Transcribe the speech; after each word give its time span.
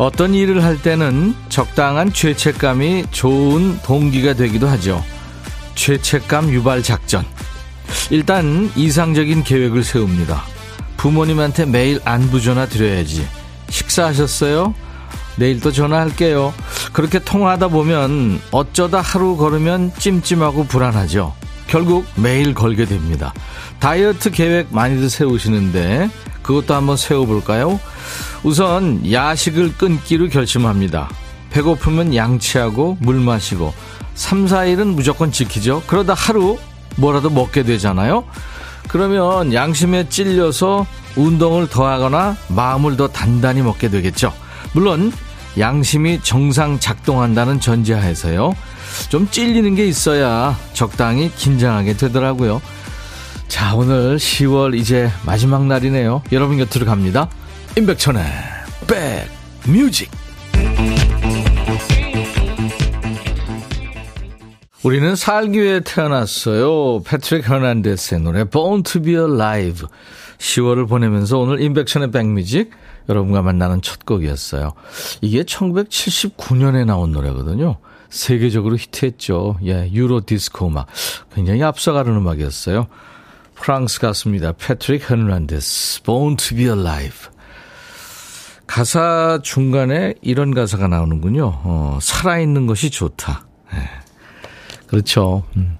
어떤 0.00 0.32
일을 0.32 0.64
할 0.64 0.80
때는 0.80 1.34
적당한 1.50 2.10
죄책감이 2.10 3.04
좋은 3.10 3.78
동기가 3.82 4.32
되기도 4.32 4.66
하죠. 4.66 5.04
죄책감 5.74 6.48
유발 6.48 6.82
작전. 6.82 7.22
일단 8.08 8.72
이상적인 8.76 9.44
계획을 9.44 9.84
세웁니다. 9.84 10.42
부모님한테 10.96 11.66
매일 11.66 12.00
안부 12.06 12.40
전화 12.40 12.64
드려야지. 12.64 13.28
식사하셨어요? 13.68 14.74
내일 15.36 15.60
또 15.60 15.70
전화할게요. 15.70 16.54
그렇게 16.94 17.18
통화하다 17.18 17.68
보면 17.68 18.40
어쩌다 18.52 19.02
하루 19.02 19.36
걸으면 19.36 19.92
찜찜하고 19.98 20.64
불안하죠. 20.64 21.34
결국 21.66 22.06
매일 22.14 22.54
걸게 22.54 22.86
됩니다. 22.86 23.34
다이어트 23.80 24.30
계획 24.30 24.68
많이들 24.70 25.10
세우시는데 25.10 26.08
그것도 26.50 26.74
한번 26.74 26.96
세워볼까요? 26.96 27.78
우선 28.42 29.08
야식을 29.08 29.76
끊기로 29.76 30.28
결심합니다. 30.28 31.08
배고프면 31.50 32.16
양치하고 32.16 32.98
물 33.00 33.20
마시고 33.20 33.72
3, 34.14 34.46
4일은 34.46 34.94
무조건 34.94 35.30
지키죠. 35.30 35.84
그러다 35.86 36.14
하루 36.14 36.58
뭐라도 36.96 37.30
먹게 37.30 37.62
되잖아요. 37.62 38.24
그러면 38.88 39.52
양심에 39.52 40.08
찔려서 40.08 40.86
운동을 41.14 41.68
더 41.68 41.86
하거나 41.86 42.36
마음을 42.48 42.96
더 42.96 43.06
단단히 43.06 43.62
먹게 43.62 43.88
되겠죠. 43.88 44.32
물론 44.72 45.12
양심이 45.56 46.18
정상 46.24 46.80
작동한다는 46.80 47.60
전제하에서요. 47.60 48.56
좀 49.08 49.30
찔리는 49.30 49.76
게 49.76 49.86
있어야 49.86 50.58
적당히 50.72 51.30
긴장하게 51.32 51.96
되더라고요. 51.96 52.60
자, 53.50 53.74
오늘 53.74 54.16
10월 54.16 54.78
이제 54.78 55.10
마지막 55.26 55.66
날이네요. 55.66 56.22
여러분 56.30 56.56
곁으로 56.56 56.86
갑니다. 56.86 57.28
임백천의 57.76 58.22
백 58.86 59.28
뮤직 59.66 60.08
우리는 64.84 65.16
살기 65.16 65.60
위해 65.60 65.80
태어났어요. 65.80 67.02
패트릭 67.02 67.50
허난데스의 67.50 68.20
노래 68.20 68.44
Born 68.44 68.84
to 68.84 69.02
be 69.02 69.14
alive 69.14 69.84
10월을 70.38 70.88
보내면서 70.88 71.38
오늘 71.38 71.60
임백천의 71.60 72.12
백뮤직 72.12 72.70
여러분과 73.08 73.42
만나는 73.42 73.82
첫 73.82 74.06
곡이었어요. 74.06 74.74
이게 75.22 75.42
1979년에 75.42 76.86
나온 76.86 77.10
노래거든요. 77.10 77.78
세계적으로 78.10 78.76
히트했죠. 78.76 79.58
예, 79.64 79.90
유로 79.92 80.20
디스코 80.24 80.68
음악. 80.68 80.86
굉장히 81.34 81.64
앞서가는 81.64 82.14
음악이었어요. 82.14 82.86
프랑스 83.60 84.00
가수입니다. 84.00 84.52
패트릭 84.52 85.10
허난데스 85.10 86.02
Born 86.02 86.36
to 86.36 86.56
be 86.56 86.66
alive 86.66 87.28
가사 88.66 89.40
중간에 89.42 90.14
이런 90.22 90.54
가사가 90.54 90.88
나오는군요. 90.88 91.60
어, 91.64 91.98
살아있는 92.00 92.66
것이 92.66 92.90
좋다. 92.90 93.46
네. 93.72 93.78
그렇죠. 94.86 95.44
음. 95.56 95.76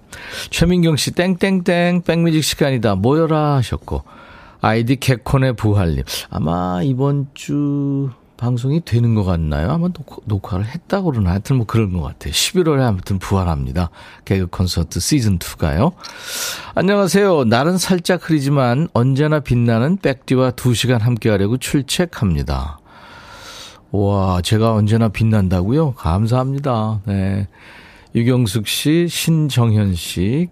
최민경 0.51 0.97
씨, 0.97 1.13
땡땡땡, 1.13 2.03
백뮤직 2.03 2.43
시간이다. 2.43 2.97
모여라 2.97 3.57
하셨고. 3.57 4.03
아이디 4.61 4.97
개콘의 4.97 5.55
부활님. 5.55 6.03
아마 6.31 6.81
이번 6.83 7.29
주 7.35 8.11
방송이 8.41 8.81
되는 8.87 9.15
것 9.15 9.23
같나요? 9.23 9.71
아마 9.71 9.91
녹화, 10.25 10.57
를 10.57 10.65
했다고 10.67 11.11
그러나 11.11 11.33
하여튼 11.33 11.57
뭐 11.57 11.67
그런 11.67 11.93
것 11.93 12.01
같아요. 12.01 12.33
11월에 12.33 12.81
아무튼 12.81 13.19
부활합니다. 13.19 13.91
개그 14.25 14.47
콘서트 14.47 14.99
시즌2가요. 14.99 15.93
안녕하세요. 16.75 17.45
날은 17.45 17.77
살짝 17.77 18.31
흐리지만 18.31 18.89
언제나 18.95 19.41
빛나는 19.41 19.99
백디와 19.99 20.53
2시간 20.53 21.01
함께 21.01 21.29
하려고 21.29 21.59
출첵합니다. 21.59 22.79
와, 23.91 24.41
제가 24.41 24.73
언제나 24.73 25.11
빛난다고요? 25.11 25.93
감사합니다. 25.93 27.03
네. 27.05 27.47
유경숙 28.15 28.67
씨, 28.67 29.07
신정현 29.07 29.95
씨, 29.95 30.49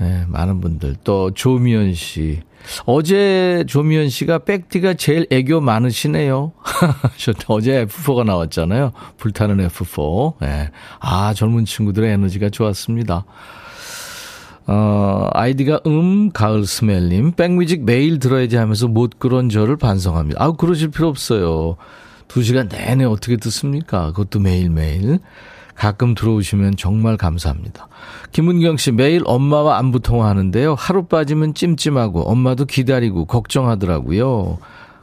네, 0.00 0.24
많은 0.26 0.62
분들, 0.62 0.96
또 1.04 1.32
조미연 1.32 1.92
씨. 1.92 2.40
어제 2.84 3.64
조미연 3.66 4.08
씨가 4.08 4.40
백디가 4.40 4.94
제일 4.94 5.26
애교 5.30 5.60
많으시네요. 5.60 6.52
저 7.16 7.32
어제 7.48 7.86
F4가 7.86 8.24
나왔잖아요. 8.24 8.92
불타는 9.16 9.66
F4. 9.68 10.34
네. 10.40 10.70
아, 10.98 11.34
젊은 11.34 11.64
친구들의 11.64 12.10
에너지가 12.12 12.50
좋았습니다. 12.50 13.24
어, 14.66 15.28
아이디가 15.32 15.80
음, 15.86 16.30
가을 16.30 16.64
스멜님. 16.64 17.32
백뮤직 17.32 17.84
매일 17.84 18.18
들어야지 18.18 18.56
하면서 18.56 18.86
못 18.86 19.18
그런 19.18 19.48
저를 19.48 19.76
반성합니다. 19.76 20.42
아우, 20.42 20.54
그러실 20.54 20.90
필요 20.90 21.08
없어요. 21.08 21.76
두 22.28 22.42
시간 22.44 22.68
내내 22.68 23.04
어떻게 23.04 23.36
듣습니까? 23.36 24.12
그것도 24.12 24.38
매일매일. 24.38 25.18
가끔 25.80 26.14
들어오시면 26.14 26.76
정말 26.76 27.16
감사합니다. 27.16 27.88
김은경 28.32 28.76
씨, 28.76 28.92
매일 28.92 29.22
엄마와 29.24 29.78
안부 29.78 30.00
통화하는데요. 30.00 30.74
하루 30.74 31.06
빠지면 31.06 31.54
찜찜하고 31.54 32.20
엄마도 32.30 32.66
기다리고 32.66 33.24
걱정하더라고요. 33.24 34.58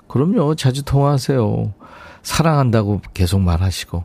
그럼요. 0.07 0.53
자주 0.53 0.83
통화하세요. 0.83 1.73
사랑한다고 2.21 3.01
계속 3.15 3.41
말하시고. 3.41 4.03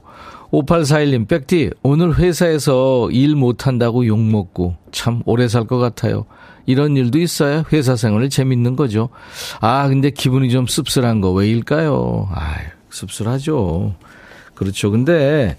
5841님, 0.51 1.29
백디, 1.29 1.73
오늘 1.83 2.17
회사에서 2.17 3.11
일 3.11 3.37
못한다고 3.37 4.07
욕먹고 4.07 4.77
참 4.93 5.23
오래 5.27 5.49
살 5.49 5.67
것 5.67 5.77
같아요. 5.77 6.25
이런 6.65 6.97
일도 6.97 7.19
있어요. 7.19 7.65
회사 7.71 7.97
생활을 7.97 8.31
재밌는 8.31 8.77
거죠. 8.77 9.11
아, 9.61 9.89
근데 9.89 10.09
기분이 10.09 10.49
좀 10.49 10.67
씁쓸한 10.67 11.21
거 11.21 11.33
왜일까요? 11.33 12.31
아유. 12.33 12.67
씁쓸하죠. 12.89 13.95
그렇죠. 14.55 14.91
근데 14.91 15.59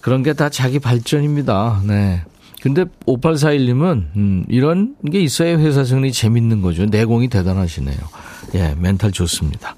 그런 0.00 0.22
게 0.22 0.32
다 0.32 0.48
자기 0.48 0.78
발전입니다. 0.78 1.82
네. 1.86 2.22
근데 2.62 2.84
5841님은, 3.06 4.04
음, 4.16 4.44
이런 4.48 4.94
게 5.10 5.20
있어야 5.20 5.58
회사 5.58 5.82
생활이 5.84 6.12
재밌는 6.12 6.60
거죠. 6.60 6.84
내공이 6.86 7.28
대단하시네요. 7.28 7.96
예, 8.54 8.74
멘탈 8.78 9.12
좋습니다. 9.12 9.76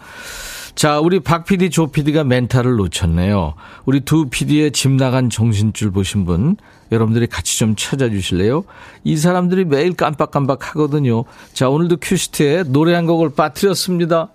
자, 0.75 0.99
우리 0.99 1.21
박 1.21 1.45
PD, 1.45 1.71
조 1.71 1.89
PD가 1.89 2.25
멘탈을 2.25 2.75
놓쳤네요. 2.77 3.55
우리 3.85 4.01
두 4.01 4.27
PD의 4.31 4.73
집 4.73 4.91
나간 4.93 5.31
정신줄 5.31 5.91
보신 5.93 6.25
분, 6.25 6.57
여러분들이 6.91 7.27
같이 7.29 7.59
좀 7.59 7.75
찾아주실래요? 7.77 8.65
이 9.05 9.17
사람들이 9.17 9.65
매일 9.65 9.95
깜빡깜빡 9.95 10.69
하거든요. 10.71 11.25
자, 11.53 11.69
오늘도 11.69 11.99
큐시트에 12.01 12.65
노래 12.67 12.95
한 12.95 13.07
곡을 13.07 13.31
빠뜨렸습니다. 13.35 14.29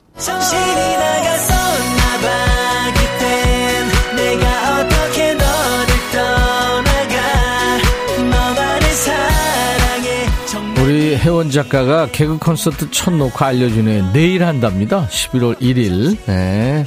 혜원 11.27 11.51
작가가 11.51 12.07
개그 12.09 12.38
콘서트 12.38 12.89
첫 12.89 13.13
녹화 13.13 13.47
알려주네. 13.47 14.13
내일 14.13 14.45
한답니다. 14.45 15.09
11월 15.09 15.59
1일. 15.59 16.18
네. 16.25 16.85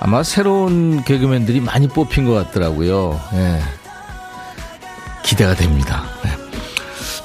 아마 0.00 0.24
새로운 0.24 1.04
개그맨들이 1.04 1.60
많이 1.60 1.86
뽑힌 1.86 2.24
것 2.24 2.32
같더라고요. 2.32 3.20
네. 3.32 3.60
기대가 5.22 5.54
됩니다. 5.54 6.02
네. 6.24 6.30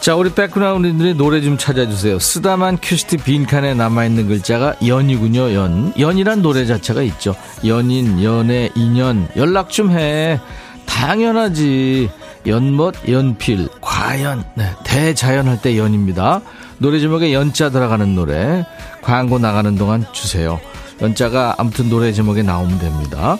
자, 0.01 0.15
우리 0.15 0.31
백그라운드들이 0.31 1.15
노래 1.15 1.41
좀 1.41 1.57
찾아주세요. 1.57 2.19
쓰다만 2.19 2.77
큐시트 2.79 3.17
빈칸에 3.17 3.73
남아있는 3.73 4.27
글자가 4.27 4.75
연이군요, 4.85 5.51
연. 5.55 5.93
연이란 5.97 6.43
노래 6.43 6.67
자체가 6.67 7.01
있죠. 7.01 7.35
연인, 7.65 8.23
연애, 8.23 8.69
인연, 8.75 9.27
연락 9.35 9.71
좀 9.71 9.89
해. 9.89 10.39
당연하지. 10.85 12.11
연못, 12.47 12.95
연필, 13.07 13.69
과연, 13.81 14.43
네, 14.55 14.71
대자연 14.83 15.47
할 15.47 15.61
때 15.61 15.77
연입니다. 15.77 16.41
노래 16.77 16.99
제목에 16.99 17.33
연자 17.33 17.69
들어가는 17.69 18.15
노래, 18.15 18.65
광고 19.01 19.39
나가는 19.39 19.75
동안 19.77 20.05
주세요. 20.11 20.59
연자가 21.01 21.55
아무튼 21.57 21.89
노래 21.89 22.11
제목에 22.11 22.43
나오면 22.43 22.79
됩니다. 22.79 23.37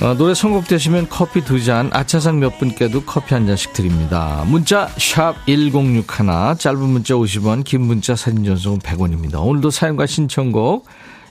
어, 0.00 0.14
노래 0.14 0.32
선곡되시면 0.32 1.08
커피 1.08 1.44
두 1.44 1.62
잔, 1.62 1.90
아차상 1.92 2.38
몇 2.38 2.58
분께도 2.58 3.02
커피 3.04 3.34
한 3.34 3.46
잔씩 3.46 3.72
드립니다. 3.72 4.44
문자 4.46 4.88
1061, 4.96 6.56
짧은 6.58 6.78
문자 6.80 7.14
50원, 7.14 7.64
긴 7.64 7.80
문자 7.82 8.14
사진 8.14 8.44
전송은 8.44 8.78
100원입니다. 8.80 9.44
오늘도 9.44 9.70
사연과 9.70 10.06
신청곡 10.06 10.86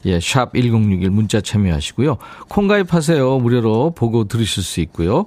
예, 0.05 0.19
샵 0.19 0.53
1061 0.53 1.09
문자 1.09 1.41
참여하시고요. 1.41 2.17
콩 2.49 2.67
가입하세요. 2.67 3.39
무료로 3.39 3.91
보고 3.95 4.25
들으실 4.25 4.63
수 4.63 4.79
있고요. 4.81 5.25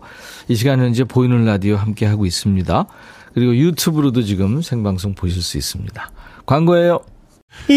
이 0.49 0.55
시간은 0.55 0.90
이제 0.90 1.05
보이는 1.05 1.44
라디오 1.44 1.76
함께 1.76 2.06
하고 2.06 2.26
있습니다. 2.26 2.87
그리고 3.34 3.55
유튜브로도 3.56 4.22
지금 4.22 4.62
생방송 4.62 5.14
보실 5.14 5.43
수 5.43 5.56
있습니다. 5.58 6.11
광고예요. 6.46 7.00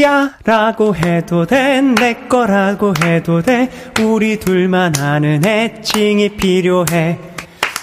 야 0.04 0.36
라고 0.46 0.96
해도 0.96 1.46
돼 1.48 1.82
내 1.82 2.28
거라고 2.28 2.94
해도 3.04 3.42
돼 3.42 3.72
우리 4.02 4.40
둘만 4.40 4.94
아는 5.00 5.44
애칭이 5.44 6.38
필요해 6.38 7.20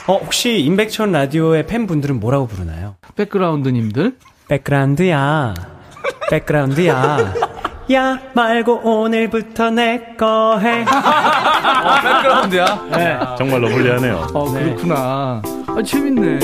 어 0.07 0.17
혹시 0.19 0.61
임백천 0.61 1.11
라디오의 1.11 1.67
팬분들은 1.67 2.21
뭐라고 2.21 2.47
부르나요? 2.47 2.95
백그라운드님들 3.17 4.17
백그라운드야 4.49 5.55
백그라운드야 6.31 7.50
야 7.93 8.21
말고 8.35 8.81
오늘부터 8.85 9.71
내 9.71 10.15
거 10.17 10.59
해. 10.59 10.83
어, 10.87 12.01
백그라운드야? 12.03 12.87
네. 12.93 13.19
정말로 13.39 13.69
불리하네요. 13.69 14.27
어, 14.33 14.53
그렇구나. 14.53 15.43
아, 15.67 15.83
재밌네. 15.85 16.39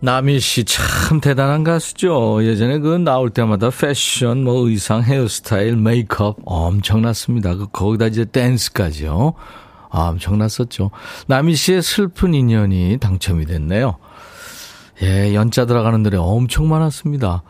남희 0.00 0.38
씨 0.38 0.64
참 0.64 1.20
대단한 1.20 1.64
가수죠. 1.64 2.44
예전에 2.44 2.78
그 2.78 2.96
나올 2.96 3.30
때마다 3.30 3.68
패션, 3.70 4.44
뭐 4.44 4.68
의상, 4.68 5.02
헤어스타일, 5.02 5.76
메이크업 5.76 6.36
엄청났습니다. 6.44 7.56
그 7.56 7.66
거기다 7.72 8.06
이제 8.06 8.24
댄스까지요. 8.24 9.34
아, 9.90 10.00
엄청났었죠. 10.10 10.90
남희 11.26 11.54
씨의 11.56 11.82
슬픈 11.82 12.32
인연이 12.34 12.98
당첨이 13.00 13.46
됐네요. 13.46 13.96
예, 15.02 15.34
연자 15.34 15.64
들어가는 15.66 16.02
노래 16.02 16.16
엄청 16.16 16.68
많았습니다. 16.68 17.42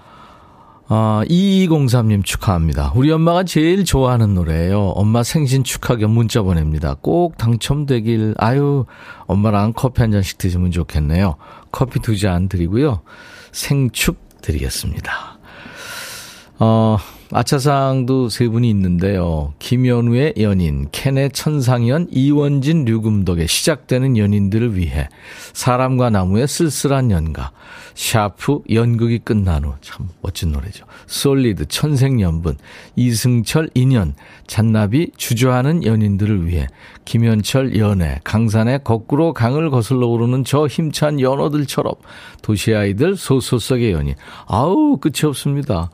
아, 0.90 1.22
2203님 1.28 2.24
축하합니다. 2.24 2.92
우리 2.94 3.10
엄마가 3.12 3.44
제일 3.44 3.84
좋아하는 3.84 4.34
노래예요. 4.34 4.88
엄마 4.90 5.22
생신 5.22 5.62
축하 5.62 5.96
겸 5.96 6.10
문자 6.12 6.40
보냅니다. 6.42 6.96
꼭 7.00 7.36
당첨되길, 7.36 8.34
아유, 8.38 8.86
엄마랑 9.26 9.74
커피 9.74 10.00
한 10.00 10.12
잔씩 10.12 10.38
드시면 10.38 10.70
좋겠네요. 10.70 11.36
커피 11.72 12.00
두 12.00 12.16
잔 12.16 12.48
드리고요. 12.48 13.02
생축 13.52 14.40
드리겠습니다. 14.40 15.38
어, 16.58 16.96
아차상도 17.30 18.30
세 18.30 18.48
분이 18.48 18.70
있는데요. 18.70 19.52
김연우의 19.58 20.34
연인, 20.40 20.88
캔의 20.92 21.30
천상연, 21.32 22.08
이원진, 22.10 22.84
류금덕의 22.84 23.48
시작되는 23.48 24.16
연인들을 24.16 24.76
위해 24.76 25.08
사람과 25.52 26.08
나무의 26.10 26.48
쓸쓸한 26.48 27.10
연가, 27.10 27.52
샤프 27.94 28.62
연극이 28.70 29.18
끝난 29.18 29.64
후 29.64 29.74
참 29.80 30.08
멋진 30.22 30.52
노래죠. 30.52 30.86
솔리드 31.06 31.66
천생연분, 31.66 32.56
이승철 32.96 33.70
인연, 33.74 34.14
잔나비 34.46 35.10
주저하는 35.16 35.84
연인들을 35.84 36.46
위해 36.46 36.66
김현철 37.04 37.76
연애, 37.76 38.20
강산에 38.24 38.80
거꾸로 38.84 39.32
강을 39.32 39.70
거슬러 39.70 40.06
오르는 40.06 40.44
저 40.44 40.66
힘찬 40.66 41.20
연어들처럼 41.20 41.94
도시 42.42 42.74
아이들 42.74 43.16
소설 43.16 43.58
속의 43.58 43.92
연인. 43.92 44.14
아우 44.46 44.96
끝이 44.98 45.24
없습니다. 45.24 45.90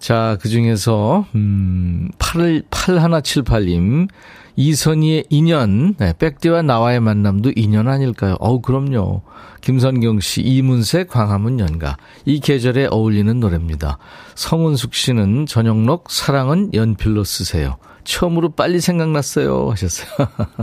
자, 0.00 0.38
그 0.40 0.48
중에서, 0.48 1.26
음, 1.34 2.08
8, 2.18 2.62
8178님, 2.70 4.08
이선희의 4.56 5.26
인연, 5.28 5.94
네, 5.94 6.14
백디와 6.18 6.62
나와의 6.62 7.00
만남도 7.00 7.52
인연 7.54 7.86
아닐까요? 7.86 8.36
어우, 8.40 8.62
그럼요. 8.62 9.22
김선경 9.60 10.20
씨, 10.20 10.40
이문세, 10.40 11.04
광화문 11.04 11.60
연가. 11.60 11.98
이 12.24 12.40
계절에 12.40 12.88
어울리는 12.90 13.38
노래입니다. 13.38 13.98
성은숙 14.34 14.94
씨는 14.94 15.44
전영록, 15.44 16.10
사랑은 16.10 16.72
연필로 16.72 17.22
쓰세요. 17.24 17.76
처음으로 18.04 18.52
빨리 18.52 18.80
생각났어요. 18.80 19.68
하셨어요. 19.70 20.08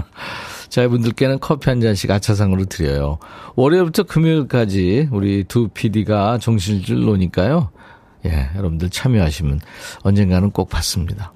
자, 0.70 0.82
이분들께는 0.84 1.40
커피 1.40 1.70
한 1.70 1.80
잔씩 1.80 2.10
아차상으로 2.10 2.66
드려요. 2.66 3.20
월요일부터 3.56 4.04
금요일까지 4.04 5.10
우리 5.12 5.44
두 5.44 5.70
PD가 5.70 6.40
정신줄 6.40 7.06
놓으니까요. 7.06 7.70
예, 8.28 8.50
여러분들 8.56 8.90
참여하시면 8.90 9.62
언젠가는 10.04 10.52
꼭 10.52 10.70
받습니다. 10.70 11.34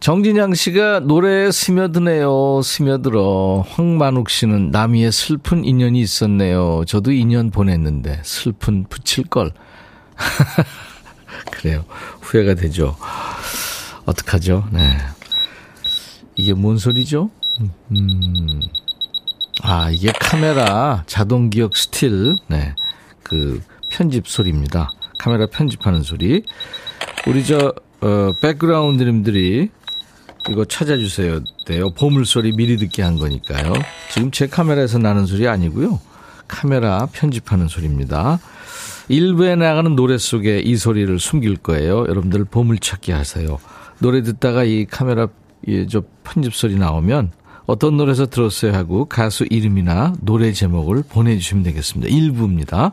정진양 0.00 0.54
씨가 0.54 1.00
노래에 1.00 1.52
스며드네요. 1.52 2.60
스며들어. 2.62 3.64
황만욱 3.68 4.30
씨는 4.30 4.72
남이의 4.72 5.12
슬픈 5.12 5.64
인연이 5.64 6.00
있었네요. 6.00 6.82
저도 6.88 7.12
인연 7.12 7.50
보냈는데 7.52 8.20
슬픈 8.24 8.84
붙일 8.88 9.28
걸. 9.28 9.52
그래요. 11.52 11.84
후회가 12.20 12.54
되죠. 12.54 12.96
어떡하죠? 14.04 14.66
네. 14.72 14.98
이게 16.34 16.52
뭔 16.52 16.78
소리죠? 16.78 17.30
음. 17.92 18.60
아, 19.62 19.88
이게 19.90 20.10
카메라 20.18 21.04
자동 21.06 21.48
기억 21.48 21.76
스틸. 21.76 22.34
네. 22.48 22.74
그 23.22 23.62
편집 23.88 24.26
소리입니다. 24.26 24.90
카메라 25.22 25.46
편집하는 25.46 26.02
소리. 26.02 26.42
우리 27.28 27.44
저, 27.44 27.72
어, 28.00 28.32
백그라운드님들이 28.42 29.70
이거 30.50 30.64
찾아주세요. 30.64 31.44
돼요. 31.64 31.94
보물소리 31.94 32.56
미리 32.56 32.76
듣게 32.76 33.02
한 33.02 33.18
거니까요. 33.18 33.72
지금 34.10 34.32
제 34.32 34.48
카메라에서 34.48 34.98
나는 34.98 35.24
소리 35.26 35.46
아니고요. 35.46 36.00
카메라 36.48 37.06
편집하는 37.06 37.68
소리입니다. 37.68 38.40
일부에 39.08 39.54
나가는 39.54 39.94
노래 39.94 40.18
속에 40.18 40.58
이 40.58 40.76
소리를 40.76 41.16
숨길 41.20 41.58
거예요. 41.58 42.00
여러분들 42.08 42.44
보물찾기 42.44 43.12
하세요. 43.12 43.60
노래 44.00 44.22
듣다가 44.22 44.64
이 44.64 44.86
카메라 44.86 45.28
저 45.88 46.02
편집 46.24 46.52
소리 46.52 46.74
나오면 46.74 47.30
어떤 47.66 47.96
노래에서 47.96 48.26
들었어요 48.26 48.74
하고 48.74 49.04
가수 49.04 49.46
이름이나 49.48 50.14
노래 50.20 50.52
제목을 50.52 51.04
보내주시면 51.08 51.62
되겠습니다. 51.64 52.14
일부입니다. 52.14 52.92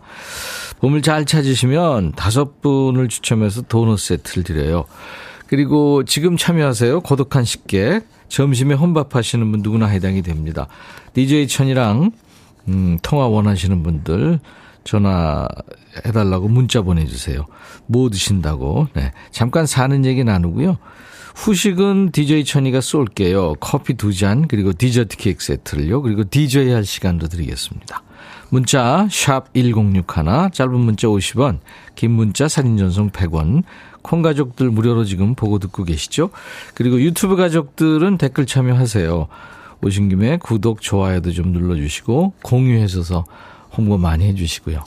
보물 0.79 1.01
잘 1.01 1.25
찾으시면 1.25 2.13
다섯 2.13 2.61
분을 2.61 3.09
추첨해서 3.09 3.61
도넛 3.63 3.99
세트를 3.99 4.43
드려요. 4.43 4.85
그리고 5.47 6.03
지금 6.05 6.37
참여하세요. 6.37 7.01
고독한 7.01 7.43
식객. 7.43 8.07
점심에 8.29 8.75
혼밥하시는 8.75 9.51
분 9.51 9.61
누구나 9.63 9.87
해당이 9.87 10.21
됩니다. 10.21 10.67
DJ 11.13 11.47
천이랑 11.47 12.11
음, 12.67 12.99
통화 13.01 13.27
원하시는 13.27 13.81
분들 13.81 14.39
전화 14.83 15.47
해달라고 16.05 16.47
문자 16.47 16.81
보내주세요. 16.81 17.45
뭐 17.87 18.09
드신다고. 18.09 18.87
네. 18.93 19.11
잠깐 19.31 19.65
사는 19.65 20.05
얘기 20.05 20.23
나누고요. 20.23 20.77
후식은 21.39 22.11
DJ 22.11 22.43
천이가 22.43 22.81
쏠게요. 22.81 23.55
커피 23.61 23.93
두 23.93 24.13
잔, 24.13 24.45
그리고 24.45 24.73
디저트 24.73 25.15
케이크 25.15 25.41
세트를요. 25.41 26.01
그리고 26.01 26.25
DJ 26.29 26.69
할 26.71 26.83
시간도 26.83 27.29
드리겠습니다. 27.29 28.03
문자, 28.49 29.07
샵 29.09 29.53
1061, 29.53 30.51
짧은 30.51 30.77
문자 30.77 31.07
50원, 31.07 31.59
긴 31.95 32.11
문자 32.11 32.49
사진 32.49 32.77
전송 32.77 33.11
100원, 33.11 33.63
콩 34.01 34.21
가족들 34.21 34.69
무료로 34.69 35.05
지금 35.05 35.33
보고 35.33 35.59
듣고 35.59 35.85
계시죠? 35.85 36.29
그리고 36.73 36.99
유튜브 36.99 37.37
가족들은 37.37 38.17
댓글 38.17 38.45
참여하세요. 38.45 39.27
오신 39.81 40.09
김에 40.09 40.37
구독, 40.37 40.81
좋아요도 40.81 41.31
좀 41.31 41.53
눌러주시고, 41.53 42.33
공유해서 42.43 43.23
홍보 43.77 43.97
많이 43.97 44.25
해주시고요. 44.25 44.83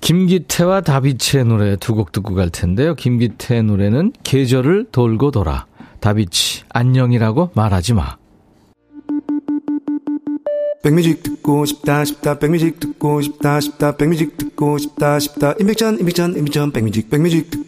김기태와 0.00 0.80
다비치의 0.82 1.44
노래 1.44 1.76
두 1.76 1.94
곡 1.94 2.12
듣고 2.12 2.34
갈 2.34 2.50
텐데요. 2.50 2.94
김기태의 2.94 3.62
노래는 3.64 4.12
계절을 4.24 4.86
돌고 4.92 5.30
돌아. 5.32 5.66
다비치, 6.00 6.62
안녕이라고 6.70 7.50
말하지 7.54 7.94
마. 7.94 8.16
백뮤직 10.82 11.22
듣고 11.24 11.64
싶다 11.66 12.04
싶다 12.04 12.38
백뮤직 12.38 12.78
듣고 12.78 13.20
싶다 13.20 13.60
싶다 13.60 13.96
백뮤직 13.96 14.38
듣고 14.38 14.78
싶다 14.78 15.18
싶다 15.18 15.54
임백천 15.60 15.98
임백천 15.98 16.36
임백천 16.36 16.70
백뮤직 16.72 17.10
백뮤직 17.10 17.50
듣고 17.50 17.67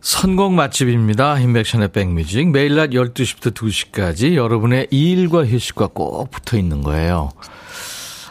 선곡 0.00 0.52
맛집입니다. 0.52 1.40
임백천의 1.40 1.88
백뮤직 1.90 2.48
매일 2.50 2.76
낮 2.76 2.90
12시부터 2.90 3.52
2시까지 3.52 4.36
여러분의 4.36 4.86
일과 4.92 5.44
휴식과 5.44 5.88
꼭 5.88 6.30
붙어 6.30 6.56
있는 6.56 6.82
거예요. 6.82 7.30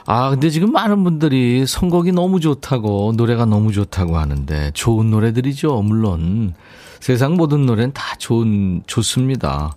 아, 0.05 0.29
근데 0.29 0.49
지금 0.49 0.71
많은 0.71 1.03
분들이 1.03 1.65
선곡이 1.67 2.13
너무 2.13 2.39
좋다고, 2.39 3.13
노래가 3.17 3.43
너무 3.43 3.73
좋다고 3.73 4.17
하는데, 4.17 4.71
좋은 4.73 5.11
노래들이죠, 5.11 5.81
물론. 5.81 6.53
세상 7.01 7.35
모든 7.35 7.65
노래는 7.65 7.91
다 7.91 8.15
좋은, 8.17 8.81
좋습니다. 8.87 9.75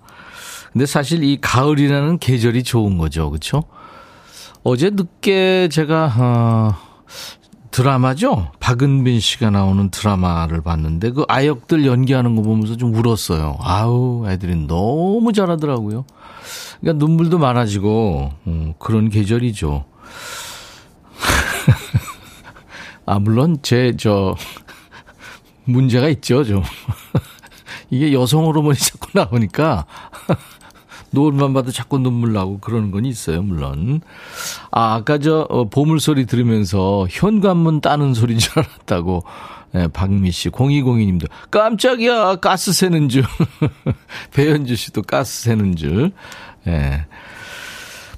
근데 0.73 0.87
사실 0.87 1.25
이 1.25 1.39
가을이라는 1.41 2.19
계절이 2.19 2.63
좋은 2.63 2.99
거죠, 2.99 3.33
그쵸? 3.33 3.65
어제 4.63 4.91
늦게 4.91 5.71
제가, 5.73 6.15
어, 6.19 6.95
드라마죠? 7.75 8.53
박은빈 8.61 9.19
씨가 9.19 9.51
나오는 9.51 9.91
드라마를 9.91 10.61
봤는데, 10.63 11.11
그 11.11 11.25
아역들 11.27 11.85
연기하는 11.87 12.37
거 12.37 12.43
보면서 12.43 12.77
좀 12.77 12.95
울었어요. 12.95 13.59
아우, 13.61 14.29
애들이 14.29 14.55
너무 14.55 15.33
잘하더라고요. 15.33 16.05
그러니까 16.81 17.05
눈물도 17.05 17.39
많아지고, 17.39 18.31
음, 18.47 18.75
그런 18.79 19.09
계절이죠. 19.09 19.87
아, 23.07 23.19
물론 23.19 23.59
제, 23.61 23.97
저, 23.99 24.37
문제가 25.65 26.09
있죠, 26.11 26.45
좀. 26.45 26.63
이게 27.91 28.13
여성 28.13 28.45
호르몬이 28.45 28.79
자꾸 28.79 29.09
나오니까, 29.15 29.87
노을만 31.15 31.55
봐도 31.55 31.71
자꾸 31.73 31.99
눈물 31.99 32.33
나고 32.33 32.59
그러는 32.59 32.91
건 32.91 33.07
있어요, 33.07 33.43
물론. 33.43 34.01
아, 34.71 34.95
아까 34.95 35.19
저, 35.19 35.47
어, 35.49 35.69
보물 35.69 36.01
소리 36.01 36.27
들으면서 36.27 37.07
현관문 37.11 37.81
따는 37.81 38.13
소리인 38.15 38.39
줄 38.39 38.53
알았다고. 38.59 39.25
네, 39.73 39.89
박미 39.89 40.31
씨, 40.31 40.51
0202님도 40.51 41.29
깜짝이야, 41.51 42.37
가스 42.37 42.73
새는 42.73 43.09
줄. 43.09 43.25
배현주 44.33 44.77
씨도 44.77 45.03
가스 45.03 45.43
새는 45.43 45.75
줄. 45.75 46.13
예. 46.67 46.71
네. 46.71 47.07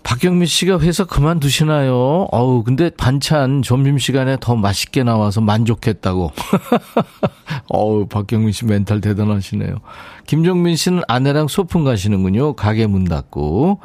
박경민 0.07 0.47
씨가 0.47 0.79
회사 0.79 1.03
그만두시나요? 1.03 2.29
어우, 2.31 2.63
근데 2.63 2.91
반찬 2.91 3.63
점심시간에 3.63 4.37
더 4.41 4.55
맛있게 4.55 5.03
나와서 5.03 5.41
만족했다고. 5.41 6.31
어우, 7.71 8.07
박경민 8.07 8.53
씨 8.53 8.67
멘탈 8.67 9.01
대단하시네요. 9.01 9.79
김종민 10.29 10.77
씨는 10.77 11.03
아내랑 11.09 11.49
소풍 11.49 11.83
가시는군요. 11.83 12.53
가게 12.53 12.87
문 12.87 13.03
닫고. 13.03 13.81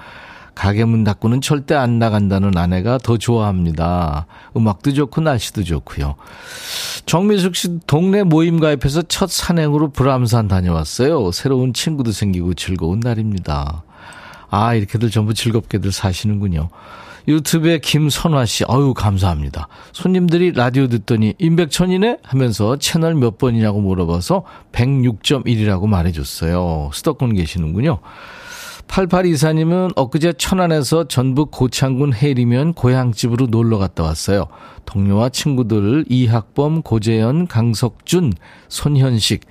가게 0.54 0.86
문 0.86 1.04
닫고는 1.04 1.42
절대 1.42 1.74
안 1.74 1.98
나간다는 1.98 2.56
아내가 2.56 3.00
더 3.00 3.18
좋아합니다. 3.18 4.28
음악도 4.56 4.94
좋고 4.94 5.22
날씨도 5.22 5.64
좋고요. 5.64 6.14
정민숙 7.08 7.56
씨 7.56 7.80
동네 7.88 8.22
모임 8.22 8.60
가입해서 8.60 9.02
첫 9.08 9.32
산행으로 9.32 9.90
불암산 9.90 10.50
다녀왔어요. 10.50 11.32
새로운 11.32 11.74
친구도 11.74 12.12
생기고 12.12 12.54
즐거운 12.54 13.00
날입니다. 13.00 13.82
아, 14.52 14.76
이렇게들 14.76 15.10
전부 15.10 15.34
즐겁게들 15.34 15.92
사시는군요. 15.92 16.70
유튜브에 17.28 17.80
김선화 17.80 18.46
씨, 18.46 18.64
어유 18.70 18.94
감사합니다. 18.94 19.68
손님들이 19.94 20.52
라디오 20.52 20.88
듣더니 20.88 21.34
임백천이네? 21.38 22.18
하면서 22.24 22.78
채널 22.78 23.16
몇 23.16 23.38
번이냐고 23.38 23.80
물어봐서 23.80 24.44
106.1이라고 24.72 25.88
말해줬어요. 25.88 26.90
수도권 26.94 27.36
계시는군요. 27.36 28.00
8824님은 28.88 29.94
엊그제 29.96 30.34
천안에서 30.34 31.08
전북 31.08 31.52
고창군 31.52 32.14
해리면 32.14 32.74
고향집으로 32.74 33.48
놀러 33.48 33.78
갔다 33.78 34.04
왔어요. 34.04 34.48
동료와 34.86 35.30
친구들 35.30 36.04
이학범, 36.10 36.82
고재현, 36.82 37.48
강석준, 37.48 38.34
손현식 38.68 39.46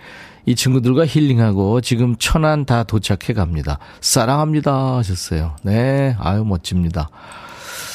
이 0.46 0.54
친구들과 0.54 1.06
힐링하고 1.06 1.80
지금 1.80 2.16
천안 2.18 2.64
다 2.64 2.84
도착해 2.84 3.34
갑니다. 3.34 3.78
사랑합니다 4.00 4.96
하셨어요. 4.96 5.56
네, 5.62 6.16
아유 6.18 6.44
멋집니다. 6.44 7.08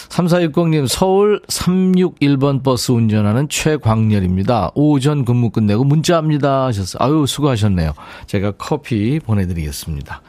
3460님, 0.10 0.88
서울 0.88 1.42
361번 1.48 2.64
버스 2.64 2.92
운전하는 2.92 3.50
최광렬입니다. 3.50 4.72
오전 4.74 5.25
근무 5.25 5.50
끝내고 5.50 5.84
문자합니다 5.84 6.66
하셨어요. 6.66 7.04
아유, 7.04 7.25
수고하셨네요. 7.28 7.92
제가 8.28 8.52
커피 8.52 9.20
보내드리겠습니다. 9.20 10.22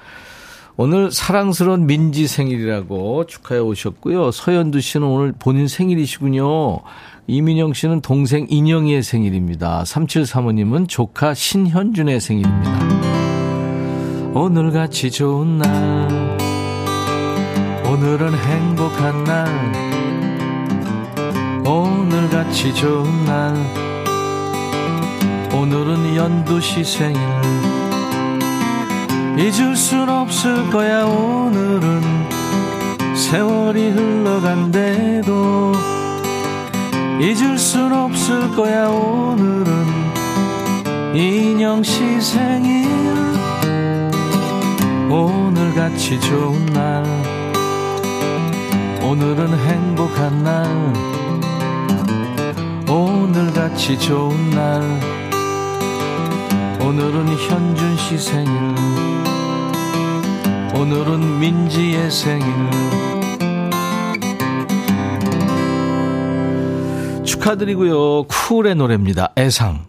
오늘 0.79 1.11
사랑스러운 1.11 1.87
민지 1.87 2.27
생일이라고 2.27 3.27
축하해 3.27 3.61
오셨고요. 3.61 4.31
서현두 4.31 4.81
씨는 4.81 5.07
오늘 5.07 5.33
본인 5.33 5.69
생일이시군요. 5.69 6.81
이민영 7.29 7.73
씨는 7.73 8.03
동생 8.03 8.47
인영이의 8.49 9.03
생일입니다. 9.03 9.83
3735님은 9.83 10.89
조카 10.89 11.35
신현준의 11.35 12.21
생일입니다. 12.21 12.87
오늘같이 14.33 15.11
좋은 15.11 15.59
날 15.59 16.39
오늘은 17.85 18.33
행복한 18.33 19.25
날 19.25 19.49
오늘같이 21.67 22.73
좋은 22.75 23.25
날 23.25 23.57
오늘은 25.53 26.15
연두 26.15 26.61
씨 26.61 26.85
생일 26.85 27.21
잊을 29.37 29.75
순 29.75 30.09
없을 30.09 30.71
거야 30.71 31.05
오늘은 31.07 32.03
세월이 33.17 33.91
흘러간대도 33.91 35.96
잊을 37.21 37.59
순 37.59 37.93
없을 37.93 38.55
거야 38.55 38.89
오늘은. 38.89 39.87
인형 41.15 41.83
씨 41.83 42.21
생일 42.21 42.87
오늘같이 45.11 46.21
좋은 46.21 46.67
날. 46.67 47.05
오늘은 49.03 49.59
행복한 49.59 50.43
날. 50.43 50.67
오늘같이 52.89 53.99
좋은 53.99 54.51
날. 54.51 54.83
오늘은 56.81 57.29
현준 57.29 57.97
씨 57.97 58.19
생일. 58.19 58.53
오늘은 60.75 61.41
민지의 61.41 62.11
생일 62.11 63.06
축하드리고요. 67.47 68.25
쿨의 68.25 68.75
노래입니다. 68.75 69.33
애상. 69.39 69.87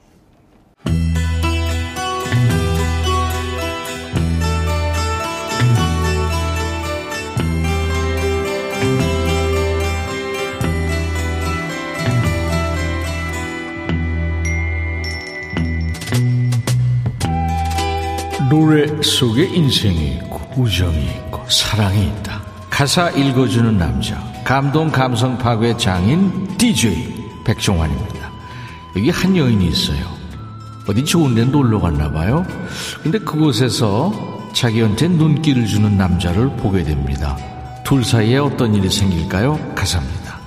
노래 18.50 18.88
속에 19.02 19.46
인생이 19.46 20.16
있고 20.18 20.62
우정이 20.62 21.04
있고 21.04 21.50
사랑이 21.50 22.08
있다. 22.08 22.42
가사 22.70 23.10
읽어주는 23.10 23.78
남자 23.78 24.22
감동 24.44 24.90
감성 24.90 25.38
파괴 25.38 25.76
장인 25.76 26.56
DJ 26.58 27.17
백종환입니다. 27.48 28.30
여기 28.96 29.10
한 29.10 29.36
여인이 29.36 29.66
있어요. 29.68 30.06
어디 30.88 31.04
좋은 31.04 31.34
데 31.36 31.46
놀러 31.46 31.80
갔나 31.80 32.12
봐요. 32.12 32.46
근데 33.02 33.20
그곳에서 33.20 34.50
자기한테 34.54 35.08
눈길을 35.08 35.66
주는 35.66 35.98
남자를 35.98 36.50
보게 36.58 36.84
됩니다. 36.84 37.38
둘 37.84 38.04
사이에 38.04 38.38
어떤 38.38 38.76
일이 38.76 38.90
생길까요? 38.90 39.74
가사입니다. 39.76 40.40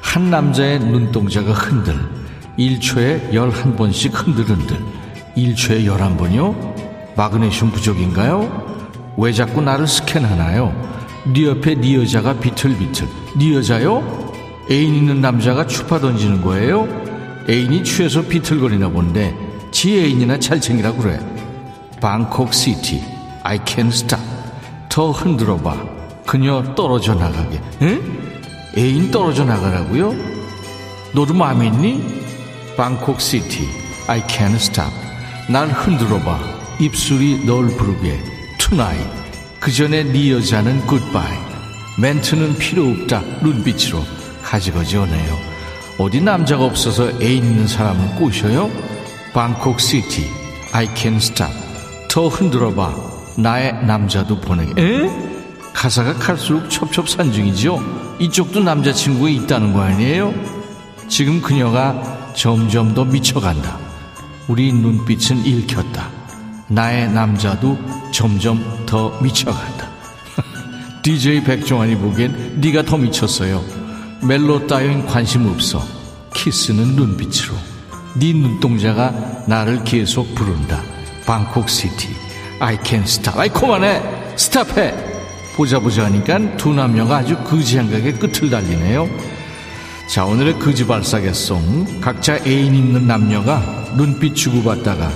한 0.00 0.30
남자의 0.30 0.78
눈동자가 0.78 1.52
흔들, 1.52 1.94
1초에 2.58 3.32
11번씩 3.32 4.12
흔들흔들, 4.14 4.78
1초에 5.36 5.84
11번이요? 5.84 7.16
마그네슘 7.16 7.70
부족인가요? 7.70 8.76
왜 9.18 9.32
자꾸 9.32 9.60
나를 9.60 9.86
스캔하나요? 9.86 10.74
네 11.26 11.44
옆에 11.46 11.74
네 11.74 11.96
여자가 11.96 12.38
비틀비틀, 12.38 13.08
네 13.36 13.54
여자요? 13.54 14.25
애인 14.70 14.94
있는 14.94 15.20
남자가 15.20 15.66
추파 15.66 16.00
던지는 16.00 16.42
거예요? 16.42 16.88
애인이 17.48 17.84
취해서 17.84 18.22
비틀거리나 18.22 18.88
본데 18.88 19.34
지 19.70 19.98
애인이나 19.98 20.38
잘 20.38 20.60
챙기라 20.60 20.92
그래. 20.92 21.20
방콕 22.00 22.52
시티, 22.52 23.02
I 23.42 23.58
can't 23.58 23.88
stop. 23.88 24.22
더 24.88 25.12
흔들어봐. 25.12 25.76
그녀 26.26 26.74
떨어져 26.74 27.14
나가게. 27.14 27.60
응? 27.82 28.18
애인 28.76 29.10
떨어져 29.10 29.44
나가라고요? 29.44 30.14
너도 31.14 31.32
마음에 31.32 31.66
있니? 31.66 32.24
Bangkok 32.76 33.20
City, 33.20 33.68
I 34.08 34.20
can't 34.22 34.56
stop. 34.56 34.90
날 35.48 35.68
흔들어봐. 35.68 36.40
입술이 36.80 37.46
널 37.46 37.68
부르게. 37.68 38.20
Tonight. 38.58 39.08
그 39.60 39.70
전에 39.70 40.02
네 40.02 40.32
여자는 40.32 40.86
goodbye. 40.88 41.38
멘트는 42.00 42.56
필요 42.56 42.88
없다. 42.88 43.22
눈빛으로. 43.42 44.15
가지가지 44.46 44.96
오네요. 44.96 45.36
어디 45.98 46.20
남자가 46.20 46.64
없어서 46.64 47.10
애인 47.20 47.44
있는 47.44 47.66
사람을 47.66 48.14
꼬셔요? 48.16 48.70
방콕 49.32 49.80
시티, 49.80 50.28
I 50.72 50.88
can 50.94 51.16
stop. 51.16 51.52
더 52.08 52.28
흔들어봐. 52.28 52.94
나의 53.36 53.84
남자도 53.84 54.40
보내게. 54.40 54.80
에? 54.80 55.10
가사가 55.74 56.14
갈수록 56.14 56.70
첩첩산중이죠. 56.70 58.16
이쪽도 58.20 58.60
남자친구가 58.60 59.28
있다는 59.28 59.72
거 59.72 59.82
아니에요? 59.82 60.32
지금 61.08 61.42
그녀가 61.42 62.32
점점 62.34 62.94
더 62.94 63.04
미쳐간다. 63.04 63.78
우리 64.48 64.72
눈빛은 64.72 65.44
읽혔다. 65.44 66.08
나의 66.68 67.10
남자도 67.12 67.78
점점 68.12 68.86
더 68.86 69.18
미쳐간다. 69.20 69.88
DJ 71.02 71.42
백종환이 71.42 71.96
보기엔 71.96 72.60
네가 72.60 72.82
더 72.84 72.96
미쳤어요. 72.96 73.75
멜로 74.22 74.66
따윈 74.66 75.06
관심 75.06 75.46
없어. 75.46 75.82
키스는 76.34 76.96
눈빛으로. 76.96 77.54
네 78.18 78.32
눈동자가 78.32 79.12
나를 79.46 79.84
계속 79.84 80.34
부른다. 80.34 80.82
방콕 81.26 81.68
시티. 81.68 82.08
I 82.60 82.78
can 82.84 83.04
stop. 83.04 83.38
아이 83.38 83.48
그만해. 83.48 84.02
스탑해. 84.36 84.94
보자 85.56 85.78
보자 85.78 86.04
하니까 86.04 86.56
두 86.56 86.72
남녀가 86.72 87.18
아주 87.18 87.36
거지한각의 87.44 88.18
끝을 88.18 88.50
달리네요. 88.50 89.08
자 90.08 90.24
오늘의 90.24 90.58
거지발싸개 90.60 91.69
song 91.69 92.00
각자 92.00 92.38
애인 92.46 92.74
있는 92.74 93.06
남녀가 93.06 93.60
눈빛 93.96 94.36
주고받다가 94.36 95.10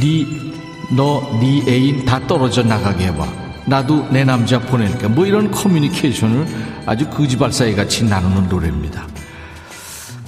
네 0.00 0.26
너네 0.90 1.62
네 1.64 1.72
애인 1.72 2.04
다 2.04 2.18
떨어져 2.26 2.62
나가게 2.62 3.06
해봐 3.06 3.41
나도 3.66 4.08
내 4.10 4.24
남자 4.24 4.58
보낼까 4.58 5.08
뭐 5.08 5.26
이런 5.26 5.50
커뮤니케이션을 5.50 6.46
아주 6.86 7.08
거지발싸개같이 7.08 8.04
나누는 8.04 8.48
노래입니다. 8.48 9.06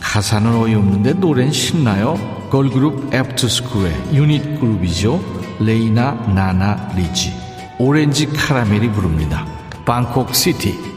가사는 0.01 0.55
어이없는데 0.55 1.15
노래는 1.15 1.53
신나요? 1.53 2.17
걸그룹 2.51 3.13
애프터스쿨의 3.13 3.93
유닛 4.13 4.61
그룹이죠. 4.61 5.21
레이나 5.59 6.13
나나 6.35 6.89
리지. 6.95 7.33
오렌지 7.79 8.27
카라멜이 8.27 8.93
부릅니다. 8.93 9.45
방콕 9.85 10.35
시티 10.35 10.94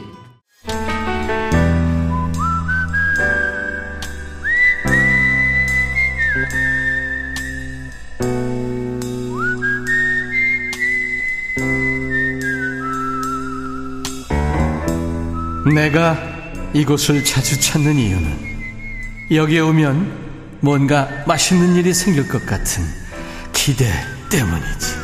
내가 15.77 16.17
이곳을 16.73 17.23
자주 17.23 17.59
찾는 17.61 17.97
이유는 17.97 18.57
여기에 19.29 19.59
오면 19.59 20.57
뭔가 20.61 21.07
맛있는 21.27 21.75
일이 21.75 21.93
생길 21.93 22.27
것 22.27 22.43
같은 22.47 22.83
기대 23.53 23.85
때문이지. 24.31 24.95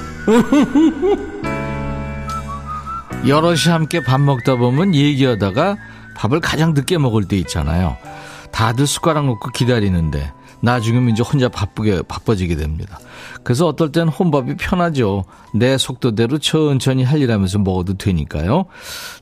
여럿이 3.28 3.70
함께 3.72 4.02
밥 4.02 4.20
먹다 4.20 4.56
보면 4.56 4.96
얘기하다가 4.96 5.78
밥을 6.16 6.40
가장 6.40 6.74
늦게 6.74 6.98
먹을 6.98 7.26
때 7.26 7.38
있잖아요. 7.38 7.98
다들 8.52 8.88
숟가락 8.88 9.28
놓고 9.28 9.52
기다리는데 9.52 10.34
나중에 10.64 11.12
이제 11.12 11.22
혼자 11.22 11.50
바쁘게 11.50 12.04
바빠지게 12.08 12.56
됩니다. 12.56 12.98
그래서 13.44 13.68
어떨 13.68 13.92
땐 13.92 14.08
혼밥이 14.08 14.56
편하죠. 14.56 15.26
내 15.54 15.78
속도대로 15.78 16.38
천천히 16.40 17.04
할 17.04 17.24
일 17.24 17.32
하면서 17.32 17.60
먹어도 17.60 17.94
되니까요. 17.94 18.66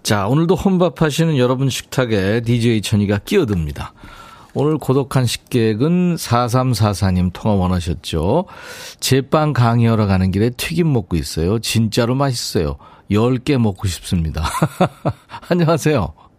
자, 0.01 0.27
오늘도 0.27 0.55
혼밥 0.55 1.01
하시는 1.01 1.37
여러분 1.37 1.69
식탁에 1.69 2.41
DJ 2.41 2.81
천이가 2.81 3.19
끼어듭니다. 3.19 3.93
오늘 4.53 4.77
고독한 4.77 5.25
식객은 5.25 6.15
4344님 6.15 7.31
통화 7.33 7.55
원하셨죠. 7.55 8.45
제빵 8.99 9.53
강의하러 9.53 10.07
가는 10.07 10.31
길에 10.31 10.49
튀김 10.51 10.91
먹고 10.91 11.15
있어요. 11.15 11.59
진짜로 11.59 12.15
맛있어요. 12.15 12.77
10개 13.09 13.57
먹고 13.57 13.87
싶습니다. 13.87 14.43
안녕하세요. 15.49 16.30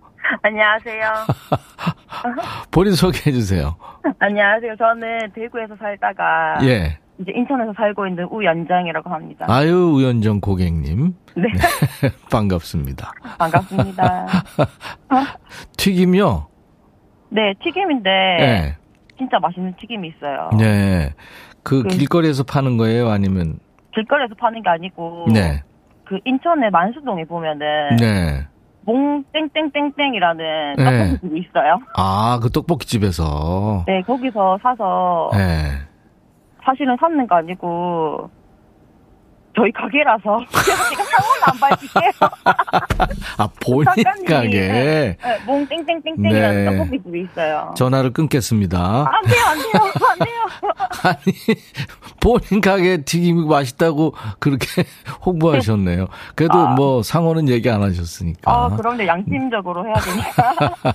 안녕하세요. 0.42 1.12
본인 2.70 2.92
소개해 2.94 3.32
주세요. 3.32 3.76
안녕하세요. 4.18 4.76
저는 4.76 5.30
대구에서 5.34 5.76
살다가 5.76 6.58
예. 6.62 6.98
이제 7.18 7.30
인천에서 7.34 7.72
살고 7.76 8.06
있는 8.08 8.24
우연정이라고 8.24 9.08
합니다. 9.10 9.46
아유 9.48 9.92
우연정 9.94 10.40
고객님. 10.40 11.14
네. 11.36 11.42
반갑습니다. 12.30 13.12
반갑습니다. 13.38 14.26
튀김요? 15.76 16.48
네, 17.30 17.54
튀김인데 17.62 18.10
네. 18.10 18.76
진짜 19.16 19.38
맛있는 19.38 19.74
튀김이 19.78 20.08
있어요. 20.16 20.50
네. 20.58 21.14
그 21.62 21.82
그- 21.84 21.88
길거리에서 21.88 22.42
파는 22.42 22.76
거예요? 22.76 23.10
아니면 23.10 23.58
길거리에서 23.94 24.34
파는 24.34 24.62
게 24.62 24.68
아니고 24.70 25.26
네. 25.32 25.62
그 26.04 26.18
인천의 26.24 26.70
만수동에 26.70 27.24
보면은 27.24 27.96
네. 28.00 28.46
몽 28.84 29.24
땡땡땡땡이라는 29.32 30.74
네. 30.76 30.84
떡볶이집이 30.84 31.40
있어요. 31.40 31.78
아, 31.96 32.38
그 32.42 32.50
떡볶이 32.50 32.86
집에서. 32.86 33.84
네, 33.86 34.02
거기서 34.02 34.58
사서 34.62 35.30
네. 35.32 35.70
사실은 36.64 36.96
샀는 37.00 37.26
거 37.26 37.36
아니고 37.36 38.30
저희 39.54 39.70
가게라서 39.72 40.40
제가 40.64 41.04
상호는 41.04 41.42
안 41.46 41.58
밝힐게요. 41.60 42.10
아, 43.38 43.48
본인 43.60 44.24
가게. 44.26 44.60
네, 44.60 45.16
몽 45.46 45.66
땡땡땡땡이라는 45.66 46.64
네. 46.64 46.76
떡볶이집이 46.78 47.20
있어요. 47.22 47.74
전화를 47.76 48.12
끊겠습니다. 48.12 48.78
안 48.78 49.22
돼요, 49.24 49.44
안 49.46 49.58
돼요, 49.58 49.92
안 50.10 50.18
돼요. 50.18 50.42
아니, 51.04 51.34
본인 52.20 52.60
가게 52.60 53.02
튀김이 53.02 53.46
맛있다고 53.46 54.14
그렇게 54.38 54.84
홍보하셨네요. 55.24 56.06
그래도 56.34 56.58
아. 56.58 56.74
뭐 56.74 57.02
상호는 57.02 57.48
얘기 57.48 57.68
안 57.70 57.82
하셨으니까. 57.82 58.50
아, 58.50 58.68
그런데 58.76 59.06
양심적으로 59.06 59.84
해야 59.86 59.94
되니까. 59.94 60.94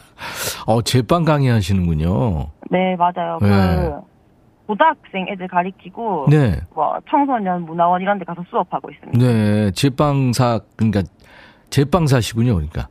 어, 0.65 0.81
제빵 0.81 1.25
강의 1.25 1.49
하시는군요. 1.49 2.47
네, 2.69 2.95
맞아요. 2.97 3.37
네. 3.41 3.47
그, 3.49 4.16
고등학생 4.67 5.27
애들 5.29 5.47
가리키고, 5.47 6.27
네. 6.29 6.59
뭐, 6.75 6.97
청소년 7.09 7.63
문화원 7.63 8.01
이런 8.01 8.19
데 8.19 8.25
가서 8.25 8.43
수업하고 8.49 8.91
있습니다. 8.91 9.17
네. 9.17 9.71
제빵사, 9.71 10.59
그러니까 10.75 11.03
제빵사시군요. 11.69 12.53
그러니까. 12.53 12.89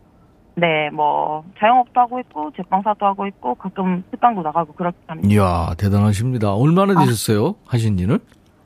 네, 0.54 0.88
뭐, 0.90 1.44
자영업도 1.58 2.00
하고 2.00 2.18
있고, 2.20 2.50
제빵사도 2.56 3.04
하고 3.04 3.26
있고, 3.26 3.54
가끔 3.56 4.02
특강도 4.10 4.40
나가고 4.40 4.72
그렇게 4.72 4.96
합니다. 5.06 5.28
이야, 5.32 5.74
대단하십니다. 5.78 6.54
얼마나 6.54 6.94
아. 6.98 7.04
되셨어요? 7.04 7.56
하신 7.66 7.98
지는? 7.98 8.18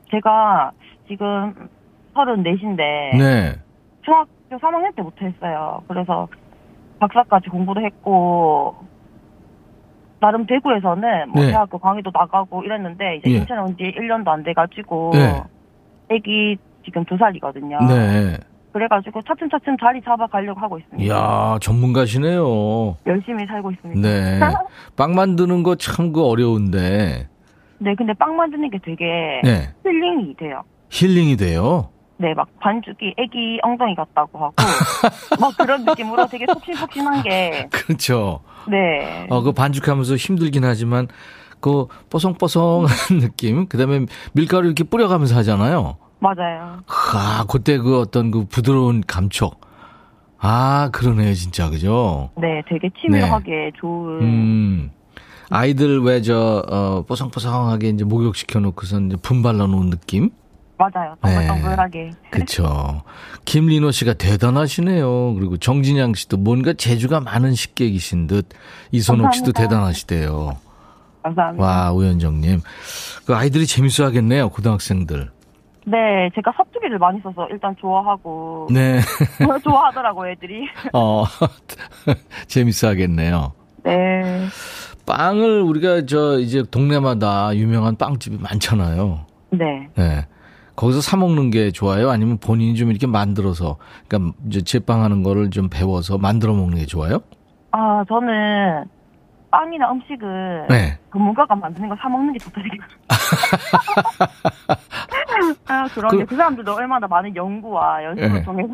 제가 0.09 0.71
지금 1.09 1.53
34인데, 2.15 3.17
네. 3.17 3.55
중학교 4.03 4.29
3학년 4.51 4.95
때부터 4.95 5.25
했어요. 5.25 5.81
그래서 5.89 6.29
박사까지 6.99 7.49
공부도 7.49 7.81
했고, 7.81 8.75
나름 10.21 10.45
대구에서는 10.45 11.29
뭐 11.31 11.43
네. 11.43 11.49
대학교 11.51 11.77
강의도 11.79 12.11
나가고 12.13 12.63
이랬는데, 12.63 13.17
이제 13.17 13.31
예. 13.31 13.35
인천에 13.37 13.59
온 13.61 13.75
지 13.75 13.83
1년도 13.83 14.27
안 14.29 14.43
돼가지고, 14.43 15.11
네. 15.13 15.41
애기 16.09 16.57
지금 16.85 17.03
두 17.05 17.17
살이거든요. 17.17 17.79
네. 17.87 18.37
그래가지고 18.71 19.21
차츰차츰 19.23 19.75
자리 19.77 20.01
잡아가려고 20.01 20.59
하고 20.61 20.77
있습니다. 20.77 21.03
이야, 21.03 21.57
전문가시네요. 21.61 22.95
열심히 23.05 23.45
살고 23.45 23.71
있습니다. 23.71 24.01
네. 24.07 24.39
빵 24.95 25.13
만드는 25.15 25.63
거 25.63 25.75
참 25.75 26.13
그 26.13 26.23
어려운데, 26.25 27.27
네, 27.79 27.95
근데 27.95 28.13
빵 28.13 28.35
만드는 28.37 28.69
게 28.69 28.77
되게 28.83 29.41
네. 29.43 29.69
힐링이 29.83 30.35
돼요. 30.37 30.61
힐링이 30.89 31.35
돼요. 31.37 31.89
네, 32.21 32.35
막 32.35 32.47
반죽이 32.59 33.15
애기 33.17 33.59
엉덩이 33.63 33.95
같다고 33.95 34.37
하고, 34.37 34.53
막 35.41 35.57
그런 35.57 35.83
느낌으로 35.83 36.27
되게 36.27 36.45
폭신폭신한 36.45 37.23
게, 37.23 37.67
그렇죠. 37.71 38.41
네. 38.67 39.25
어, 39.29 39.41
그 39.41 39.51
반죽하면서 39.51 40.15
힘들긴 40.17 40.63
하지만, 40.63 41.07
그 41.59 41.87
뽀송뽀송한 42.11 42.87
느낌, 43.19 43.67
그 43.67 43.77
다음에 43.79 44.05
밀가루 44.33 44.67
이렇게 44.67 44.83
뿌려가면서 44.83 45.35
하잖아요. 45.37 45.97
맞아요. 46.19 46.83
아, 46.87 47.45
그때 47.49 47.79
그 47.79 47.99
어떤 47.99 48.29
그 48.29 48.45
부드러운 48.45 49.01
감촉. 49.07 49.59
아, 50.37 50.89
그러네요, 50.91 51.33
진짜, 51.33 51.69
그죠? 51.71 52.29
네, 52.39 52.61
되게 52.69 52.89
치밀하게 53.01 53.71
좋은. 53.79 54.21
음. 54.21 54.91
아이들 55.49 56.01
왜 56.01 56.21
저, 56.21 56.63
어, 56.69 57.03
뽀송뽀송하게 57.07 57.89
이제 57.89 58.05
목욕 58.05 58.35
시켜 58.35 58.59
놓고서 58.59 58.99
이제 59.01 59.15
분발라 59.17 59.65
놓은 59.67 59.89
느낌? 59.89 60.29
맞아요. 60.81 61.15
네. 61.23 61.47
동글동글하게. 61.47 62.11
그쵸. 62.31 63.01
김리노 63.45 63.91
씨가 63.91 64.13
대단하시네요. 64.13 65.35
그리고 65.35 65.57
정진양 65.57 66.15
씨도 66.15 66.37
뭔가 66.37 66.73
재주가 66.73 67.19
많은 67.19 67.53
식객이신 67.53 68.27
듯. 68.27 68.49
이선옥 68.91 69.33
씨도 69.33 69.51
감사합니다. 69.51 69.61
대단하시대요. 69.61 70.57
감사합니다. 71.23 71.63
와, 71.63 71.91
우현정님. 71.91 72.61
그 73.25 73.35
아이들이 73.35 73.67
재밌어 73.67 74.05
하겠네요, 74.05 74.49
고등학생들. 74.49 75.29
네, 75.85 76.29
제가 76.35 76.51
사투리를 76.55 76.97
많이 76.99 77.19
써서 77.21 77.47
일단 77.51 77.75
좋아하고. 77.79 78.67
네. 78.71 78.99
좋아하더라고요, 79.63 80.31
애들이. 80.31 80.67
어, 80.93 81.25
재밌어 82.47 82.87
하겠네요. 82.89 83.53
네. 83.83 84.47
빵을 85.05 85.61
우리가 85.61 86.05
저 86.05 86.39
이제 86.39 86.63
동네마다 86.69 87.55
유명한 87.55 87.95
빵집이 87.95 88.37
많잖아요. 88.39 89.25
네. 89.51 89.87
네. 89.95 90.25
거기서 90.75 91.01
사 91.01 91.17
먹는 91.17 91.51
게 91.51 91.71
좋아요? 91.71 92.09
아니면 92.09 92.37
본인이 92.37 92.75
좀 92.75 92.89
이렇게 92.89 93.07
만들어서 93.07 93.77
그러니까 94.07 94.33
이제 94.47 94.61
제빵하는 94.61 95.23
거를 95.23 95.49
좀 95.49 95.69
배워서 95.69 96.17
만들어 96.17 96.53
먹는 96.53 96.77
게 96.77 96.85
좋아요? 96.85 97.19
아, 97.71 98.03
저는 98.07 98.85
빵이나 99.51 99.91
음식을 99.91 100.67
네. 100.69 100.97
전문가가 101.11 101.55
만드는 101.55 101.89
거 101.89 101.95
사 102.01 102.07
먹는 102.09 102.33
게 102.33 102.39
좋다 102.39 102.61
생각해요. 102.61 102.87
아, 105.67 105.87
그런 105.93 106.09
그- 106.09 106.17
게그 106.19 106.35
사람들도 106.35 106.73
얼마나 106.73 107.07
많은 107.07 107.35
연구와 107.35 108.03
연습을 108.05 108.33
네. 108.33 108.43
통해서 108.43 108.73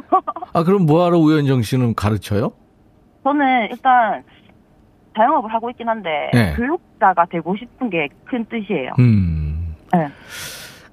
아, 0.53 0.63
그럼 0.63 0.86
뭐하러 0.86 1.17
우현정 1.17 1.62
씨는 1.63 1.95
가르쳐요? 1.95 2.51
저는 3.23 3.69
일단 3.71 4.23
자영업을 5.15 5.51
하고 5.53 5.69
있긴 5.71 5.89
한데 5.89 6.10
네. 6.33 6.53
교육자가 6.55 7.25
되고 7.31 7.55
싶은 7.57 7.89
게 7.89 8.07
큰 8.25 8.45
뜻이에요. 8.45 8.91
음. 8.99 9.73
네. 9.93 10.07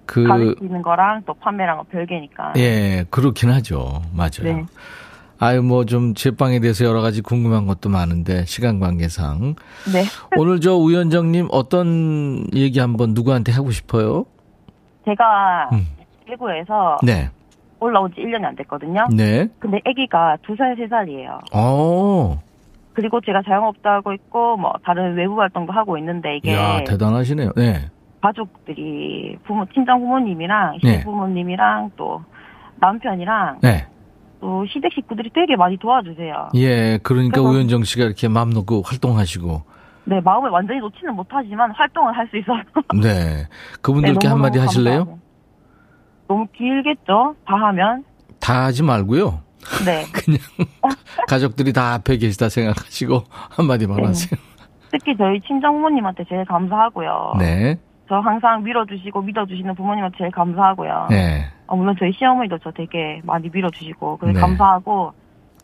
그, 0.06 0.24
가르치는 0.26 0.82
거랑 0.82 1.22
또 1.26 1.34
판매랑은 1.34 1.84
별개니까. 1.90 2.54
예, 2.56 3.04
그렇긴 3.10 3.50
하죠. 3.50 4.02
맞아요. 4.14 4.42
네. 4.42 4.64
아유, 5.40 5.62
뭐 5.62 5.84
좀 5.84 6.14
제빵에 6.14 6.60
대해서 6.60 6.84
여러 6.84 7.00
가지 7.00 7.20
궁금한 7.20 7.66
것도 7.66 7.88
많은데, 7.90 8.44
시간 8.46 8.78
관계상. 8.80 9.56
네. 9.92 10.04
오늘 10.36 10.60
저 10.60 10.74
우현정님 10.76 11.48
어떤 11.50 12.46
얘기 12.54 12.78
한번 12.78 13.14
누구한테 13.14 13.52
하고 13.52 13.70
싶어요? 13.70 14.26
제가 15.04 15.68
음. 15.72 15.86
대구에서 16.26 16.98
네. 17.02 17.30
올라온 17.80 18.10
지 18.14 18.20
1년이 18.20 18.44
안 18.44 18.56
됐거든요. 18.56 19.06
네. 19.14 19.48
근데 19.58 19.80
아기가 19.84 20.38
2살, 20.46 20.78
3살이에요. 20.78 21.40
어, 21.52 22.40
그리고 22.94 23.20
제가 23.20 23.42
자영업도 23.42 23.86
하고 23.90 24.12
있고 24.14 24.56
뭐 24.56 24.72
다른 24.84 25.16
외부 25.16 25.38
활동도 25.38 25.72
하고 25.72 25.98
있는데 25.98 26.36
이게 26.36 26.52
이야, 26.52 26.84
대단하시네요. 26.84 27.52
네. 27.56 27.90
가족들이 28.24 29.36
부모 29.44 29.66
친정 29.74 30.00
부모님이랑 30.00 30.78
네. 30.82 30.98
시부모님이랑 31.00 31.90
또 31.96 32.22
남편이랑 32.80 33.58
네. 33.62 33.86
또 34.40 34.64
시댁 34.66 34.92
식구들이 34.94 35.30
되게 35.34 35.56
많이 35.56 35.76
도와주세요. 35.78 36.50
예, 36.54 36.98
그러니까 37.02 37.40
그래서- 37.42 37.50
우현정 37.50 37.84
씨가 37.84 38.04
이렇게 38.06 38.28
마음 38.28 38.50
놓고 38.50 38.82
활동하시고, 38.84 39.62
네 40.06 40.20
마음을 40.20 40.50
완전히 40.50 40.80
놓지는 40.80 41.14
못하지만 41.14 41.70
활동을 41.72 42.16
할 42.16 42.26
수 42.28 42.36
있어서 42.38 42.62
네. 43.02 43.46
그분들께 43.82 44.18
네, 44.20 44.28
한마디 44.28 44.58
하실래요? 44.58 45.18
너무 46.28 46.46
길겠죠? 46.54 47.36
다 47.46 47.54
하면 47.54 48.04
다 48.40 48.64
하지 48.64 48.82
말고요. 48.82 49.40
네 49.86 50.04
그냥 50.12 50.38
가족들이 51.28 51.72
다 51.72 51.94
앞에 51.94 52.16
계시다 52.18 52.48
생각하시고 52.50 53.22
한마디만 53.50 53.96
네. 53.98 54.02
하세요. 54.06 54.38
특히 54.90 55.16
저희 55.16 55.40
친정 55.40 55.74
부모님한테 55.74 56.24
제일 56.28 56.44
감사하고요. 56.44 57.34
네. 57.38 57.78
저 58.08 58.16
항상 58.16 58.62
밀어주시고 58.62 59.22
믿어주시는 59.22 59.74
부모님한테 59.74 60.18
제일 60.18 60.30
감사하고요. 60.30 61.08
네. 61.10 61.46
어, 61.66 61.76
물론 61.76 61.96
저희 61.98 62.12
시어머니도 62.12 62.58
저 62.58 62.70
되게 62.70 63.20
많이 63.24 63.48
밀어주시고 63.52 64.18
네. 64.24 64.32
감사하고 64.34 65.12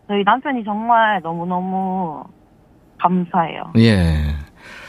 저희 0.09 0.25
남편이 0.25 0.65
정말 0.65 1.21
너무 1.23 1.47
너무 1.47 2.25
감사해요. 2.99 3.73
예. 3.79 4.35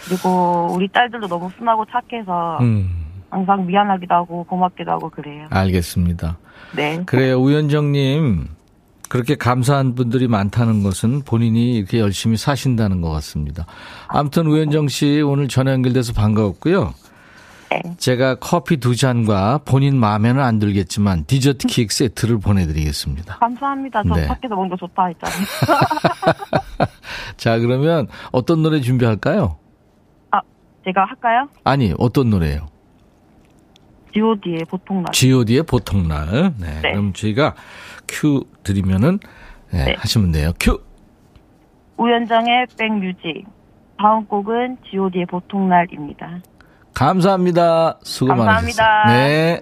그리고 0.08 0.68
우리 0.72 0.88
딸들도 0.88 1.28
너무 1.28 1.50
순하고 1.58 1.86
착해서 1.86 2.58
음, 2.62 3.06
항상 3.30 3.66
미안하기도 3.66 4.14
하고 4.14 4.44
고맙기도 4.46 4.92
하고 4.92 5.10
그래요. 5.10 5.48
알겠습니다. 5.50 6.38
네. 6.76 7.04
그래요. 7.06 7.38
우현정님. 7.40 8.48
그렇게 9.10 9.36
감사한 9.36 9.96
분들이 9.96 10.30
많다는 10.30 10.84
것은 10.84 11.24
본인이 11.24 11.76
이렇게 11.76 12.00
열심히 12.00 12.38
사신다는 12.38 13.02
것 13.02 13.10
같습니다. 13.10 13.66
아무튼 14.08 14.48
우현정 14.48 14.88
씨 14.88 15.22
오늘 15.22 15.50
전화 15.50 15.74
연결돼서 15.74 16.14
반가웠고요. 16.14 16.94
네. 17.72 17.96
제가 17.98 18.36
커피 18.36 18.78
두 18.78 18.96
잔과 18.96 19.60
본인 19.66 19.98
마음에는 19.98 20.42
안 20.42 20.60
들겠지만 20.60 21.24
디저트 21.26 21.68
케이크 21.68 21.94
세트를 21.94 22.40
보내드리겠습니다. 22.40 23.38
감사합니다. 23.38 24.04
저 24.04 24.14
네. 24.16 24.28
밖에서 24.28 24.56
먹는 24.56 24.70
거 24.72 24.76
좋다 24.76 25.06
했잖아요. 25.06 25.46
자, 27.38 27.58
그러면 27.60 28.08
어떤 28.32 28.62
노래 28.62 28.82
준비할까요? 28.82 29.58
아, 30.32 30.42
제가 30.84 31.06
할까요? 31.06 31.48
아니, 31.64 31.94
어떤 31.98 32.30
노래예요? 32.30 32.68
G.O.D의 34.14 34.66
보통 34.70 35.04
날. 35.04 35.14
G.O.D의 35.14 35.64
보통날. 35.64 36.54
네. 36.60 36.82
네. 36.82 36.92
그럼 36.92 37.14
저희가 37.14 37.56
큐 38.08 38.44
드리면은 38.64 39.20
네, 39.72 39.86
네. 39.86 39.96
하시면 39.98 40.34
돼요. 40.34 40.52
큐. 40.60 40.82
우연정의 41.96 42.68
백뮤직. 42.78 43.46
다음 43.98 44.26
곡은 44.26 44.78
G.O.D의 44.90 45.28
보통 45.28 45.70
날입니다. 45.70 46.42
감사합니다. 46.94 48.00
수고 48.04 48.28
감사합니다. 48.30 48.84
많으셨어요. 49.06 49.28
네. 49.28 49.62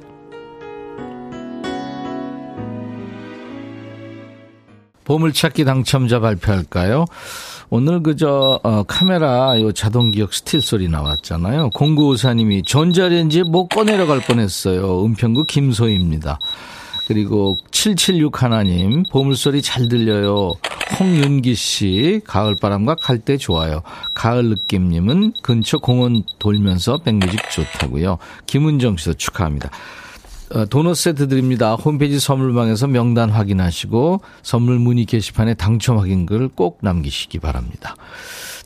보물찾기 5.06 5.66
당첨자 5.66 6.20
발표할까요? 6.20 7.06
오늘 7.72 8.02
그저 8.02 8.60
어, 8.64 8.84
카메라 8.84 9.60
요 9.60 9.72
자동 9.72 10.12
기억 10.12 10.34
스틸 10.34 10.62
소리 10.62 10.88
나왔잖아요. 10.88 11.70
공구오사님이 11.72 12.64
전자레인지에 12.64 13.44
뭐 13.44 13.68
꺼내려 13.68 14.06
갈 14.08 14.20
뻔했어요. 14.22 15.04
은평구 15.06 15.46
김소희입니다. 15.46 16.40
그리고 17.10 17.58
776 17.72 18.44
하나님 18.44 19.02
보물소리 19.12 19.64
잘 19.64 19.90
들려요. 19.90 20.54
홍윤기 21.00 21.56
씨 21.56 22.22
가을바람과 22.24 22.98
갈때 23.02 23.38
좋아요. 23.38 23.82
가을 24.14 24.50
느낌님은 24.50 25.34
근처 25.42 25.80
공원 25.80 26.22
돌면서 26.38 27.00
백뮤직 27.00 27.50
좋다고요. 27.50 28.20
김은정 28.46 28.98
씨도 28.98 29.16
축하합니다. 29.16 29.72
어, 30.52 30.66
도넛 30.68 30.98
세트 30.98 31.28
드립니다. 31.30 31.74
홈페이지 31.74 32.20
선물방에서 32.20 32.86
명단 32.86 33.32
확인하시고 33.32 34.22
선물 34.44 34.78
문의 34.78 35.06
게시판에 35.06 35.56
당첨 35.56 35.98
확인글 35.98 36.50
꼭 36.50 36.78
남기시기 36.84 37.40
바랍니다. 37.40 37.96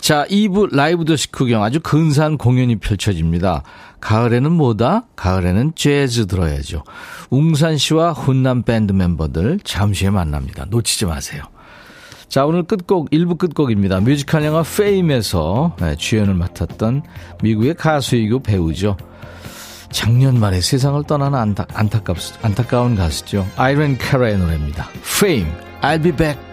자, 0.03 0.25
2부 0.29 0.75
라이브 0.75 1.05
도시 1.05 1.31
구경 1.31 1.63
아주 1.63 1.79
근사한 1.79 2.37
공연이 2.37 2.75
펼쳐집니다. 2.75 3.63
가을에는 4.01 4.51
뭐다? 4.51 5.05
가을에는 5.15 5.75
재즈 5.75 6.27
들어야죠. 6.27 6.83
웅산 7.29 7.77
씨와 7.77 8.11
훈남 8.11 8.63
밴드 8.63 8.91
멤버들 8.91 9.61
잠시 9.63 10.03
후에 10.03 10.11
만납니다. 10.11 10.65
놓치지 10.69 11.05
마세요. 11.05 11.43
자, 12.27 12.45
오늘 12.45 12.63
끝곡, 12.63 13.11
1부 13.11 13.37
끝곡입니다. 13.37 14.01
뮤지컬 14.01 14.43
영화 14.43 14.61
페임에서 14.61 15.77
네, 15.79 15.95
주연을 15.95 16.33
맡았던 16.33 17.03
미국의 17.41 17.75
가수이고 17.75 18.41
배우죠. 18.41 18.97
작년 19.89 20.37
말에 20.37 20.59
세상을 20.59 21.01
떠나는 21.05 21.39
안타, 21.39 21.65
안타깝, 21.73 22.17
안타까운 22.41 22.97
가수죠. 22.97 23.47
아이린 23.55 23.97
카라의 23.97 24.37
노래입니다. 24.37 24.89
Fame, 24.99 25.49
I'll 25.81 26.03
be 26.03 26.11
back. 26.11 26.52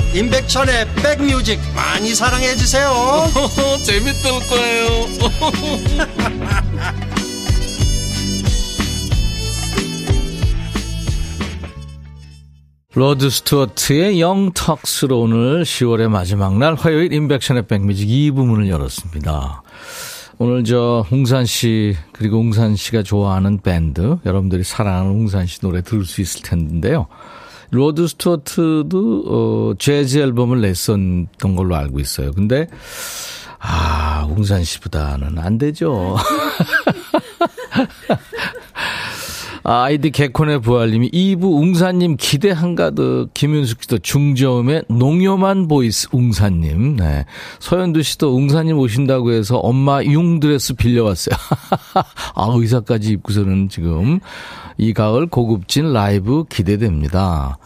임백천의 0.13 0.87
백뮤직 0.95 1.59
많이 1.73 2.13
사랑해 2.13 2.55
주세요 2.55 2.91
재밌을 3.85 4.31
거예요 4.49 5.07
로드 12.93 13.29
스튜어트의 13.29 14.19
Young 14.19 14.62
Turks로 14.62 15.21
오늘 15.21 15.63
10월의 15.63 16.09
마지막 16.09 16.57
날 16.57 16.75
화요일 16.75 17.13
임백천의 17.13 17.67
백뮤직 17.67 18.05
2부 18.05 18.26
문을 18.26 18.67
열었습니다. 18.67 19.63
오늘 20.39 20.65
저 20.65 21.05
웅산 21.09 21.45
씨 21.45 21.95
그리고 22.11 22.39
웅산 22.39 22.75
씨가 22.75 23.03
좋아하는 23.03 23.61
밴드 23.61 24.17
여러분들이 24.25 24.65
사랑하는 24.65 25.09
웅산 25.09 25.47
씨 25.47 25.61
노래 25.61 25.81
들을 25.81 26.03
수 26.03 26.19
있을 26.19 26.41
텐데요. 26.41 27.07
로드 27.71 28.07
스튜어트도 28.07 29.23
어, 29.27 29.73
재즈 29.79 30.19
앨범을 30.19 30.61
냈었던 30.61 31.55
걸로 31.55 31.75
알고 31.75 31.99
있어요. 31.99 32.31
근데 32.33 32.67
아 33.59 34.25
웅산 34.29 34.63
씨보다는 34.63 35.39
안 35.39 35.57
되죠. 35.57 36.15
아, 39.63 39.83
아이디 39.83 40.09
개콘의 40.11 40.61
부활님이 40.61 41.11
2부 41.11 41.61
웅산님 41.61 42.17
기대 42.19 42.49
한가득 42.51 43.29
김윤숙 43.33 43.83
씨도 43.83 43.99
중저음의 43.99 44.85
농염한 44.89 45.67
보이스 45.67 46.07
웅산님 46.11 46.97
네. 46.97 47.25
서현두 47.59 48.01
씨도 48.01 48.35
웅산님 48.35 48.77
오신다고 48.77 49.31
해서 49.31 49.57
엄마 49.57 50.03
융 50.03 50.39
드레스 50.39 50.73
빌려왔어요 50.73 51.35
아 52.35 52.51
의사까지 52.53 53.11
입고서는 53.11 53.69
지금 53.69 54.19
이 54.77 54.93
가을 54.93 55.27
고급진 55.27 55.93
라이브 55.93 56.43
기대됩니다 56.49 57.57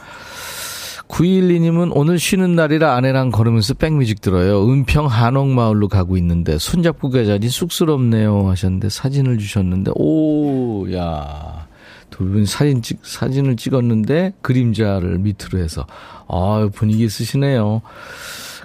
912님은 1.07 1.91
오늘 1.93 2.19
쉬는 2.19 2.55
날이라 2.55 2.95
아내랑 2.95 3.29
걸으면서 3.29 3.75
백뮤직 3.75 4.21
들어요. 4.21 4.67
은평 4.67 5.05
한옥마을로 5.05 5.87
가고 5.87 6.17
있는데 6.17 6.57
손잡고 6.57 7.11
가자니 7.11 7.47
쑥스럽네요 7.47 8.49
하셨는데 8.49 8.89
사진을 8.89 9.37
주셨는데 9.37 9.91
오, 9.95 10.91
야. 10.93 11.64
두 12.15 12.23
분 12.23 12.45
사진 12.45 12.81
찍, 12.81 12.99
사진을 13.03 13.57
찍었는데 13.57 14.33
그림자를 14.41 15.19
밑으로 15.19 15.59
해서 15.59 15.85
아, 16.27 16.69
분위기 16.73 17.03
있으시네요. 17.03 17.81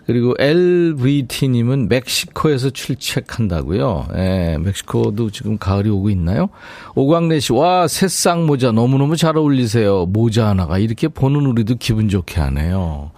그리고 0.06 0.34
LVT님은 0.38 1.88
멕시코에서 1.88 2.70
출첵한다고요. 2.70 4.08
예, 4.16 4.56
멕시코도 4.58 5.30
지금 5.30 5.58
가을이 5.58 5.88
오고 5.90 6.10
있나요? 6.10 6.48
오광래 6.94 7.38
씨, 7.38 7.52
와, 7.52 7.86
새싹 7.86 8.44
모자 8.44 8.72
너무너무 8.72 9.16
잘 9.16 9.36
어울리세요. 9.36 10.06
모자 10.06 10.48
하나가 10.48 10.78
이렇게 10.78 11.06
보는 11.08 11.46
우리도 11.46 11.76
기분 11.78 12.08
좋게 12.08 12.40
하네요. 12.40 13.10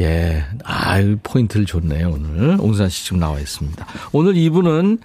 예, 0.00 0.44
아, 0.64 0.96
포인트를 1.22 1.66
줬네요, 1.66 2.10
오늘. 2.14 2.56
웅산 2.60 2.88
씨 2.88 3.04
지금 3.04 3.18
나와 3.20 3.38
있습니다. 3.38 3.86
오늘 4.12 4.36
이분은 4.36 4.98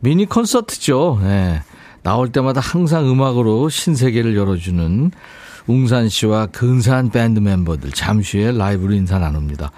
미니 0.00 0.24
콘서트죠. 0.26 1.20
예. 1.24 1.62
나올 2.02 2.30
때마다 2.30 2.60
항상 2.60 3.08
음악으로 3.10 3.68
신세계를 3.68 4.36
열어주는 4.36 5.10
웅산 5.66 6.08
씨와 6.08 6.46
근사한 6.46 7.10
밴드 7.10 7.40
멤버들 7.40 7.92
잠시 7.92 8.38
후에 8.38 8.52
라이브로 8.52 8.94
인사 8.94 9.18
나눕니다. 9.18 9.70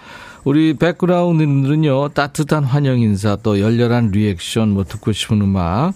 우리 0.45 0.75
백그라운드님들은요, 0.75 2.11
따뜻한 2.11 2.65
환영 2.65 2.99
인사, 2.99 3.37
또 3.37 3.61
열렬한 3.61 4.11
리액션, 4.11 4.71
뭐 4.71 4.85
듣고 4.85 5.13
싶은 5.13 5.41
음악, 5.43 5.93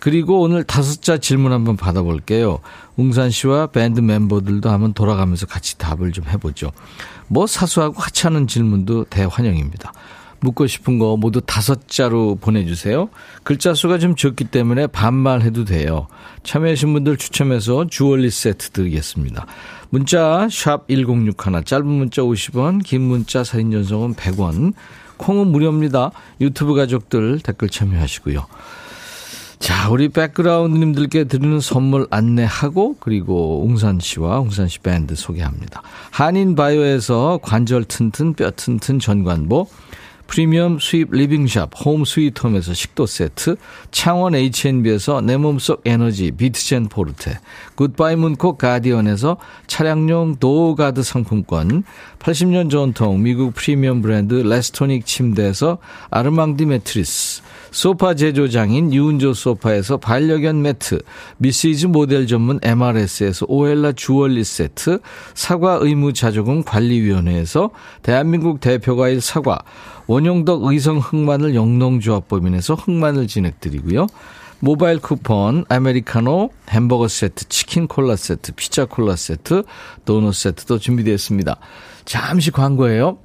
그리고 0.00 0.40
오늘 0.40 0.64
다섯자 0.64 1.18
질문 1.18 1.52
한번 1.52 1.76
받아볼게요. 1.76 2.58
웅산 2.96 3.30
씨와 3.30 3.68
밴드 3.68 4.00
멤버들도 4.00 4.68
한번 4.68 4.94
돌아가면서 4.94 5.46
같이 5.46 5.78
답을 5.78 6.12
좀 6.12 6.24
해보죠. 6.26 6.72
뭐 7.28 7.46
사소하고 7.46 8.00
하찮은 8.00 8.46
질문도 8.46 9.04
대환영입니다. 9.04 9.92
묻고 10.44 10.66
싶은 10.68 10.98
거 10.98 11.16
모두 11.16 11.40
다섯 11.40 11.88
자로 11.88 12.36
보내주세요. 12.36 13.08
글자 13.42 13.74
수가 13.74 13.98
좀 13.98 14.14
적기 14.14 14.44
때문에 14.44 14.86
반말 14.86 15.42
해도 15.42 15.64
돼요. 15.64 16.06
참여하신 16.44 16.92
분들 16.92 17.16
추첨해서 17.16 17.86
주얼리 17.88 18.30
세트 18.30 18.70
드리겠습니다. 18.70 19.46
문자 19.90 20.46
1061, 20.50 21.64
짧은 21.64 21.86
문자 21.86 22.22
50원, 22.22 22.82
긴 22.84 23.02
문자 23.02 23.42
사진 23.42 23.70
전송은 23.72 24.14
100원, 24.14 24.74
콩은 25.16 25.48
무료입니다. 25.48 26.10
유튜브 26.40 26.74
가족들 26.74 27.40
댓글 27.40 27.68
참여하시고요. 27.68 28.46
자, 29.60 29.88
우리 29.88 30.10
백그라운드님들께 30.10 31.24
드리는 31.24 31.58
선물 31.58 32.06
안내하고 32.10 32.96
그리고 33.00 33.64
웅산 33.64 33.98
씨와 33.98 34.40
웅산 34.40 34.68
씨 34.68 34.78
밴드 34.80 35.14
소개합니다. 35.14 35.80
한인 36.10 36.54
바이오에서 36.54 37.38
관절 37.42 37.84
튼튼 37.84 38.34
뼈 38.34 38.50
튼튼 38.50 38.98
전관보 38.98 39.66
프리미엄 40.26 40.78
수입 40.78 41.10
리빙샵 41.12 41.70
홈 41.84 42.04
스위트홈에서 42.04 42.74
식도 42.74 43.06
세트, 43.06 43.56
창원 43.90 44.34
H&B에서 44.34 45.20
내 45.20 45.36
몸속 45.36 45.82
에너지 45.84 46.30
비트젠 46.30 46.88
포르테, 46.88 47.38
굿바이 47.74 48.16
문콕 48.16 48.58
가디언에서 48.58 49.36
차량용 49.66 50.36
도어가드 50.36 51.02
상품권, 51.02 51.84
80년 52.18 52.70
전통 52.70 53.22
미국 53.22 53.54
프리미엄 53.54 54.02
브랜드 54.02 54.34
레스토닉 54.34 55.06
침대에서 55.06 55.78
아르망디 56.10 56.66
매트리스, 56.66 57.42
소파 57.74 58.14
제조장인 58.14 58.94
유운조 58.94 59.34
소파에서 59.34 59.96
반려견 59.96 60.62
매트, 60.62 61.00
미시즈 61.38 61.86
모델 61.86 62.28
전문 62.28 62.60
MRS에서 62.62 63.46
오엘라 63.48 63.94
주얼리 63.94 64.44
세트, 64.44 65.00
사과 65.34 65.80
의무자조금 65.82 66.62
관리위원회에서 66.62 67.70
대한민국 68.02 68.60
대표과일 68.60 69.20
사과, 69.20 69.58
원용덕 70.06 70.62
의성 70.62 70.98
흑마늘 70.98 71.56
영농조합법인에서 71.56 72.74
흑마늘 72.74 73.26
진액 73.26 73.56
드리고요. 73.56 74.06
모바일 74.60 75.00
쿠폰, 75.00 75.64
아메리카노, 75.68 76.50
햄버거 76.70 77.08
세트, 77.08 77.48
치킨 77.48 77.88
콜라 77.88 78.14
세트, 78.14 78.52
피자 78.52 78.84
콜라 78.84 79.16
세트, 79.16 79.64
도넛 80.04 80.32
세트도 80.32 80.78
준비되어 80.78 81.12
있습니다. 81.12 81.56
잠시 82.04 82.52
광고예요. 82.52 83.18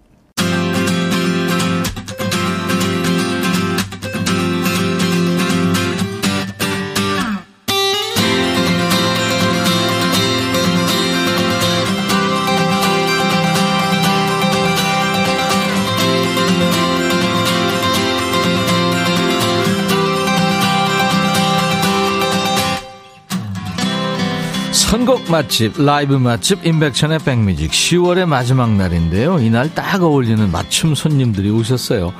맛집, 25.30 25.82
라이브 25.82 26.15
맛집, 26.15 26.65
임백천의 26.65 27.20
백뮤직. 27.20 27.72
10월의 27.72 28.26
마지막 28.26 28.76
날인데요. 28.76 29.39
이날 29.39 29.74
딱 29.74 30.02
어울리는 30.02 30.52
맞춤 30.52 30.96
손님들이 30.96 31.50
오셨어요. 31.50 32.13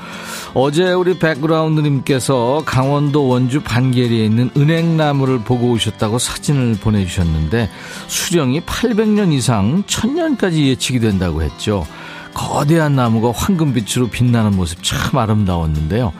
어제 0.54 0.92
우리 0.92 1.18
백그라운드님께서 1.18 2.62
강원도 2.64 3.28
원주 3.28 3.62
반계리에 3.62 4.24
있는 4.24 4.50
은행나무를 4.56 5.40
보고 5.40 5.70
오셨다고 5.70 6.18
사진을 6.18 6.76
보내주셨는데, 6.80 7.70
수령이 8.06 8.60
800년 8.62 9.32
이상, 9.32 9.82
1000년까지 9.84 10.66
예측이 10.66 11.00
된다고 11.00 11.42
했죠. 11.42 11.86
거대한 12.34 12.94
나무가 12.94 13.32
황금빛으로 13.32 14.08
빛나는 14.08 14.56
모습 14.56 14.82
참 14.82 15.18
아름다웠는데요. 15.18 16.12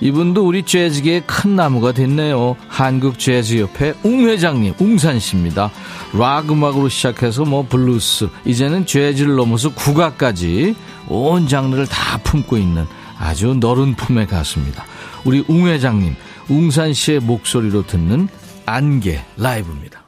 이분도 0.00 0.46
우리 0.46 0.62
재즈계의 0.62 1.22
큰 1.26 1.56
나무가 1.56 1.92
됐네요. 1.92 2.56
한국 2.68 3.18
재즈협회 3.18 3.94
웅 4.04 4.28
회장님, 4.28 4.74
웅산 4.78 5.18
씨입니다. 5.18 5.70
락 6.14 6.50
음악으로 6.50 6.88
시작해서 6.88 7.44
뭐 7.44 7.66
블루스, 7.68 8.28
이제는 8.44 8.86
재즈를 8.86 9.34
넘어서 9.34 9.72
국악까지 9.74 10.74
온 11.08 11.48
장르를 11.48 11.86
다 11.86 12.18
품고 12.18 12.56
있는 12.56 12.86
아주 13.18 13.54
너른 13.54 13.94
품의 13.94 14.28
가수입니다. 14.28 14.84
우리 15.24 15.44
웅 15.48 15.66
회장님, 15.66 16.14
웅산 16.48 16.94
씨의 16.94 17.20
목소리로 17.20 17.86
듣는 17.86 18.28
안개 18.66 19.20
라이브입니다. 19.36 20.04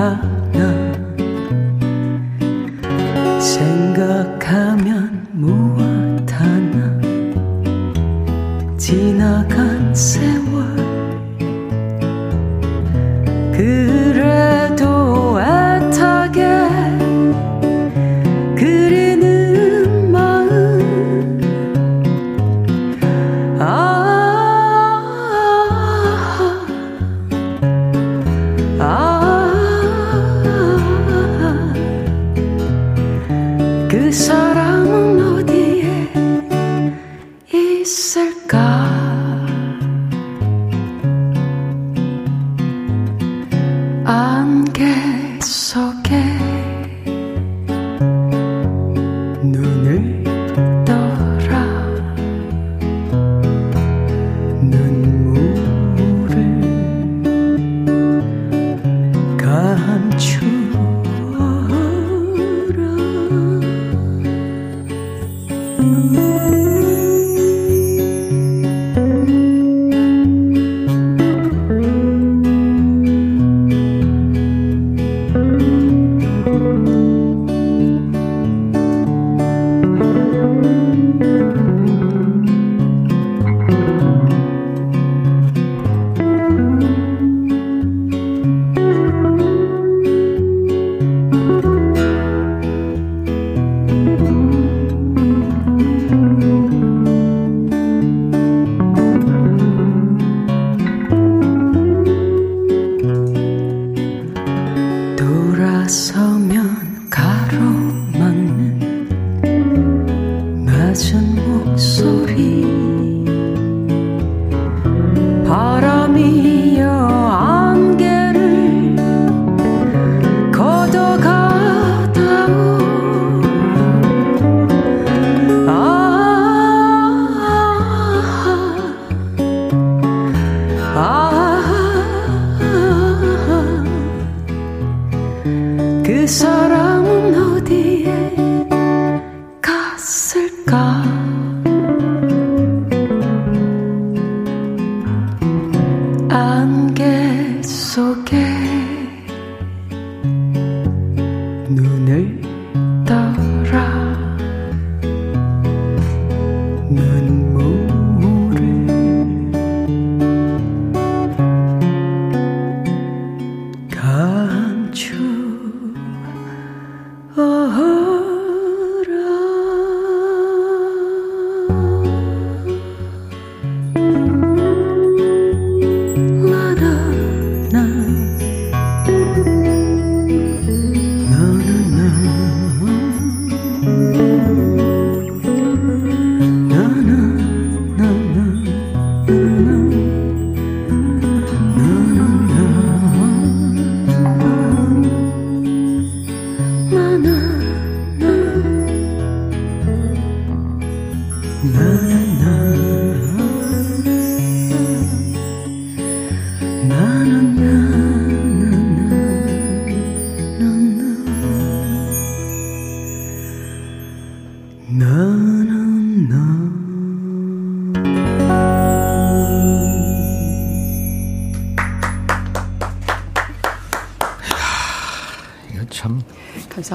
하 0.00 0.39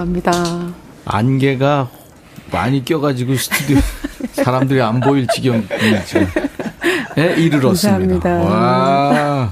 감사합니다. 0.05 0.73
안개가 1.05 1.89
많이 2.51 2.85
껴가지고 2.85 3.35
스튜디오 3.35 3.77
사람들이 4.33 4.81
안 4.81 4.99
보일 4.99 5.25
지경에 5.33 5.63
이르렀습니다. 7.37 8.29
감사합니다. 8.29 8.29
와. 8.43 9.51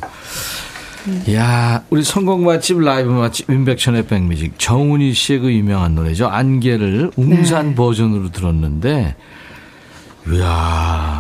야, 1.34 1.84
우리 1.90 2.04
성공 2.04 2.46
맛집 2.46 2.80
라이브 2.80 3.10
맛집 3.10 3.50
인백션의 3.50 4.08
백뮤직 4.08 4.54
정훈이 4.58 5.14
씨의 5.14 5.40
그 5.40 5.52
유명한 5.52 5.96
노래죠. 5.96 6.28
안개를 6.28 7.12
웅산 7.18 7.70
네. 7.70 7.76
버전으로 7.76 8.32
들었는데 8.32 9.16
이야. 10.32 11.20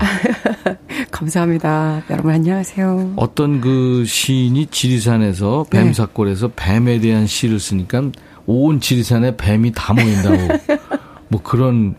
감사합니다. 1.11 2.03
여러분 2.09 2.31
안녕하세요. 2.33 3.13
어떤 3.17 3.59
그 3.59 4.05
시인이 4.07 4.67
지리산에서 4.67 5.65
네. 5.69 5.79
뱀사골에서 5.79 6.51
뱀에 6.55 6.99
대한 6.99 7.27
시를 7.27 7.59
쓰니까 7.59 8.03
온 8.45 8.79
지리산에 8.79 9.37
뱀이 9.37 9.71
다 9.73 9.93
모인다고 9.93 10.47
뭐 11.29 11.41
그런 11.43 11.95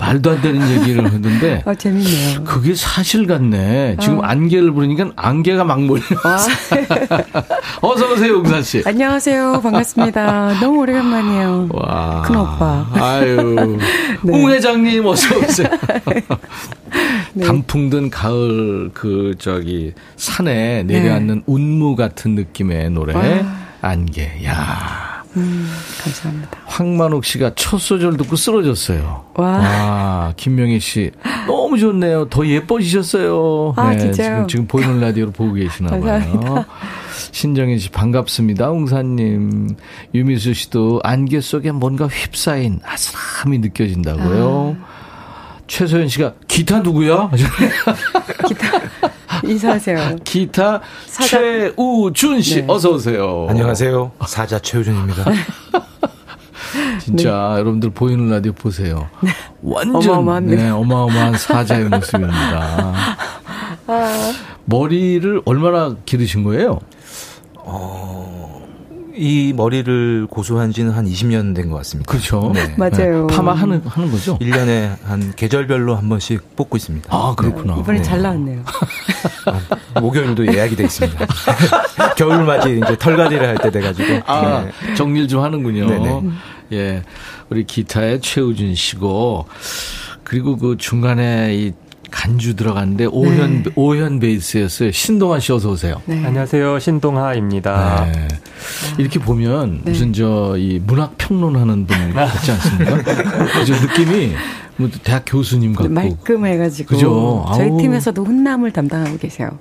말도 0.00 0.30
안 0.30 0.40
되는 0.40 0.70
얘기를 0.80 1.04
하던데 1.04 1.62
어, 1.66 1.74
재밌네요. 1.74 2.44
그게 2.44 2.74
사실 2.74 3.26
같네. 3.26 3.96
어. 3.98 4.00
지금 4.02 4.24
안개를 4.24 4.72
부르니까 4.72 5.10
안개가 5.16 5.64
막 5.64 5.82
몰려. 5.82 6.02
와. 6.24 6.38
어서 7.82 8.12
오세요, 8.12 8.34
용산 8.34 8.62
씨. 8.62 8.82
안녕하세요. 8.86 9.60
반갑습니다. 9.62 10.60
너무 10.60 10.80
오래간만이에요. 10.80 11.68
와. 11.72 12.22
큰 12.22 12.36
오빠. 12.36 12.86
아유. 12.94 13.78
네. 14.24 14.32
홍 14.32 14.50
회장님 14.50 15.04
어서 15.06 15.36
오세요. 15.38 15.68
네. 17.34 17.44
단풍 17.46 17.90
든 17.90 18.08
가을 18.08 18.90
그 18.94 19.34
저기 19.38 19.92
산에 20.16 20.84
내려앉는 20.84 21.42
운무 21.46 21.96
같은 21.96 22.34
느낌의 22.34 22.90
노래 22.90 23.12
네. 23.12 23.40
와. 23.40 23.46
안개. 23.82 24.42
야. 24.46 25.15
음, 25.36 25.68
감사합니다. 26.02 26.50
황만옥 26.64 27.24
씨가 27.24 27.52
첫 27.56 27.78
소절 27.78 28.16
듣고 28.16 28.36
쓰러졌어요. 28.36 29.24
와. 29.34 29.46
와, 29.46 30.32
김명희 30.36 30.80
씨. 30.80 31.10
너무 31.46 31.78
좋네요. 31.78 32.28
더 32.28 32.46
예뻐지셨어요. 32.46 33.74
아, 33.76 33.90
네, 33.90 33.98
진짜요? 33.98 34.46
지금, 34.46 34.48
지금 34.48 34.66
보이는 34.66 35.00
라디오로 35.00 35.32
보고 35.32 35.52
계시나 35.52 35.90
봐요. 36.00 36.64
신정희 37.32 37.78
씨 37.78 37.90
반갑습니다. 37.90 38.70
웅사님. 38.70 39.76
유미수 40.14 40.54
씨도 40.54 41.00
안개 41.04 41.40
속에 41.40 41.70
뭔가 41.72 42.06
휩싸인 42.06 42.80
아슬함이 42.84 43.58
느껴진다고요. 43.58 44.76
아. 44.80 44.96
최소연 45.66 46.08
씨가 46.08 46.34
기타 46.46 46.80
누구야? 46.80 47.30
기타 48.48 48.80
인사하세요. 49.44 50.16
기타 50.24 50.80
사자- 51.06 51.28
최우준 51.38 52.40
씨 52.42 52.62
네. 52.62 52.64
어서 52.68 52.90
오세요. 52.90 53.46
안녕하세요. 53.48 54.12
사자 54.26 54.58
최우준입니다. 54.58 55.24
진짜 57.00 57.54
여러분들 57.58 57.90
보이는 57.90 58.28
라디오 58.30 58.52
보세요. 58.52 59.08
완전 59.62 60.00
네. 60.00 60.08
어마어마합니다. 60.08 60.62
네, 60.62 60.70
어마어마한 60.70 61.38
사자의 61.38 61.84
모습입니다. 61.88 62.92
아. 63.86 64.32
머리를 64.64 65.42
얼마나 65.44 65.94
기르신 66.04 66.42
거예요? 66.44 66.80
이 69.16 69.52
머리를 69.56 70.26
고수한 70.28 70.72
지는 70.72 70.92
한 70.92 71.06
20년 71.06 71.54
된 71.54 71.70
것 71.70 71.76
같습니다. 71.78 72.10
그렇죠. 72.10 72.52
네. 72.54 72.74
맞아요. 72.78 73.26
파마 73.28 73.54
하는 73.54 73.80
하는 73.84 74.10
거죠? 74.10 74.38
1년에 74.38 74.96
한 75.04 75.32
계절별로 75.34 75.96
한 75.96 76.08
번씩 76.08 76.54
뽑고 76.56 76.76
있습니다. 76.76 77.08
아 77.10 77.34
그렇구나. 77.36 77.76
이번에 77.78 77.98
네. 77.98 78.04
잘 78.04 78.20
나왔네요. 78.22 78.62
아, 79.94 80.00
목요일도 80.00 80.52
예약이 80.54 80.76
돼 80.76 80.84
있습니다. 80.84 81.26
겨울맞이 82.16 82.80
이제 82.84 82.96
털갈이를 82.98 83.46
할 83.48 83.56
때 83.58 83.70
돼가지고. 83.70 84.20
아, 84.26 84.64
네. 84.86 84.94
정리를 84.94 85.28
좀 85.28 85.42
하는군요. 85.42 85.86
네네. 85.88 86.22
예. 86.72 87.02
우리 87.48 87.64
기타의 87.64 88.20
최우준 88.20 88.74
씨고, 88.74 89.46
그리고 90.24 90.56
그 90.58 90.76
중간에 90.76 91.54
이 91.54 91.72
간주 92.10 92.56
들어갔는데, 92.56 93.06
오현, 93.06 93.62
네. 93.64 93.70
오현 93.74 94.20
베이스였어요. 94.20 94.92
신동환 94.92 95.40
씨 95.40 95.52
어서 95.52 95.70
오세요. 95.70 96.00
네. 96.06 96.22
안녕하세요. 96.24 96.78
신동하입니다. 96.78 98.06
네. 98.12 98.28
이렇게 98.98 99.18
보면 99.18 99.80
네. 99.84 99.90
무슨 99.92 100.12
저 100.12 100.54
이 100.56 100.80
문학 100.84 101.16
평론하는 101.18 101.86
분 101.86 102.12
같지 102.14 102.50
않습니까? 102.52 103.02
저 103.66 103.74
느낌이 103.74 104.32
뭐 104.76 104.88
대학 105.02 105.24
교수님 105.26 105.74
같고. 105.74 105.92
말끔해가지고 105.92 106.88
그죠? 106.88 107.46
저희 107.54 107.68
아우. 107.70 107.78
팀에서도 107.80 108.24
훈남을 108.24 108.72
담당하고 108.72 109.18
계세요. 109.18 109.58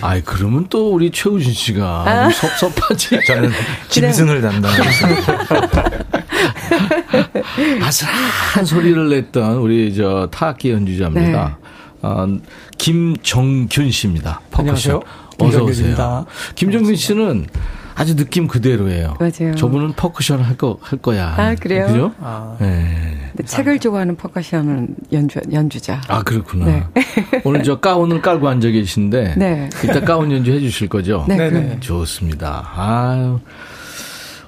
아이 0.00 0.22
그러면 0.22 0.66
또 0.70 0.92
우리 0.94 1.10
최우준 1.10 1.52
씨가 1.52 2.04
아. 2.06 2.30
섭섭하지. 2.30 3.18
저는 3.26 3.50
짐승을 3.90 4.40
담당하고 4.40 4.82
있습니다. 4.84 6.21
아슬한 7.82 8.64
소리를 8.64 9.08
냈던 9.08 9.56
우리 9.58 9.94
저 9.94 10.28
타악기 10.30 10.70
연주자입니다. 10.70 11.58
네. 11.60 11.68
어, 12.02 12.26
김정균 12.78 13.90
씨입니다. 13.90 14.40
퍼커션. 14.50 14.66
안녕하세요. 14.96 15.00
어서 15.38 15.64
오세요. 15.64 16.26
김정균 16.54 16.96
씨는 16.96 17.46
아주 17.94 18.16
느낌 18.16 18.46
그대로예요. 18.48 19.16
맞아요. 19.20 19.54
저분은 19.54 19.92
퍼커션 19.92 20.40
할 20.40 20.56
거 20.56 20.78
할 20.80 20.98
거야. 20.98 21.34
아, 21.36 21.54
그래요? 21.54 21.86
그죠? 21.86 22.12
아, 22.20 22.56
네. 22.58 23.30
책을 23.44 23.78
좋아하는 23.80 24.16
퍼커션은 24.16 24.88
연주 25.12 25.40
연주자. 25.52 26.00
아 26.08 26.22
그렇구나. 26.22 26.64
네. 26.66 26.84
오늘 27.44 27.62
저 27.62 27.78
가운을 27.80 28.20
깔고 28.22 28.48
앉아 28.48 28.68
계신데 28.70 29.34
네. 29.36 29.68
이따 29.84 30.00
가운 30.00 30.32
연주 30.32 30.52
해주실 30.52 30.88
거죠? 30.88 31.24
네. 31.28 31.36
그럼요. 31.36 31.80
좋습니다. 31.80 32.70
아유. 32.74 33.38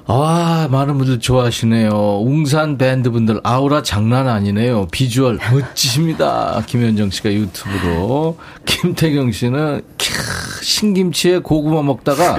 아, 0.07 0.69
많은 0.71 0.99
분들 0.99 1.19
좋아하시네요. 1.21 2.21
웅산 2.23 2.77
밴드 2.77 3.11
분들 3.11 3.41
아우라 3.43 3.83
장난 3.83 4.29
아니네요. 4.29 4.87
비주얼 4.91 5.39
멋지십니다. 5.51 6.63
김현정 6.69 7.11
씨가 7.11 7.33
유튜브로. 7.33 8.37
김태경 8.67 9.33
씨는 9.33 9.81
캬, 9.97 10.63
신김치에 10.63 11.39
고구마 11.39 11.83
먹다가 11.83 12.39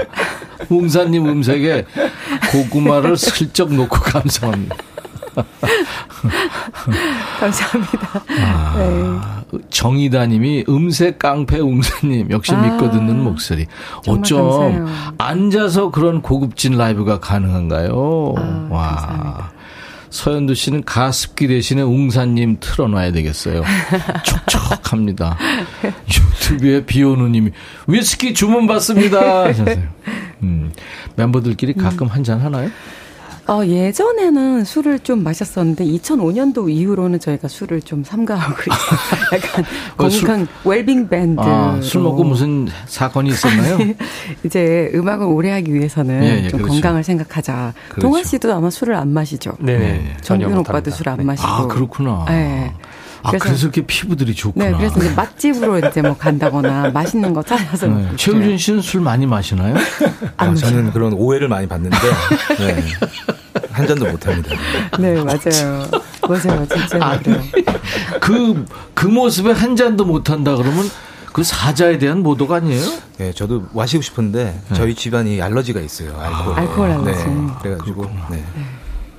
웅산님 0.70 1.28
음색에 1.28 1.86
고구마를 2.52 3.18
슬쩍 3.18 3.74
놓고 3.74 3.96
감상합니다. 4.00 4.76
감사합니다. 7.40 8.24
네. 8.28 8.36
아, 8.42 9.44
정의다님이 9.70 10.66
음색 10.70 11.20
깡패 11.20 11.60
웅사님 11.60 12.32
역시 12.32 12.54
아, 12.54 12.62
믿고 12.62 12.92
듣는 12.92 13.22
목소리. 13.24 13.66
어쩜 14.08 14.50
감사해요. 14.50 14.88
앉아서 15.18 15.92
그런 15.92 16.22
고급진 16.22 16.78
라이브가 16.78 17.20
가능한가요? 17.20 18.36
아, 18.38 18.68
와. 18.70 18.96
감사합니다. 18.96 19.52
서현두 20.10 20.56
씨는 20.56 20.86
가습기 20.86 21.48
대신에 21.48 21.82
웅사님 21.82 22.58
틀어놔야 22.62 23.12
되겠어요. 23.12 23.64
촉촉합니다. 24.24 25.38
유튜브에 25.84 26.86
비오누님이 26.86 27.52
위스키 27.88 28.34
주문 28.34 28.66
받습니다. 28.66 29.44
하셨어요. 29.44 29.84
음, 30.44 30.72
멤버들끼리 31.18 31.74
가끔 31.74 32.08
한잔 32.08 32.40
하나요? 32.40 32.70
어, 33.48 33.64
예전에는 33.64 34.66
술을 34.66 35.00
좀 35.00 35.24
마셨었는데 35.24 35.86
2005년도 35.86 36.68
이후로는 36.70 37.20
저희가 37.20 37.48
술을 37.48 37.82
좀 37.82 38.04
삼가하고 38.04 38.56
있어요. 38.62 39.00
약간 39.38 39.66
어, 39.98 40.10
술- 40.10 40.28
건강 40.28 40.48
웰빙 40.64 41.08
밴드. 41.10 41.40
아, 41.44 41.80
술 41.82 42.02
먹고 42.02 42.24
무슨 42.24 42.68
사건이 42.88 43.30
있었나요? 43.30 43.78
이제 44.44 44.90
음악을 44.96 45.28
오래 45.28 45.52
하기 45.52 45.74
위해서는 45.76 46.24
예, 46.24 46.44
예, 46.46 46.48
좀 46.48 46.60
그렇죠. 46.62 46.74
건강을 46.74 47.04
생각하자. 47.04 47.74
그렇죠. 47.90 48.02
동환 48.02 48.24
씨도 48.24 48.52
아마 48.52 48.72
술을 48.72 48.96
안 48.96 49.10
마시죠. 49.10 49.54
네. 49.60 50.16
전혀 50.22 50.46
정균 50.46 50.58
못합니다. 50.58 50.72
오빠도 50.72 50.90
술안 50.92 51.18
네. 51.18 51.24
마시고. 51.24 51.48
아, 51.48 51.68
그렇구나. 51.68 52.26
네. 52.28 52.74
아, 53.26 53.32
그래서, 53.32 53.64
이렇게 53.64 53.82
피부들이 53.86 54.36
좋구나. 54.36 54.66
네, 54.70 54.78
그래서 54.78 55.00
이제 55.00 55.10
맛집으로 55.16 55.80
이제 55.80 56.02
뭐 56.02 56.16
간다거나 56.16 56.92
맛있는 56.94 57.34
거 57.34 57.42
찾아서 57.42 57.88
네. 57.88 58.08
최우준 58.16 58.58
씨는 58.58 58.82
술 58.82 59.02
많이 59.02 59.26
마시나요? 59.26 59.76
아, 60.38 60.54
저는 60.54 60.92
그런 60.92 61.14
오해를 61.14 61.48
많이 61.48 61.68
받는데 61.68 61.98
네. 62.60 62.84
한 63.72 63.88
잔도 63.88 64.06
못 64.06 64.26
합니다. 64.28 64.56
네, 65.00 65.16
맞아요. 65.24 65.86
맞아요. 66.28 66.66
진짜 66.68 66.98
아니, 67.02 67.24
그래요. 67.24 67.42
그, 68.22 68.66
그 68.94 69.08
모습에 69.08 69.52
한 69.52 69.76
잔도 69.76 70.06
못 70.06 70.30
한다 70.30 70.56
그러면 70.56 70.90
그 71.34 71.44
사자에 71.44 71.98
대한 71.98 72.24
모독 72.24 72.52
아니에요? 72.54 72.82
네, 73.18 73.34
저도 73.34 73.66
마시고 73.74 74.02
싶은데 74.02 74.58
저희 74.74 74.96
집안이 74.96 75.42
알러지가 75.42 75.82
있어요. 75.82 76.18
알코올. 76.18 76.60
알코올 76.60 76.92
알러지. 76.92 77.26
네, 77.26 77.48
그래가지고 77.62 78.10
네. 78.32 78.46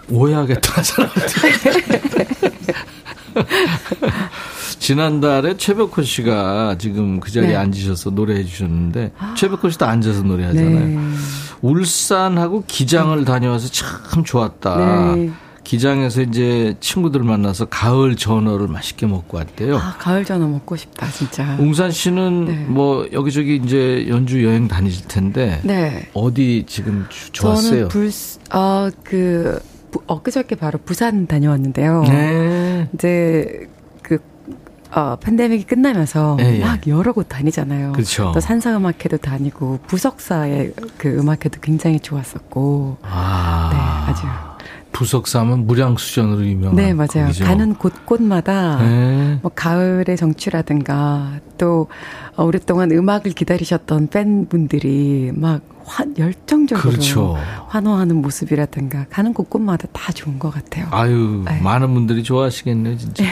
오해하겠다, 0.09 0.83
사람들. 0.83 1.23
지난달에 4.78 5.57
최백호 5.57 6.03
씨가 6.03 6.76
지금 6.78 7.20
그 7.20 7.30
자리에 7.30 7.51
네. 7.51 7.57
앉으셔서 7.57 8.11
노래해 8.11 8.45
주셨는데, 8.45 9.12
최백호 9.37 9.70
씨도 9.70 9.87
앉아서 9.87 10.22
노래하잖아요. 10.22 10.87
네. 10.87 10.99
울산하고 11.62 12.64
기장을 12.66 13.24
다녀와서 13.24 13.68
참 13.68 14.24
좋았다. 14.24 15.14
네. 15.16 15.30
기장에서 15.64 16.22
이제 16.22 16.76
친구들 16.78 17.24
만나서 17.24 17.64
가을 17.64 18.14
전어를 18.14 18.68
맛있게 18.68 19.07
먹고 19.07 19.39
왔대요. 19.39 19.76
아, 19.78 19.97
가을 19.99 20.24
전어 20.24 20.47
먹고 20.47 20.76
싶다, 20.76 21.11
진짜. 21.11 21.57
웅산 21.59 21.91
씨는 21.91 22.45
네. 22.45 22.55
뭐 22.68 23.09
여기저기 23.12 23.57
이제 23.57 24.07
연주 24.09 24.45
여행 24.45 24.68
다니실 24.68 25.09
텐데 25.09 25.61
네. 25.64 26.09
어디 26.14 26.64
지금 26.68 27.05
주- 27.09 27.32
좋았어요? 27.32 27.89
저는 27.89 27.89
불, 27.89 28.11
어, 28.53 28.89
그, 29.03 29.59
부- 29.61 29.76
엊그저께 30.07 30.55
바로 30.57 30.79
부산 30.85 31.27
다녀왔는데요. 31.27 32.03
네. 32.05 32.89
이제, 32.95 33.69
그, 34.03 34.19
어, 34.93 35.17
팬데믹이 35.21 35.65
끝나면서 35.65 36.37
예, 36.41 36.57
예. 36.57 36.65
막 36.65 36.87
여러 36.87 37.13
곳 37.13 37.29
다니잖아요. 37.29 37.93
그렇죠. 37.93 38.33
또 38.33 38.41
산사 38.41 38.77
음악회도 38.77 39.19
다니고, 39.19 39.81
부석사의 39.87 40.75
그 40.97 41.09
음악회도 41.19 41.61
굉장히 41.61 42.01
좋았었고, 42.01 42.99
아. 43.03 43.71
네, 43.73 44.13
아주. 44.13 44.27
부석사면 44.97 45.67
무량수전으로 45.67 46.47
유명한 46.47 46.77
네, 46.77 46.95
맞아요. 46.95 47.27
거기죠. 47.27 47.45
가는 47.45 47.75
곳곳마다 47.75 48.79
네. 48.79 49.39
뭐 49.43 49.51
가을의 49.55 50.17
정취라든가 50.17 51.33
또 51.59 51.81
어, 51.83 51.89
오랫동안 52.45 52.91
음악을 52.91 53.32
기다리셨던 53.32 54.09
팬분들이 54.09 55.32
막 55.34 55.61
환, 55.84 56.14
열정적으로 56.18 56.91
그렇죠. 56.91 57.37
환호하는 57.68 58.16
모습이라든가 58.16 59.07
가는 59.09 59.32
곳곳마다 59.32 59.87
다 59.93 60.12
좋은 60.12 60.39
것 60.39 60.53
같아요. 60.53 60.87
아유, 60.91 61.43
네. 61.47 61.61
많은 61.61 61.95
분들이 61.95 62.24
좋아하시겠네요, 62.24 62.99
진짜. 62.99 63.24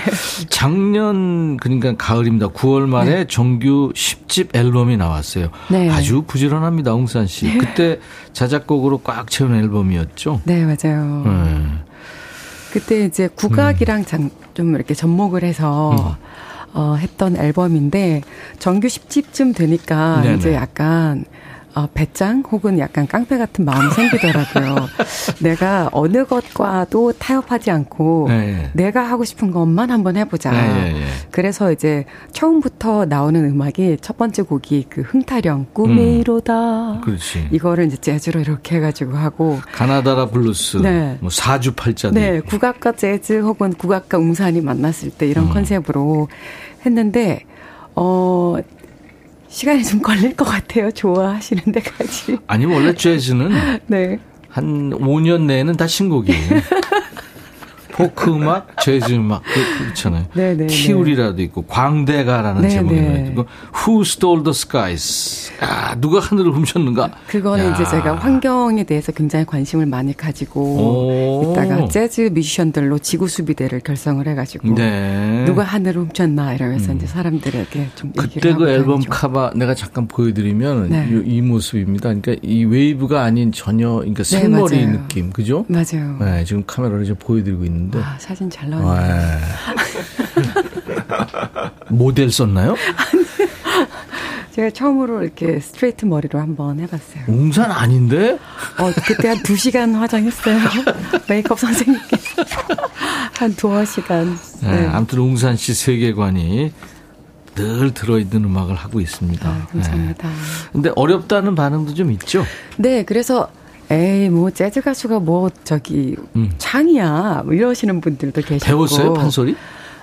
작년, 0.49 1.57
그러니까 1.57 1.95
가을입니다. 1.97 2.49
9월 2.49 2.87
말에 2.87 3.27
정규 3.27 3.93
10집 3.95 4.55
앨범이 4.57 4.97
나왔어요. 4.97 5.49
네. 5.69 5.91
아주 5.91 6.23
부지런합니다, 6.27 6.95
웅산 6.95 7.27
씨. 7.27 7.59
그때 7.59 7.99
자작곡으로 8.33 8.99
꽉 8.99 9.29
채운 9.31 9.55
앨범이었죠. 9.57 10.41
네, 10.45 10.65
맞아요. 10.65 11.25
음. 11.27 11.81
그때 12.73 13.05
이제 13.05 13.29
국악이랑 13.35 14.05
장- 14.05 14.31
좀 14.55 14.75
이렇게 14.77 14.95
접목을 14.95 15.43
해서 15.43 16.17
어, 16.75 16.97
했던 16.99 17.37
앨범인데 17.37 18.23
정규 18.59 18.89
10집쯤 18.89 19.57
되니까 19.57 20.21
네네. 20.23 20.37
이제 20.37 20.55
약간 20.55 21.25
어, 21.75 21.89
배짱 21.93 22.45
혹은 22.53 22.79
약간 22.79 23.09
깡패 23.09 23.37
같은 23.37 23.65
마음이 23.65 23.91
생기더라고요. 23.91 24.89
내가 25.43 25.89
어느 25.93 26.25
것과도 26.25 27.13
타협하지 27.13 27.73
않고 27.73 28.27
네. 28.29 28.71
내가 28.75 29.03
하고 29.03 29.25
싶은 29.25 29.51
것만 29.51 29.91
한번 29.91 30.17
해보자. 30.17 30.53
네, 30.53 30.93
예, 30.93 31.01
예. 31.01 31.05
그래서 31.33 31.73
이제 31.73 32.05
처음부터 32.33 33.07
나오는 33.07 33.45
음악이 33.45 33.99
첫 34.01 34.17
번째 34.17 34.43
곡이 34.43 34.87
그 34.89 35.01
흥타령 35.01 35.67
꿈이로다. 35.73 37.01
그렇지. 37.03 37.49
이거를 37.51 37.87
이제 37.87 37.97
재즈로 37.97 38.41
이렇게 38.41 38.77
해가지고 38.77 39.17
하고 39.17 39.59
가나다라 39.73 40.27
블루스, 40.27 40.77
네. 40.77 41.19
뭐 41.21 41.29
사주팔자도 41.29 42.15
네. 42.15 42.41
국악과 42.41 42.93
재즈 42.93 43.41
혹은 43.41 43.73
국악과 43.73 44.19
웅산이 44.19 44.61
만났을 44.61 45.11
때 45.11 45.27
이런 45.27 45.47
음. 45.47 45.51
컨셉으로 45.53 46.29
했는데 46.87 47.45
어 47.95 48.57
시간이 49.49 49.85
좀 49.85 50.01
걸릴 50.03 50.35
것 50.35 50.45
같아요. 50.45 50.91
좋아하시는 50.91 51.63
데까지. 51.73 52.39
아니 52.47 52.67
원래 52.67 52.95
재즈는 52.95 53.51
네. 53.87 54.19
한 54.49 54.91
5년 54.91 55.43
내에는 55.43 55.77
다 55.77 55.87
신곡이에요. 55.87 56.61
포크 57.95 58.31
음악, 58.35 58.67
재즈 58.83 59.13
음악 59.15 59.43
그- 59.45 59.85
그렇잖아요. 59.85 60.27
네네네. 60.35 60.67
키울이라도 60.67 61.41
있고 61.43 61.63
광대가라는 61.67 62.63
네네. 62.63 62.75
제목이 62.75 63.31
있고 63.31 63.47
Who 63.87 64.03
Stole 64.03 64.43
the 64.43 64.51
Skies? 64.53 65.53
아 65.61 65.95
누가 66.01 66.19
하늘을 66.21 66.53
훔쳤는가? 66.53 67.11
그거는 67.29 67.67
야. 67.67 67.75
이제 67.75 67.85
제가 67.85 68.17
환경에 68.17 68.83
대해서 68.85 69.13
굉장히 69.13 69.45
관심을 69.47 69.87
많이 69.87 70.17
가지고 70.17 70.61
오. 70.61 71.53
있다가 71.53 71.89
재즈 71.89 72.31
뮤지션들로 72.35 72.99
지구 72.99 73.29
수비대를 73.29 73.81
결성을 73.81 74.27
해가지고 74.27 74.75
네. 74.75 75.45
누가 75.47 75.63
하늘을 75.63 76.03
훔쳤나 76.03 76.55
이러면서 76.55 76.93
이제 76.95 77.07
사람들에게 77.07 77.89
좀 77.95 78.13
그때 78.17 78.53
그 78.55 78.69
앨범 78.69 78.95
다니죠. 78.97 79.11
카바 79.11 79.53
내가 79.55 79.75
잠깐 79.75 80.09
보여드리면 80.09 80.89
네. 80.91 81.09
이, 81.11 81.37
이 81.37 81.41
모습입니다. 81.41 82.09
그러니까 82.13 82.35
이 82.43 82.65
웨이브가 82.65 83.23
아닌 83.23 83.53
전혀 83.53 83.91
그러니까 83.97 84.23
네, 84.25 84.41
생머리. 84.41 84.87
느낌, 84.87 85.31
그죠? 85.31 85.65
맞아요. 85.69 86.17
네, 86.21 86.45
지금 86.45 86.65
카메라로 86.67 87.03
이제 87.03 87.15
보여드리고 87.15 87.65
있는 87.65 87.84
데 87.91 87.99
아, 88.03 88.17
사진 88.19 88.51
잘 88.51 88.71
나왔네요. 88.71 89.17
네. 89.17 89.41
모델 91.91 92.31
썼나요? 92.31 92.77
제가 94.55 94.71
처음으로 94.71 95.23
이렇게 95.25 95.59
스트레이트 95.59 96.05
머리로 96.05 96.39
한번 96.39 96.79
해봤어요. 96.79 97.25
웅산 97.27 97.73
아닌데? 97.73 98.39
어, 98.79 98.93
그때 99.05 99.29
한두 99.29 99.57
시간 99.57 99.95
화장했어요. 99.97 100.59
메이크업 101.29 101.59
선생님께서. 101.59 102.43
한 103.37 103.55
두어 103.57 103.85
시간. 103.85 104.39
네. 104.63 104.83
네. 104.83 104.87
아무튼 104.87 105.19
웅산 105.19 105.57
씨 105.57 105.75
세계관이 105.75 106.73
늘 107.57 107.95
들어있는 107.95 108.45
음악을 108.45 108.77
하고 108.77 109.01
있습니다. 109.01 109.49
아, 109.49 109.67
감사합니다. 109.73 110.29
네. 110.29 110.35
근데 110.73 110.93
어렵다는 110.95 111.57
반응도 111.57 111.95
좀 111.95 112.13
있죠? 112.13 112.45
네, 112.77 113.05
그래서 113.05 113.51
에이 113.95 114.29
뭐 114.29 114.51
재즈 114.51 114.81
가수가 114.81 115.21
뭐 115.21 115.51
저기 115.65 116.17
음. 116.37 116.53
창이야 116.59 117.43
뭐 117.45 117.55
이러시는 117.55 118.01
분들도 118.01 118.41
계시고 118.43 118.67
배웠어요, 118.67 119.15
판소리? 119.15 119.57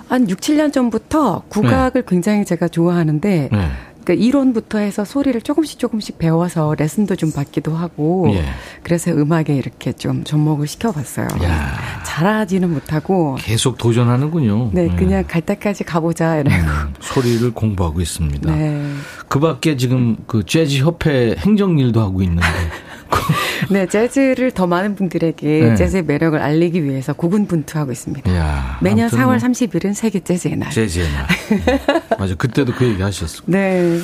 한 0.08 0.30
6, 0.30 0.40
7년 0.40 0.74
전부터 0.74 1.44
국악을 1.48 2.04
굉장히 2.06 2.44
제가 2.44 2.68
좋아하는데 2.68 3.50
네. 3.52 3.72
그러니까 4.04 4.26
이론부터 4.26 4.80
해서 4.80 5.06
소리를 5.06 5.40
조금씩 5.42 5.80
조금씩 5.80 6.18
배워서 6.18 6.76
레슨도 6.78 7.16
좀 7.16 7.32
받기도 7.32 7.76
하고 7.76 8.30
예. 8.34 8.44
그래서 8.84 9.12
음악에 9.12 9.56
이렇게 9.56 9.94
좀 9.94 10.24
접목을 10.24 10.68
시켜봤어요. 10.68 11.28
야. 11.44 12.02
잘하지는 12.04 12.74
못하고 12.74 13.38
계속 13.40 13.78
도전하는군요. 13.78 14.72
네 14.74 14.90
그냥 14.96 15.24
갈 15.28 15.42
때까지 15.42 15.84
가보자 15.84 16.40
이러고 16.40 16.56
음, 16.56 16.94
소리를 17.00 17.54
공부하고 17.54 18.02
있습니다. 18.02 18.54
네. 18.54 18.94
그 19.28 19.40
밖에 19.40 19.78
지금 19.78 20.18
그 20.28 20.44
재즈 20.46 20.80
협회 20.80 21.36
행정 21.38 21.78
일도 21.80 22.02
하고 22.02 22.22
있는데. 22.22 22.42
네 23.70 23.88
재즈를 23.88 24.52
더 24.52 24.68
많은 24.68 24.96
분들에게 24.96 25.48
네. 25.48 25.76
재즈의 25.76 26.04
매력을 26.04 26.40
알리기 26.40 26.84
위해서 26.84 27.14
고군분투하고 27.14 27.92
있습니다. 27.92 28.34
야, 28.36 28.78
매년 28.82 29.06
아무튼 29.06 29.20
4월 29.20 29.26
뭐 29.26 29.36
30일은 29.36 29.94
세계 29.94 30.20
재즈의 30.20 30.58
날. 30.58 30.72
재즈의 30.72 31.08
날. 31.12 31.28
음. 31.52 32.00
맞아. 32.20 32.36
그때도 32.36 32.74
그 32.74 32.86
얘기 32.86 33.02
하셨어. 33.02 33.44
네. 33.46 34.00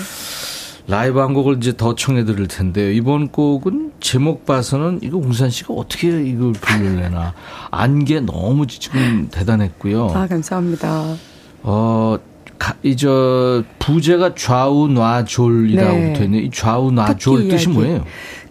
라이브 0.90 1.20
한 1.20 1.34
곡을 1.34 1.58
이제 1.58 1.76
더 1.76 1.96
청해 1.96 2.24
드릴 2.24 2.48
텐데요. 2.48 2.92
이번 2.92 3.28
곡은 3.28 3.92
제목 4.00 4.46
봐서는 4.46 5.00
이거 5.02 5.18
웅산 5.18 5.50
씨가 5.50 5.74
어떻게 5.74 6.08
이걸 6.08 6.54
부르려나. 6.54 7.34
안개 7.72 8.22
너무 8.22 8.68
지금 8.68 9.28
대단했고요. 9.30 10.12
아, 10.16 10.28
감사합니다. 10.28 11.16
어, 11.64 12.18
가, 12.58 12.74
이저 12.84 13.64
부제가 13.80 14.34
좌우 14.36 14.88
놔졸이라고 14.88 15.94
네. 15.98 16.14
붙어 16.14 16.24
있는 16.24 16.40
이 16.40 16.50
좌우 16.52 16.92
놔졸 16.92 17.50
뜻이. 17.50 17.68
뭐예요? 17.68 18.06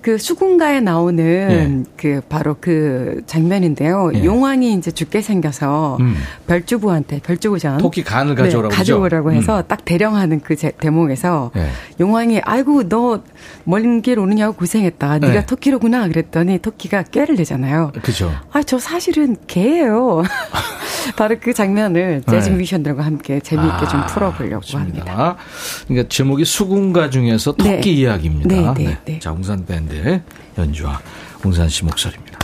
그 0.06 0.18
수군가에 0.18 0.78
나오는 0.78 1.84
그 1.96 2.20
바로 2.28 2.54
그 2.60 3.22
장면인데요. 3.26 4.12
예. 4.14 4.24
용왕이 4.24 4.74
이제 4.74 4.92
죽게 4.92 5.20
생겨서 5.20 5.96
음. 5.98 6.14
별주부한테 6.46 7.18
별주부전 7.24 7.78
토끼 7.78 8.04
간을 8.04 8.36
가져오라고 8.36 8.70
네? 8.70 8.76
가져오라고 8.76 9.32
해서 9.32 9.58
음. 9.58 9.62
딱 9.66 9.84
대령하는 9.84 10.40
그 10.42 10.54
제, 10.54 10.70
대목에서 10.70 11.50
예. 11.56 11.70
용왕이 11.98 12.42
아이고 12.44 12.84
너먼길 12.84 14.20
오느냐고 14.20 14.54
고생했다. 14.54 15.18
네가 15.18 15.40
네. 15.40 15.46
토끼로구나 15.46 16.06
그랬더니 16.06 16.58
토끼가 16.58 17.02
깨를 17.02 17.34
내잖아요. 17.34 17.90
그죠. 18.00 18.32
아, 18.52 18.62
저 18.62 18.78
사실은 18.78 19.34
개예요. 19.48 20.22
바로 21.14 21.36
그 21.40 21.52
장면을 21.52 22.22
재즈 22.28 22.48
네. 22.48 22.56
뮤지션들과 22.56 23.04
함께 23.04 23.40
재미있게 23.40 23.86
좀 23.88 24.00
아, 24.00 24.06
풀어보려고 24.06 24.62
좋습니다. 24.64 24.98
합니다. 25.10 25.36
그러니까 25.86 26.08
제목이 26.08 26.44
수군가 26.44 27.10
중에서 27.10 27.52
토끼 27.52 27.70
네. 27.70 27.90
이야기입니다. 27.90 28.74
네, 28.74 28.84
네, 28.84 28.98
네. 29.04 29.18
자, 29.18 29.32
웅산 29.32 29.66
밴드의 29.66 30.22
연주와 30.58 31.00
웅산 31.44 31.68
씨 31.68 31.84
목소리입니다. 31.84 32.38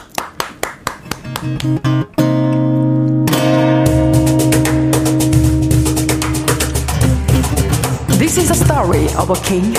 This 8.19 8.39
is 8.39 8.51
a 8.51 8.55
story 8.55 9.07
of 9.19 9.31
a 9.31 9.37
king, 9.43 9.75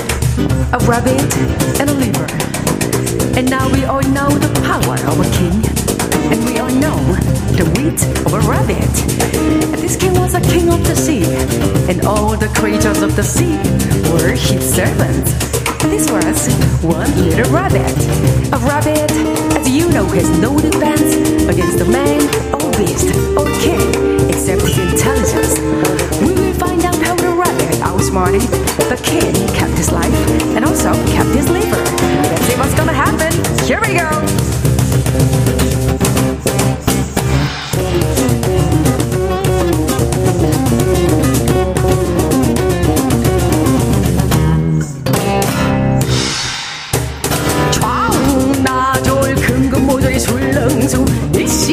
a 0.73 0.79
rabbit, 0.85 1.23
and 1.79 1.89
a 1.89 1.93
liver. 1.93 2.27
And 3.37 3.49
now 3.49 3.69
we 3.71 3.85
all 3.85 4.03
know 4.11 4.29
the 4.29 4.51
power 4.61 4.95
of 5.07 5.19
a 5.19 5.29
king, 5.31 5.63
and 5.63 5.71
we 5.71 5.81
all 5.81 5.92
know 6.79 6.97
the 7.57 7.65
wit 7.77 8.01
of 8.25 8.33
a 8.33 8.39
rabbit. 8.47 8.89
This 9.79 9.95
king 9.95 10.13
was 10.13 10.33
a 10.33 10.41
king 10.41 10.69
of 10.69 10.83
the 10.87 10.95
sea, 10.95 11.23
and 11.89 12.05
all 12.05 12.37
the 12.37 12.47
creatures 12.55 13.01
of 13.01 13.15
the 13.15 13.23
sea 13.23 13.57
were 14.11 14.31
his 14.31 14.63
servants. 14.73 15.31
This 15.83 16.09
was 16.09 16.47
one 16.83 17.11
little 17.19 17.51
rabbit. 17.51 17.93
A 18.53 18.57
rabbit, 18.65 19.11
as 19.57 19.69
you 19.69 19.89
know, 19.89 20.05
has 20.05 20.29
no 20.39 20.57
defense 20.59 21.15
against 21.47 21.81
a 21.81 21.85
man 21.85 22.21
or 22.53 22.71
beast 22.77 23.13
or 23.37 23.45
king, 23.59 24.29
except 24.29 24.61
his 24.63 24.79
intelligence. 24.79 25.59
We 26.21 26.33
will 26.33 26.53
find 26.55 26.83
out 26.85 26.95
how 26.95 27.15
the 27.15 27.29
rabbit 27.29 27.81
outsmarted 27.81 28.41
the 28.41 28.99
king, 29.03 29.33
kept 29.53 29.77
his 29.77 29.91
life, 29.91 30.13
and 30.55 30.65
also 30.65 30.93
kept 31.11 31.29
his 31.29 31.49
liver. 31.49 31.77
Let's 31.77 32.45
see 32.45 32.55
what's 32.57 32.75
gonna 32.75 32.93
happen. 32.93 33.31
Here 33.65 33.81
we 33.81 33.95
go. 33.99 34.72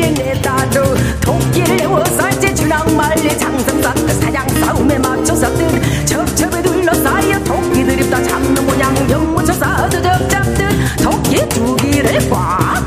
일시에 0.00 0.10
내다도 0.10 0.82
토끼를 1.20 1.76
내워서 1.76 2.28
이제 2.30 2.54
주낭말리 2.54 3.38
장성사트 3.38 4.20
사냥 4.20 4.48
싸움에 4.48 4.98
맞춰서 4.98 5.54
뜬 5.54 6.06
첩첩에 6.06 6.62
둘러싸여 6.62 7.44
토끼들 7.44 8.00
입다 8.00 8.22
잡는 8.22 8.66
모양 8.66 9.10
영무쳐서 9.10 9.88
접잡듯 9.90 10.58
토끼 11.02 11.48
두 11.48 11.76
귀를 11.76 12.28
꽉 12.30 12.79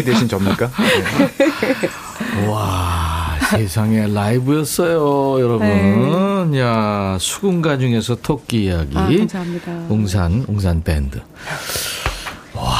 토끼 0.00 0.04
대신 0.04 0.28
접니까? 0.28 0.70
와, 2.48 3.36
세상에 3.50 4.06
라이브였어요, 4.12 5.40
여러분. 5.40 6.56
야, 6.56 7.16
수군가 7.20 7.78
중에서 7.78 8.16
토끼 8.16 8.64
이야기. 8.64 8.96
아, 8.96 9.06
감사합니다. 9.06 9.72
웅산, 9.88 10.44
웅산 10.48 10.82
밴드. 10.82 11.20
와, 12.54 12.76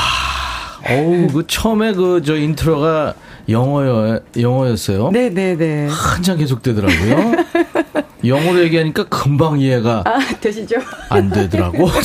어우, 0.88 1.28
그 1.28 1.46
처음에 1.46 1.92
그 1.92 2.22
저 2.24 2.36
인트로가 2.36 3.14
영어여, 3.48 4.20
영어였어요. 4.38 5.10
네네네. 5.10 5.88
한참 5.90 6.38
계속되더라고요. 6.38 7.32
영어로 8.24 8.60
얘기하니까 8.64 9.04
금방 9.04 9.58
이해가 9.60 10.04
아, 10.06 10.18
되시죠? 10.40 10.76
안 11.08 11.30
되더라고. 11.30 11.88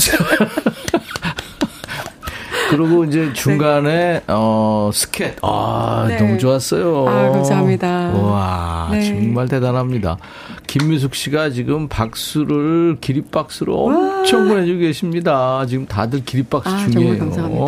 그리고 2.78 3.06
이제 3.06 3.32
중간에 3.34 4.22
어 4.28 4.90
스캣 4.94 5.38
아 5.42 6.06
네. 6.08 6.18
너무 6.18 6.38
좋았어요. 6.38 7.08
아, 7.08 7.32
감사합니다. 7.32 7.88
와 8.12 8.90
네. 8.92 9.04
정말 9.06 9.48
대단합니다. 9.48 10.18
김미숙 10.68 11.16
씨가 11.16 11.52
지금 11.52 11.88
박수를 11.88 12.98
기립박수로 13.00 13.78
엄청 13.78 14.48
보내주고 14.48 14.80
계십니다. 14.80 15.66
지금 15.68 15.86
다들 15.86 16.24
기립박수 16.26 16.70
아, 16.70 16.78
중이에요. 16.90 17.18
정말 17.18 17.20
감사합니다. 17.20 17.66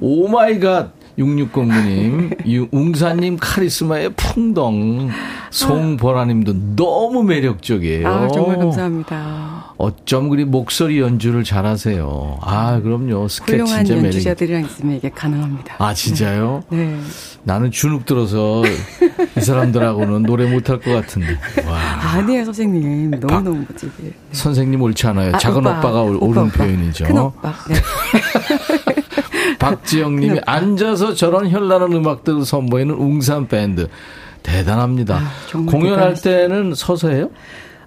Oh 0.00 0.28
my 0.28 0.58
God 0.60 0.99
6609님, 1.20 2.68
웅산님 2.72 3.36
카리스마에 3.38 4.10
풍덩, 4.16 5.10
송보라님도 5.50 6.76
너무 6.76 7.22
매력적이에요. 7.22 8.08
아, 8.08 8.28
정말 8.28 8.58
감사합니다. 8.58 9.74
어쩜 9.76 10.28
그리 10.30 10.44
목소리 10.44 11.00
연주를 11.00 11.44
잘하세요. 11.44 12.38
아, 12.42 12.80
그럼요. 12.80 13.28
스케치 13.28 13.52
훌륭한 13.52 13.84
진짜 13.84 13.94
매력. 13.94 14.06
연주자들이랑 14.06 14.64
있으면 14.64 14.96
이게 14.96 15.10
가능합니다. 15.10 15.76
아, 15.78 15.92
진짜요? 15.94 16.64
네. 16.70 16.98
나는 17.42 17.70
주눅 17.70 18.04
들어서 18.04 18.62
이 19.36 19.40
사람들하고는 19.40 20.22
노래 20.24 20.50
못할 20.50 20.78
것 20.80 20.92
같은데. 20.92 21.38
와. 21.66 21.78
아니에요, 22.14 22.44
선생님. 22.46 23.10
너무너무 23.20 23.64
멋지게. 23.68 24.12
선생님 24.32 24.80
옳지 24.82 25.06
않아요. 25.08 25.32
아, 25.34 25.38
작은 25.38 25.58
오빠, 25.60 25.80
가 25.80 26.02
옳은 26.02 26.42
오빠. 26.42 26.50
표현이죠. 26.50 27.04
큰 27.06 27.18
오빠. 27.18 27.54
네. 27.68 27.74
박지영님이 29.60 30.28
큰 30.28 30.38
오빠. 30.38 30.52
앉아서 30.52 31.14
저런 31.14 31.48
현란한 31.48 31.92
음악들을 31.92 32.44
선보이는 32.44 32.94
웅산 32.94 33.46
밴드. 33.48 33.88
대단합니다. 34.42 35.16
아, 35.16 35.30
공연할 35.52 36.14
대단하시다. 36.14 36.30
때는 36.30 36.74
서서 36.74 37.10
해요? 37.10 37.30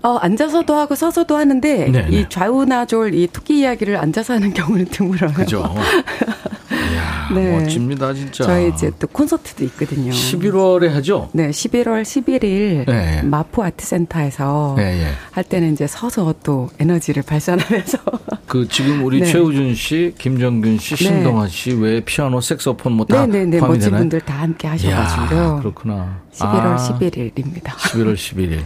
어, 0.03 0.17
앉아서도 0.17 0.74
하고 0.76 0.95
서서도 0.95 1.36
하는데 1.38 1.88
네, 1.89 2.07
이 2.09 2.15
네. 2.17 2.26
좌우나 2.30 2.86
졸 2.86 3.13
이 3.13 3.28
토끼 3.32 3.59
이야기를 3.59 3.97
앉아서 3.97 4.34
하는 4.34 4.53
경우는 4.53 4.86
드물어요. 4.86 5.32
그죠? 5.34 5.63
이야, 6.94 7.30
네. 7.34 7.60
멋집니다, 7.60 8.14
진짜. 8.14 8.44
저희 8.44 8.70
이제 8.70 8.91
또 9.00 9.08
콘서트도 9.08 9.64
있거든요. 9.66 10.12
11월에 10.12 10.89
하죠? 10.89 11.30
네, 11.34 11.50
11월 11.50 12.04
11일 12.04 12.86
네. 12.86 13.22
마포 13.24 13.64
아트센터에서 13.64 14.76
예, 14.80 14.84
예. 14.84 15.08
할 15.32 15.44
때는 15.44 15.74
이제 15.74 15.88
서서 15.88 16.34
또 16.44 16.70
에너지를 16.80 17.24
발산하면서 17.24 17.98
그 18.48 18.68
지금 18.68 19.04
우리 19.04 19.20
네. 19.22 19.26
최우준 19.26 19.76
씨, 19.76 20.14
김정균 20.18 20.78
씨, 20.78 20.96
네. 20.96 21.04
신동아 21.06 21.48
씨 21.48 21.72
외에 21.74 22.02
피아노, 22.02 22.41
색소폰 22.41 22.94
뭐다 22.94 23.26
네네네 23.26 23.58
포함이 23.60 23.74
멋진 23.76 23.89
되나요? 23.89 24.00
분들 24.02 24.22
다 24.22 24.34
함께 24.41 24.68
하셔가지고요. 24.68 25.60
그렇구나. 25.60 26.22
11월 26.34 26.78
아, 26.78 26.98
11일입니다. 27.00 27.66
11월 27.76 28.16
11일. 28.16 28.64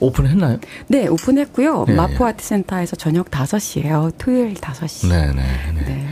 오픈했나요? 0.00 0.58
네, 0.88 1.06
오픈했고요. 1.06 1.84
네, 1.88 1.94
마포 1.94 2.24
예. 2.26 2.30
아트센터에서 2.30 2.96
저녁 2.96 3.30
5시예요. 3.30 4.12
토요일 4.18 4.54
5시. 4.54 5.08
네 5.08 5.32
네. 5.32 5.42
네. 5.86 6.06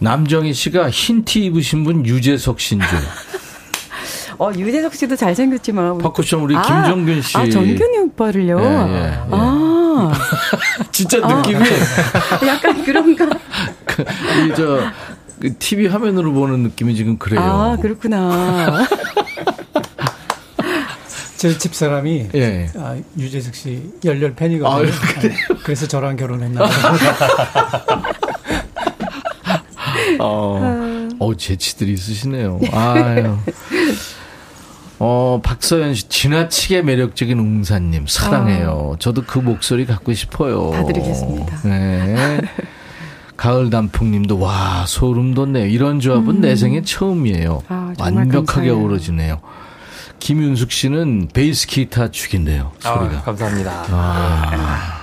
네. 0.00 0.04
남정희 0.08 0.52
씨가 0.54 0.90
흰 0.90 1.24
티 1.24 1.44
입으신 1.46 1.84
분 1.84 2.04
유재석 2.06 2.58
씨인 2.60 2.80
줄. 2.80 2.98
어, 4.38 4.50
유재석 4.56 4.94
씨도 4.94 5.16
잘생겼지만. 5.16 5.98
퍼쿠션 5.98 6.40
우리 6.40 6.56
아, 6.56 6.62
김정균 6.62 7.20
씨. 7.22 7.36
아, 7.36 7.48
정균이 7.48 7.98
오빠를요? 7.98 8.58
예, 8.58 8.64
예, 8.64 9.04
예. 9.04 9.18
아, 9.30 10.12
진짜 10.90 11.18
아. 11.22 11.34
느낌이 11.36 11.60
약간 12.48 12.82
그런가? 12.82 13.28
그, 13.84 14.02
이 14.02 14.54
저, 14.56 14.80
그 15.40 15.54
TV 15.58 15.86
화면으로 15.88 16.32
보는 16.32 16.60
느낌이 16.60 16.94
지금 16.96 17.18
그래요. 17.18 17.40
아, 17.42 17.76
그렇구나. 17.76 18.86
제 21.36 21.56
집사람이 21.56 22.28
예. 22.34 22.70
아, 22.76 22.96
유재석 23.18 23.54
씨 23.54 23.90
열렬 24.04 24.34
팬이거든요. 24.34 24.90
그래요? 24.90 24.92
네, 25.22 25.34
그래서 25.64 25.86
저랑 25.88 26.16
결혼했나 26.16 26.64
봐요. 26.66 26.96
어, 30.20 31.08
어 31.18 31.36
재치들이 31.36 31.92
있으시네요. 31.92 32.60
아유. 32.72 33.36
어, 35.02 35.40
박서연 35.42 35.94
씨, 35.94 36.08
지나치게 36.08 36.82
매력적인 36.82 37.38
웅사님, 37.38 38.06
사랑해요. 38.06 38.96
저도 38.98 39.22
그 39.26 39.38
목소리 39.38 39.86
갖고 39.86 40.12
싶어요. 40.12 40.70
다 40.72 40.84
드리겠습니다. 40.84 41.62
네. 41.62 42.40
가을 43.34 43.70
단풍님도, 43.70 44.38
와, 44.38 44.84
소름 44.86 45.32
돋네요. 45.32 45.64
이런 45.66 46.00
조합은 46.00 46.42
내 46.42 46.54
생애 46.54 46.82
처음이에요. 46.82 47.62
아, 47.68 47.94
완벽하게 47.98 48.44
감사해요. 48.44 48.76
어우러지네요. 48.76 49.40
김윤숙 50.18 50.70
씨는 50.70 51.28
베이스 51.32 51.66
기타 51.66 52.10
죽인데요, 52.10 52.72
소리가. 52.80 53.16
아, 53.16 53.22
감사합니다. 53.22 53.84
아, 53.88 54.99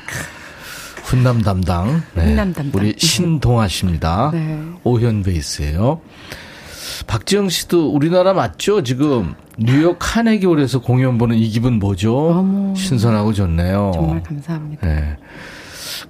훈남 1.07 1.41
담당. 1.41 2.03
네. 2.15 2.25
훈남 2.25 2.51
담당. 2.51 2.81
우리 2.81 2.93
신동아 2.97 3.69
씨입니다. 3.69 4.31
네. 4.33 4.61
오현 4.83 5.23
베이스예요. 5.23 6.01
박지영 7.07 7.47
씨도 7.47 7.91
우리나라 7.93 8.33
맞죠? 8.33 8.83
지금 8.83 9.33
뉴욕 9.57 9.95
카네기홀에서 9.99 10.81
공연 10.81 11.17
보는 11.17 11.37
이 11.37 11.47
기분 11.47 11.79
뭐죠? 11.79 12.31
어머. 12.31 12.75
신선하고 12.75 13.31
좋네요. 13.31 13.91
정말 13.93 14.21
감사합니다. 14.21 14.85
네. 14.85 15.15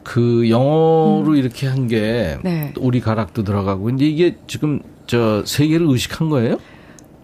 그 0.01 0.49
영어로 0.49 1.35
이렇게 1.35 1.67
한게 1.67 2.39
네. 2.43 2.73
우리 2.77 2.99
가락도 2.99 3.43
들어가고 3.43 3.83
근데 3.83 4.05
이게 4.07 4.37
지금 4.47 4.81
저 5.05 5.45
세계를 5.45 5.85
의식한 5.87 6.29
거예요? 6.29 6.57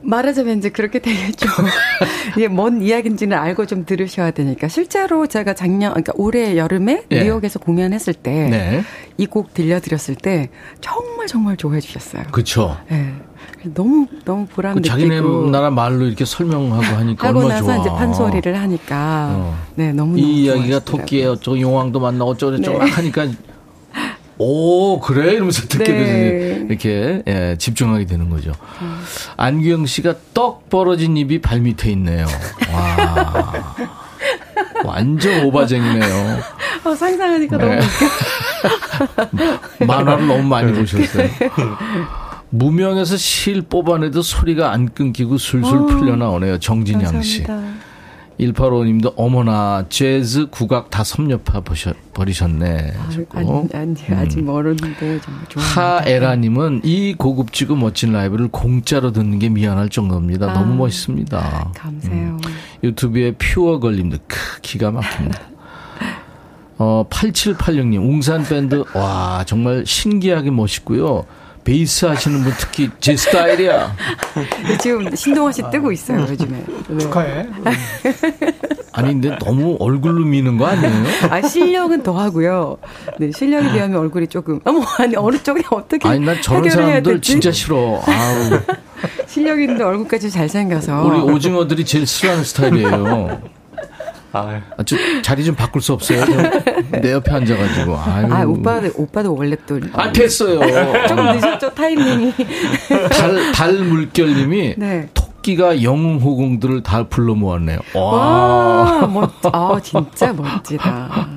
말하자면 0.04 0.58
이제 0.58 0.70
그렇게 0.70 0.99
되겠죠. 0.99 1.47
이게 2.38 2.47
뭔 2.49 2.82
이야기인지는 2.82 3.38
알고 3.38 3.66
좀 3.66 3.86
들으셔야 3.86 4.32
되니까. 4.32 4.68
실제로 4.68 5.28
제가 5.28 5.54
작년, 5.54 5.91
그러니까 5.91 6.14
올해 6.16 6.58
여름에 6.58 7.06
예. 7.12 7.24
뉴욕에서 7.24 7.60
공연했을 7.60 8.14
때, 8.14 8.49
네. 8.49 8.84
이곡 9.18 9.54
들려드렸을 9.54 10.16
때, 10.16 10.49
정말 10.82 11.28
정말 11.28 11.58
좋아해 11.58 11.80
주셨어요. 11.80 12.24
그렇죠. 12.32 12.78
예. 12.91 13.14
너무, 13.74 14.08
너무 14.26 14.45
보람 14.45 14.74
그 14.74 14.80
느끼고. 14.80 14.93
자기네 14.93 15.22
나라 15.51 15.70
말로 15.70 16.06
이렇게 16.06 16.26
설명하고 16.26 16.84
하니까 16.84 17.28
하고 17.30 17.39
얼마나 17.39 17.62
나서 17.62 17.66
좋아. 17.74 17.78
이제 17.78 17.89
판소리를 17.89 18.60
하니까, 18.60 19.30
어. 19.32 19.58
네, 19.76 19.93
너무 19.93 20.20
이 20.20 20.43
이야기가 20.43 20.80
토끼에 20.80 21.26
어쩌고 21.28 21.60
용왕도 21.60 21.99
만나고 21.99 22.32
어쩌고 22.32 22.58
저쩌고 22.58 22.84
네. 22.84 22.91
하니까 22.91 23.28
오 24.38 25.00
그래 25.00 25.34
이러면서 25.34 25.64
듣게 25.68 25.92
네. 25.92 25.98
되서 25.98 26.66
이렇게 26.66 27.24
예, 27.28 27.56
집중하게 27.58 28.06
되는 28.06 28.30
거죠. 28.30 28.52
안규영 29.38 29.86
씨가 29.86 30.16
떡 30.34 30.70
벌어진 30.70 31.16
입이 31.18 31.42
발 31.42 31.60
밑에 31.62 31.92
있네요. 31.92 32.26
와 32.74 33.54
완전 34.86 35.46
오바쟁이네요. 35.46 36.40
어, 36.84 36.96
상상하니까 36.96 37.58
네. 37.58 37.80
너무 37.80 39.58
만화를 39.86 40.28
너무 40.28 40.44
많이 40.44 40.74
보셨어요. 40.74 41.30
무명에서 42.50 43.18
실 43.18 43.62
뽑아내도 43.64 44.22
소리가 44.22 44.72
안 44.72 44.90
끊기고 44.94 45.38
술술 45.38 45.78
어. 45.78 45.86
풀려 45.86 46.16
나오네요. 46.16 46.60
정진양 46.60 47.22
씨. 47.22 47.44
감사합니다. 47.44 47.93
185님도 48.40 49.14
어머나 49.16 49.86
재즈 49.90 50.50
국악 50.50 50.90
다 50.90 51.04
섭렵해 51.04 51.62
보셔, 51.64 51.94
버리셨네. 52.14 52.94
아니, 53.32 53.68
아니, 53.74 53.96
아직 54.16 54.44
멀었는데 54.44 55.22
정말 55.22 55.46
좋아. 55.50 55.64
하에라님은 55.64 56.82
이 56.84 57.14
고급지고 57.18 57.76
멋진 57.76 58.12
라이브를 58.14 58.48
공짜로 58.50 59.12
듣는 59.12 59.40
게 59.40 59.50
미안할 59.50 59.90
정도입니다. 59.90 60.50
아, 60.50 60.54
너무 60.54 60.76
멋있습니다. 60.76 61.72
감사해요. 61.76 62.38
유튜브에 62.84 63.34
퓨어 63.38 63.80
걸림도 63.80 64.18
크, 64.28 64.62
기가 64.62 64.92
막힙니다. 64.92 65.40
어, 66.80 67.06
8786님, 67.10 67.98
웅산 67.98 68.44
밴드, 68.44 68.84
와, 68.96 69.44
정말 69.46 69.86
신기하게 69.86 70.50
멋있고요. 70.52 71.26
베이스 71.64 72.05
하시는 72.05 72.43
분 72.43 72.53
특히 72.57 72.89
제 72.99 73.16
스타일이야. 73.16 73.95
지금 74.82 75.16
신동아 75.16 75.51
씨 75.51 75.61
뜨고 75.72 75.91
있어요, 75.91 76.22
요즘에. 76.22 76.64
네. 76.89 76.97
축하해. 76.97 77.47
아니, 78.91 79.07
근데 79.14 79.38
너무 79.43 79.78
얼굴로 79.80 80.26
미는 80.26 80.57
거 80.57 80.68
아니에요? 80.68 80.91
아, 81.30 81.41
실력은 81.41 82.03
더 82.03 82.11
하고요. 82.18 82.78
네, 83.18 83.32
실력에 83.32 83.72
비하면 83.72 83.97
얼굴이 83.99 84.28
조금, 84.28 84.59
어머, 84.66 84.84
아니, 84.99 85.16
어느 85.16 85.38
쪽에 85.38 85.61
어떻게. 85.72 86.07
아니, 86.07 86.20
난 86.20 86.41
저런 86.41 86.70
사람들 86.70 87.14
될지? 87.14 87.32
진짜 87.32 87.51
싫어. 87.51 88.01
아우. 88.05 88.59
실력 89.28 89.59
있는데 89.59 89.84
얼굴까지 89.84 90.30
잘생겨서. 90.30 91.01
우리 91.03 91.20
오징어들이 91.20 91.86
제일 91.86 92.05
싫어하는 92.05 92.43
스타일이에요. 92.43 93.41
아유. 94.34 94.60
아, 94.78 94.84
저, 94.84 94.96
자리 95.22 95.46
좀 95.46 95.56
바꿀 95.56 95.82
수 95.82 95.94
없어요? 95.94 96.26
좀내 96.26 97.12
옆에 97.12 97.32
앉아가지고. 97.32 97.98
아유. 97.98 98.28
아, 98.34 98.44
오빠도, 98.44 98.90
오빠도 98.96 99.36
원래 99.36 99.56
또. 99.68 99.80
아, 99.94 100.12
됐어요. 100.12 100.60
조금 101.08 101.26
늦었죠, 101.36 101.70
타이밍이. 101.74 102.34
달, 103.12 103.52
달 103.54 103.74
물결님이 103.74 104.76
네. 104.80 105.10
토끼가 105.14 105.84
영웅 105.84 106.18
호공들을 106.18 106.82
다 106.84 107.08
불러 107.08 107.36
모았네요. 107.36 107.80
와. 107.94 108.02
와, 108.02 109.08
멋, 109.08 109.30
아, 109.52 109.80
진짜 109.82 110.34
멋지다. 110.34 111.28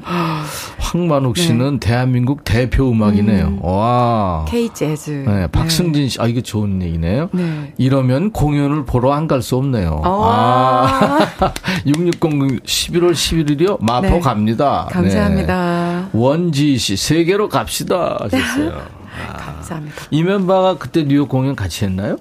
네. 1.34 1.42
씨는 1.42 1.78
대한민국 1.80 2.42
대표 2.44 2.90
음악이네요. 2.90 3.58
와. 3.60 4.44
K 4.48 4.70
재즈. 4.72 5.10
네, 5.26 5.46
박승진 5.48 6.08
씨, 6.08 6.20
아, 6.20 6.26
이거 6.26 6.40
좋은 6.40 6.80
얘기네요. 6.82 7.28
네. 7.32 7.72
이러면 7.76 8.32
공연을 8.32 8.84
보러 8.86 9.12
안 9.12 9.26
갈 9.28 9.42
수 9.42 9.56
없네요. 9.56 10.00
아. 10.04 11.26
아. 11.40 11.52
6600 11.86 12.64
11월 12.64 13.12
11일이요? 13.12 13.78
마포 13.82 14.08
네. 14.08 14.20
갑니다. 14.20 14.88
감사합니다. 14.90 16.08
네. 16.12 16.18
원지 16.18 16.78
씨, 16.78 16.96
세계로 16.96 17.48
갑시다. 17.48 18.16
하셨어요. 18.20 18.82
감사합니다. 19.36 19.96
이 20.10 20.22
멤버가 20.22 20.78
그때 20.78 21.04
뉴욕 21.04 21.28
공연 21.28 21.54
같이 21.56 21.84
했나요? 21.84 22.16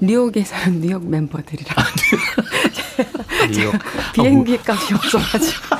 뉴욕에 0.00 0.42
사는 0.44 0.80
뉴욕 0.80 1.04
멤버들이랑. 1.06 1.74
뉴욕. 3.52 3.74
비행기 4.14 4.58
값이 4.66 4.94
없어가지고. 4.94 5.76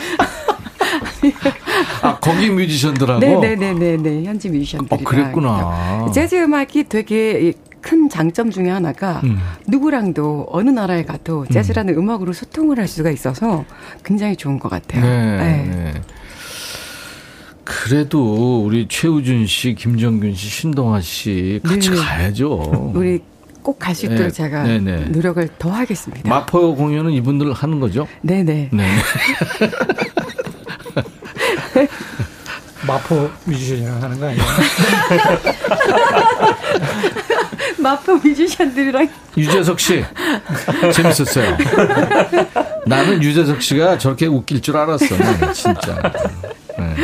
아, 2.02 2.18
거기 2.18 2.50
뮤지션들하고? 2.50 3.20
네네네네. 3.20 4.24
현지 4.24 4.48
뮤지션들이랑. 4.50 5.00
어, 5.00 5.04
그랬구나. 5.08 6.10
재즈 6.12 6.36
음악이 6.36 6.84
되게 6.84 7.52
큰 7.80 8.08
장점 8.08 8.50
중에 8.50 8.68
하나가 8.68 9.20
음. 9.24 9.38
누구랑도 9.68 10.48
어느 10.50 10.70
나라에 10.70 11.04
가도 11.04 11.46
재즈라는 11.46 11.96
음. 11.96 12.10
악으로 12.10 12.32
소통을 12.32 12.78
할 12.78 12.88
수가 12.88 13.10
있어서 13.10 13.64
굉장히 14.04 14.34
좋은 14.36 14.58
것 14.58 14.68
같아요. 14.68 15.02
네. 15.02 15.36
네. 15.36 15.74
네. 15.92 15.94
그래도 17.64 18.64
우리 18.64 18.86
최우준 18.88 19.46
씨, 19.46 19.74
김정균 19.74 20.34
씨, 20.34 20.48
신동아 20.48 21.00
씨 21.00 21.60
같이 21.64 21.90
네. 21.90 21.96
가야죠. 21.96 22.92
우리 22.94 23.20
꼭 23.62 23.78
갈 23.80 23.94
수 23.96 24.06
있도록 24.06 24.22
네. 24.22 24.30
제가 24.30 24.62
네네. 24.62 25.06
노력을 25.06 25.48
더 25.58 25.70
하겠습니다. 25.70 26.28
마포 26.28 26.76
공연은 26.76 27.10
이분들 27.12 27.52
하는 27.52 27.80
거죠? 27.80 28.06
네네. 28.22 28.68
네. 28.72 28.86
마포 32.86 33.30
뮤지션이랑 33.44 34.02
하는 34.02 34.20
거 34.20 34.26
아니에요? 34.26 34.42
마포 37.78 38.16
뮤지션들이랑 38.16 39.08
유재석 39.36 39.78
씨 39.80 40.04
재밌었어요. 40.92 41.56
나는 42.86 43.22
유재석 43.22 43.62
씨가 43.62 43.98
저렇게 43.98 44.26
웃길 44.26 44.60
줄 44.62 44.76
알았어. 44.76 45.04
네, 45.16 45.52
진짜. 45.52 46.00
네. 46.78 46.94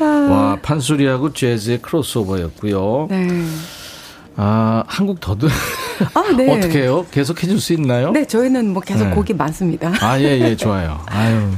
와 0.00 0.56
판소리하고 0.62 1.32
재즈의 1.32 1.82
크로스오버였고요. 1.82 3.06
네. 3.10 3.44
아 4.36 4.82
한 4.86 5.03
곡 5.03 5.20
더 5.20 5.46
아, 6.14 6.22
네. 6.36 6.50
어떻게 6.56 6.82
해요? 6.82 7.06
계속 7.10 7.42
해줄 7.42 7.60
수 7.60 7.72
있나요? 7.74 8.12
네, 8.12 8.26
저희는 8.26 8.72
뭐 8.72 8.80
계속 8.82 9.08
네. 9.08 9.14
곡이 9.14 9.34
많습니다. 9.34 9.92
아 10.00 10.18
예 10.18 10.40
예 10.40 10.56
좋아요. 10.56 11.00
아유 11.06 11.50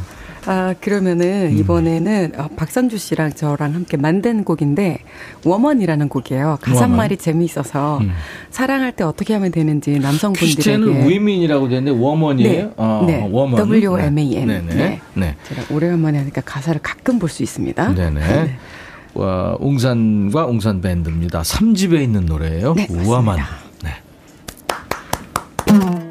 아, 0.46 0.74
그러면은 0.80 1.50
음. 1.52 1.58
이번에는 1.58 2.32
어, 2.36 2.48
박선주 2.56 2.98
씨랑 2.98 3.32
저랑 3.32 3.74
함께 3.74 3.96
만든 3.96 4.44
곡인데 4.44 4.98
Woman이라는 5.44 6.08
곡이에요. 6.08 6.58
가사말이 6.60 7.16
재미있어서 7.16 7.98
음. 7.98 8.10
사랑할 8.50 8.92
때 8.92 9.04
어떻게 9.04 9.32
하면 9.34 9.50
되는지 9.50 9.98
남성분들에게 10.00 10.54
퀴즈는 10.54 11.08
Women이라고 11.08 11.68
되는데 11.68 11.90
Woman이에요. 11.90 12.52
네. 12.66 12.70
어, 12.76 13.04
네. 13.06 13.26
Woman. 13.30 13.56
W-O-M-A-N. 13.58 14.46
네. 14.46 14.60
네네. 14.60 14.74
네. 14.74 15.00
네. 15.14 15.36
제가 15.48 15.62
오래간만에 15.74 16.18
하니까 16.18 16.40
가사를 16.42 16.80
가끔 16.82 17.18
볼 17.18 17.28
수 17.34 17.42
있습니다. 17.42 17.94
네네. 17.94 18.56
와, 19.14 19.56
웅산과 19.60 20.46
웅산 20.46 20.80
밴드입니다. 20.80 21.42
3집에 21.42 22.00
있는 22.02 22.26
노래예요. 22.26 22.74
네, 22.74 22.86
Woman. 22.90 23.38
네. 23.82 23.90
Stay 25.66 26.03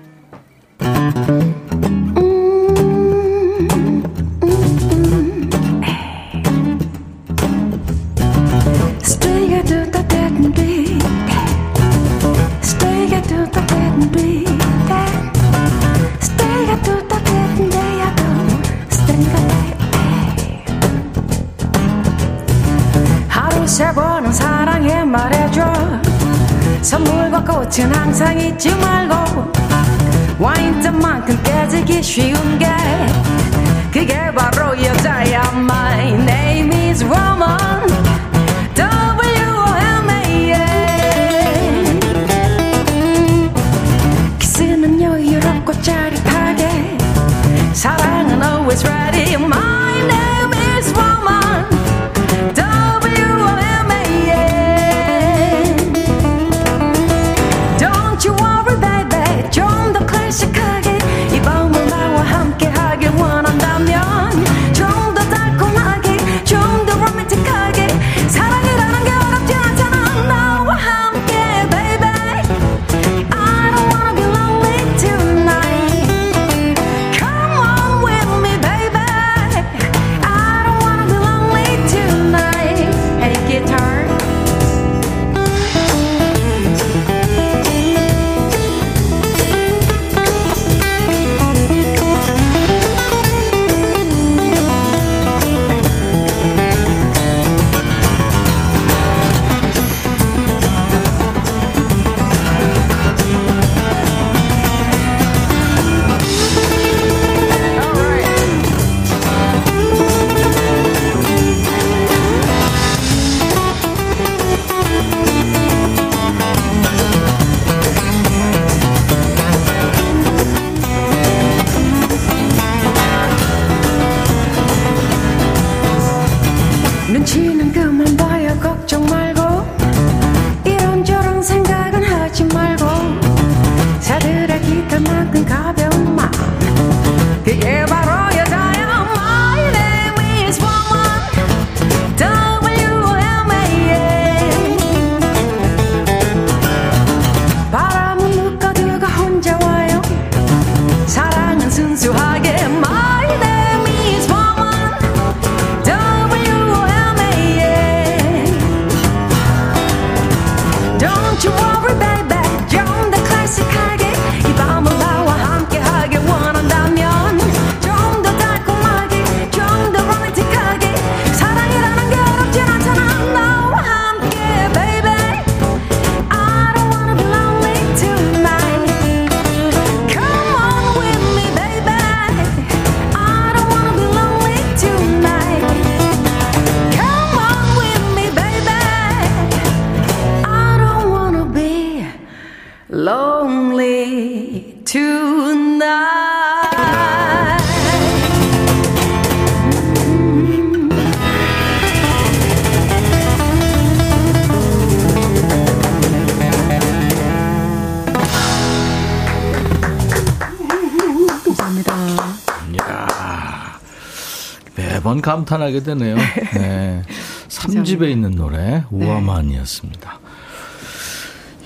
감탄하게 215.33 215.83
되네요. 215.83 216.15
네. 216.53 217.01
3집에 217.47 218.09
있는 218.09 218.31
노래, 218.31 218.83
우아만이었습니다. 218.91 220.19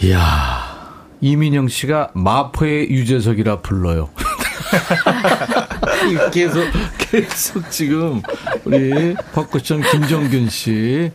이야, 0.03 0.95
이민영 1.21 1.67
씨가 1.67 2.11
마포의 2.13 2.89
유재석이라 2.89 3.61
불러요. 3.61 4.09
계속, 6.31 6.63
계속 6.97 7.69
지금, 7.71 8.21
우리 8.63 9.15
박구천 9.33 9.81
김정균 9.81 10.49
씨. 10.49 11.11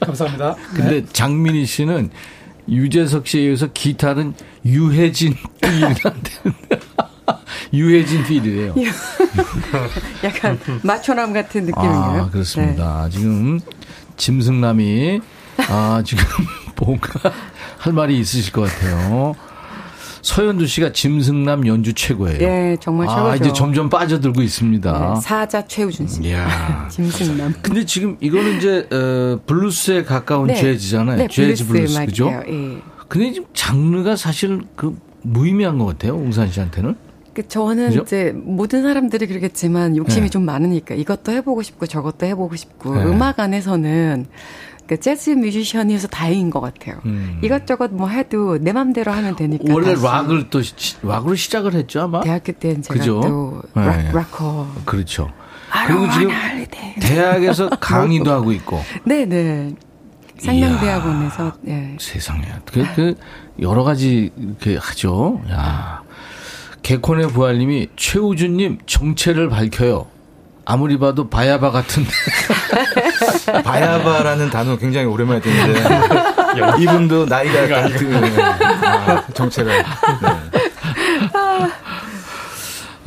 감사합니다. 0.00 0.56
근데 0.74 1.04
장민희 1.06 1.64
씨는 1.66 2.10
유재석 2.68 3.26
씨에 3.26 3.42
의해서 3.42 3.68
기타는 3.72 4.34
유해진 4.66 5.34
필이란데. 5.62 6.30
유해진 7.72 8.24
feel이래요. 8.24 8.74
약간 10.24 10.58
마초남 10.82 11.32
같은 11.32 11.66
느낌인가요? 11.66 12.22
아, 12.22 12.30
그렇습니다. 12.30 13.08
지금 13.10 13.60
짐승남이 14.16 15.20
아, 15.68 16.02
지금 16.04 16.24
뭔가 16.76 17.32
할 17.78 17.92
말이 17.92 18.18
있으실 18.18 18.52
것 18.52 18.62
같아요. 18.62 19.34
서현두 20.22 20.66
씨가 20.66 20.92
짐승남 20.92 21.66
연주 21.66 21.92
최고예요. 21.94 22.38
네, 22.38 22.76
정말 22.80 23.08
아, 23.08 23.14
최고죠. 23.32 23.44
이제 23.44 23.52
점점 23.52 23.88
빠져들고 23.88 24.42
있습니다. 24.42 25.14
네, 25.14 25.20
사자 25.20 25.64
최우준 25.64 26.08
씨. 26.08 26.22
이야. 26.22 26.88
짐승남. 26.90 27.54
근데 27.62 27.84
지금 27.84 28.16
이거는 28.20 28.56
이제 28.58 28.88
어, 28.92 29.40
블루스에 29.46 30.04
가까운 30.04 30.48
네. 30.48 30.54
재즈잖아요. 30.54 31.16
네, 31.18 31.28
재즈 31.28 31.66
블루스, 31.66 31.94
블루스 31.94 32.06
그죠? 32.06 32.30
예. 32.46 32.78
근데 33.06 33.32
지금 33.32 33.48
장르가 33.54 34.16
사실 34.16 34.60
그 34.76 34.98
무의미한 35.22 35.78
것 35.78 35.86
같아요. 35.86 36.14
웅산 36.16 36.50
씨한테는. 36.50 36.96
그 37.34 37.46
저는 37.46 37.88
그죠? 37.90 38.02
이제 38.02 38.32
모든 38.34 38.82
사람들이 38.82 39.26
그러겠지만 39.26 39.96
욕심이 39.96 40.22
네. 40.24 40.30
좀 40.30 40.44
많으니까 40.44 40.94
이것도 40.94 41.32
해보고 41.32 41.62
싶고 41.62 41.86
저것도 41.86 42.26
해보고 42.26 42.56
싶고 42.56 42.94
네. 42.96 43.04
음악 43.04 43.38
안에서는 43.40 44.26
그 44.86 44.98
재즈 44.98 45.30
뮤지션이어서 45.30 46.08
다행인 46.08 46.48
것 46.50 46.60
같아요. 46.60 46.96
음. 47.04 47.38
이것저것 47.44 47.92
뭐 47.92 48.08
해도 48.08 48.56
내 48.58 48.72
맘대로 48.72 49.12
하면 49.12 49.36
되니까. 49.36 49.72
원래. 49.72 49.94
락을 49.94 50.48
또 50.50 50.62
시- 50.62 50.96
락으로 51.02 51.34
시작을 51.34 51.74
했죠 51.74 52.00
아마. 52.02 52.20
대학교 52.22 52.52
때는 52.52 52.80
제가 52.82 52.98
그죠? 52.98 53.20
또 53.20 53.62
네. 53.76 53.84
락, 53.86 54.14
락커. 54.14 54.66
그렇죠. 54.86 55.30
I 55.70 55.86
그리고 55.88 56.04
don't 56.06 56.12
지금 56.14 56.28
wanna 56.30 56.46
holiday. 56.66 56.94
대학에서 57.00 57.68
강의도 57.80 58.32
하고 58.32 58.50
있고. 58.52 58.80
네네. 59.04 59.74
상명대학원에서 60.38 61.52
예. 61.68 61.96
세상에. 62.00 62.42
그, 62.64 62.84
그, 62.94 63.14
여러 63.60 63.82
가지 63.84 64.30
이렇게 64.36 64.76
하죠. 64.76 65.40
야 65.50 66.02
개콘의 66.88 67.28
부활님이 67.28 67.88
최우준님 67.96 68.78
정체를 68.86 69.50
밝혀요. 69.50 70.06
아무리 70.64 70.98
봐도 70.98 71.28
바야바 71.28 71.70
같은데. 71.70 72.08
바야바라는 73.62 74.48
단어 74.48 74.74
굉장히 74.78 75.04
오랜만에 75.04 75.38
듣는데. 75.38 75.82
이분도 76.80 77.26
나이가 77.26 77.70
약간 77.70 77.92
그, 77.92 78.10
아, 78.86 79.22
정체를 79.34 79.84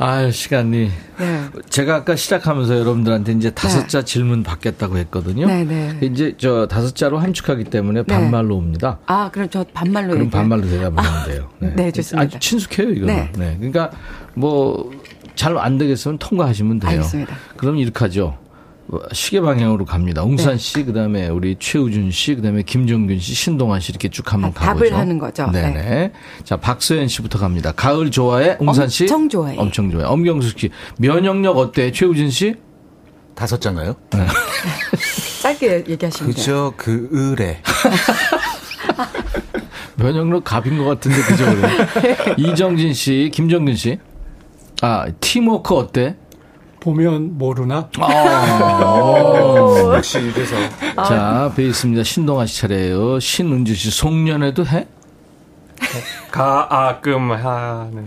아 0.02 0.30
시간이. 0.30 0.90
네. 1.18 1.44
제가 1.70 1.94
아까 1.96 2.16
시작하면서 2.16 2.76
여러분들한테 2.78 3.32
이제 3.32 3.50
다섯 3.50 3.82
네. 3.82 3.86
자 3.86 4.02
질문 4.02 4.42
받겠다고 4.42 4.98
했거든요. 4.98 5.46
네네. 5.46 5.98
이제 6.02 6.34
저 6.38 6.66
다섯 6.66 6.96
자로 6.96 7.18
함축하기 7.18 7.64
때문에 7.64 8.02
반말로 8.02 8.56
옵니다. 8.56 8.98
아, 9.06 9.30
그럼 9.30 9.48
저 9.50 9.64
반말로 9.72 10.08
그럼 10.14 10.24
얘기해요? 10.26 10.30
반말로 10.30 10.68
대답하면 10.68 11.24
돼요. 11.26 11.48
네, 11.76 11.92
좋습니다. 11.92 12.22
아주 12.26 12.38
친숙해요, 12.40 12.90
이거는. 12.90 13.14
네. 13.14 13.32
네. 13.38 13.56
그러니까 13.58 13.90
뭐 14.34 14.90
잘 15.34 15.56
안 15.56 15.78
되겠으면 15.78 16.18
통과하시면 16.18 16.80
돼요. 16.80 16.90
알겠습니다. 16.90 17.34
그럼 17.56 17.76
이렇게 17.78 17.98
하죠. 18.00 18.36
어, 18.92 18.98
시계 19.12 19.40
방향으로 19.40 19.86
갑니다. 19.86 20.22
웅산 20.22 20.58
씨, 20.58 20.84
그다음에 20.84 21.28
우리 21.28 21.56
최우준 21.58 22.10
씨, 22.10 22.34
그다음에 22.34 22.62
김정균 22.62 23.18
씨, 23.20 23.32
신동환 23.34 23.80
씨 23.80 23.90
이렇게 23.90 24.08
쭉 24.10 24.30
한번 24.32 24.50
아, 24.50 24.52
가보죠. 24.52 24.90
답을 24.90 25.00
하는 25.00 25.18
거죠. 25.18 25.50
네네. 25.50 25.70
네. 25.72 26.12
자, 26.44 26.58
박소연 26.58 27.08
씨부터 27.08 27.38
갑니다. 27.38 27.72
가을 27.72 28.10
좋아해? 28.10 28.56
웅산 28.60 28.88
씨? 28.90 29.04
엄청 29.04 29.28
좋아해. 29.30 29.56
엄청 29.56 29.90
좋아해. 29.90 30.06
엄경숙 30.06 30.58
씨. 30.58 30.70
면역력 30.98 31.56
어때? 31.56 31.90
최우준 31.90 32.28
씨? 32.30 32.54
다섯 33.34 33.60
장가요? 33.62 33.96
짧게 35.42 35.84
얘기하시면 35.88 36.32
돼요. 36.32 36.34
그죠 36.34 36.74
그 36.76 37.08
을에 37.14 37.62
면역력 39.96 40.44
갑인 40.44 40.76
것 40.76 40.84
같은데 40.84 41.16
그죠? 41.22 41.46
그래. 41.46 42.34
이정진 42.36 42.92
씨, 42.92 43.30
김정균 43.32 43.74
씨. 43.74 43.98
아, 44.82 45.06
팀워크 45.20 45.74
어때? 45.74 46.16
보면 46.92 47.38
모르나? 47.38 47.88
아, 48.00 49.92
역시 49.94 50.18
이래서 50.18 50.56
자, 51.06 51.52
베이스입니다. 51.54 52.02
신동아 52.02 52.44
씨 52.46 52.60
차례예요. 52.60 53.20
신은주 53.20 53.74
씨, 53.76 53.90
송년회도 53.90 54.66
해? 54.66 54.88
가 56.32 56.66
아 56.70 57.00
끔 57.00 57.30
하는 57.32 58.06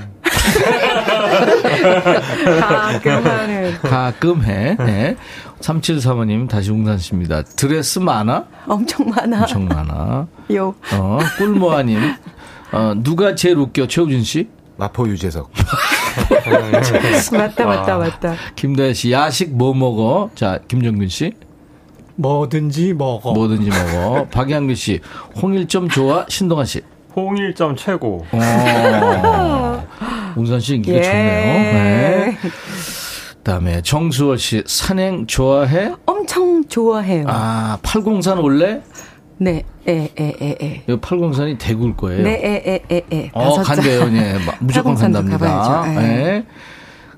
가끔 2.59 3.25
하는. 3.25 3.77
가끔 3.81 4.43
해. 4.43 4.75
네. 4.79 5.15
3735님, 5.61 6.49
다시 6.49 6.71
웅산 6.71 6.97
씨입니다. 6.97 7.43
드레스 7.43 7.99
많아? 7.99 8.43
엄청 8.67 9.09
많아. 9.09 9.41
엄청 9.41 9.65
많아. 9.65 10.27
요. 10.53 10.75
어, 10.93 11.19
꿀모아님, 11.37 11.99
어, 12.71 12.93
누가 12.97 13.35
제일 13.35 13.57
웃겨? 13.57 13.87
최우준 13.87 14.23
씨? 14.23 14.49
마포 14.77 15.07
유재석 15.07 15.49
맞다, 17.37 17.65
맞다, 17.65 17.97
맞다. 17.97 18.35
김다혜 18.55 18.93
씨, 18.93 19.11
야식 19.11 19.55
뭐 19.55 19.73
먹어? 19.73 20.29
자, 20.35 20.59
김정균 20.67 21.07
씨? 21.09 21.33
뭐든지 22.15 22.93
먹어. 22.93 23.33
뭐든지 23.33 23.69
먹어. 23.69 24.25
박양규 24.31 24.75
씨, 24.75 24.99
홍일점 25.41 25.89
좋아? 25.89 26.25
신동환 26.29 26.65
씨? 26.65 26.81
홍일점 27.15 27.75
최고. 27.75 28.25
어. 28.31 29.87
웅산 30.35 30.59
씨 30.59 30.75
인기가 30.75 30.97
예. 30.97 31.01
좋네요. 31.03 31.23
네. 31.23 32.37
그다음에 33.37 33.81
정수월 33.81 34.37
씨 34.37 34.63
산행 34.65 35.27
좋아해? 35.27 35.93
엄청 36.05 36.63
좋아해요. 36.67 37.25
아, 37.27 37.77
팔공산 37.83 38.39
올래? 38.39 38.81
네, 39.37 39.63
에, 39.87 40.09
에, 40.17 40.33
에, 40.41 40.57
에. 40.61 40.83
이 40.87 40.97
팔공산이 40.97 41.57
대구일 41.57 41.95
거예요. 41.97 42.23
네, 42.23 42.31
에, 42.33 42.83
에, 42.89 42.95
에, 42.95 43.05
에. 43.11 43.31
어. 43.33 43.61
간대요. 43.61 44.01
예. 44.13 44.33
마- 44.45 44.53
무조건 44.61 44.95
팔공산도 44.95 45.19
간답니다. 45.19 45.37
가봐야죠. 45.37 46.01
예. 46.01 46.05
예. 46.05 46.45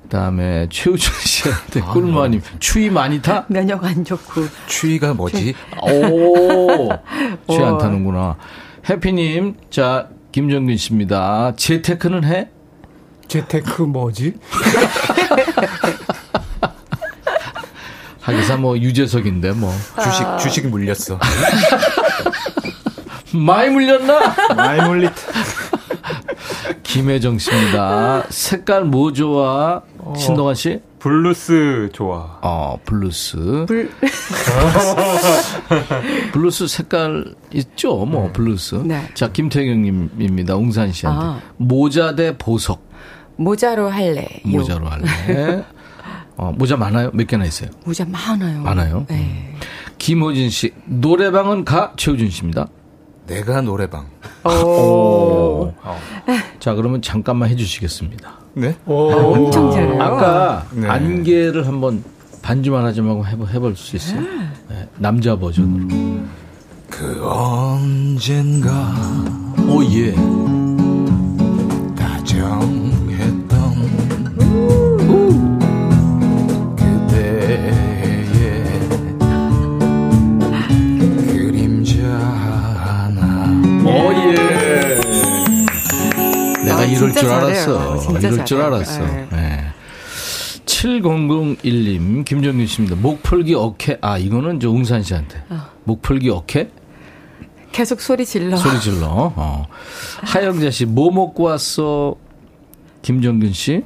그다음에 0.02 0.66
최우준 0.70 1.12
씨한테 1.20 1.80
아, 1.86 1.92
꿀모아님 1.92 2.40
추위 2.58 2.90
많이 2.90 3.20
타? 3.22 3.44
면역 3.48 3.84
안 3.84 4.04
좋고. 4.04 4.42
추위가 4.66 5.14
뭐지? 5.14 5.54
오, 5.82 6.88
취안 7.48 7.74
어. 7.74 7.78
타는구나. 7.78 8.36
해피님, 8.88 9.54
자 9.70 10.08
김정균 10.32 10.76
씨입니다. 10.76 11.54
재테크는 11.56 12.24
해? 12.24 12.48
재테크 13.28 13.82
뭐지? 13.82 14.34
하기사 18.28 18.58
뭐 18.58 18.76
유재석인데 18.76 19.52
뭐 19.52 19.72
주식 20.02 20.26
주식 20.38 20.66
물렸어. 20.68 21.18
많이 23.32 23.70
물렸나? 23.70 24.34
많이 24.54 24.86
물렸. 24.86 25.14
김혜정 26.82 27.38
씨입니다. 27.38 28.24
색깔 28.28 28.84
뭐 28.84 29.14
좋아? 29.14 29.80
신동환 30.14 30.54
씨? 30.54 30.80
블루스 30.98 31.88
좋아. 31.92 32.38
어, 32.42 32.78
블루스. 32.84 33.64
불. 33.66 33.90
블루스 36.32 36.66
색깔 36.66 37.34
있죠? 37.52 38.04
뭐, 38.04 38.30
블루스. 38.32 38.82
네. 38.84 39.08
자, 39.14 39.30
김태경님입니다. 39.30 40.56
웅산 40.56 40.92
씨한테. 40.92 41.24
아. 41.24 41.40
모자 41.56 42.14
대 42.14 42.36
보석. 42.36 42.86
모자로 43.36 43.88
할래. 43.88 44.26
모자로 44.44 44.88
할래. 44.88 45.64
어, 46.38 46.52
모자 46.56 46.76
많아요? 46.76 47.10
몇 47.12 47.26
개나 47.26 47.44
있어요? 47.44 47.68
모자 47.84 48.04
많아요. 48.04 48.62
많아요? 48.62 49.04
네. 49.08 49.54
김호진 49.98 50.50
씨. 50.50 50.72
노래방은 50.86 51.64
가? 51.64 51.92
최우준 51.96 52.30
씨입니다. 52.30 52.68
내가 53.26 53.60
노래방. 53.60 54.06
오. 54.44 55.74
자, 56.60 56.74
그러면 56.74 57.02
잠깐만 57.02 57.48
해주시겠습니다. 57.50 58.38
네? 58.54 58.76
엄청 58.86 59.72
잘해요. 59.72 60.00
아까 60.00 60.64
네. 60.72 60.88
안개를 60.88 61.66
한번 61.66 62.04
반주만 62.40 62.84
하지 62.84 63.02
말고 63.02 63.26
해보, 63.26 63.46
해볼 63.48 63.74
수 63.76 63.96
있어요? 63.96 64.20
네, 64.68 64.88
남자 64.96 65.36
버전으로. 65.36 65.88
그 66.88 67.20
언젠가 67.28 68.94
오, 69.68 69.82
예. 69.84 70.14
다정 71.96 72.77
이럴 87.10 87.14
진짜 87.14 87.20
줄 87.20 87.28
잘해요. 87.28 87.78
알았어. 87.78 87.98
진짜 87.98 88.28
이럴 88.28 88.44
줄 88.44 88.58
잘해요. 88.58 88.66
알았어. 88.66 89.00
네. 89.06 89.26
네. 89.32 89.64
7001님, 90.66 92.24
김정균 92.24 92.66
씨입니다. 92.66 92.96
목풀기 92.96 93.54
어케, 93.54 93.98
아, 94.00 94.18
이거는 94.18 94.60
저 94.60 94.70
웅산 94.70 95.02
씨한테. 95.02 95.42
목풀기 95.84 96.30
어케? 96.30 96.70
계속 97.72 98.00
소리 98.00 98.24
질러. 98.24 98.56
소리 98.56 98.78
질러. 98.80 99.06
어. 99.36 99.66
하영자 100.22 100.70
씨, 100.70 100.84
뭐 100.84 101.10
먹고 101.10 101.44
왔어? 101.44 102.14
김정균 103.02 103.52
씨? 103.52 103.82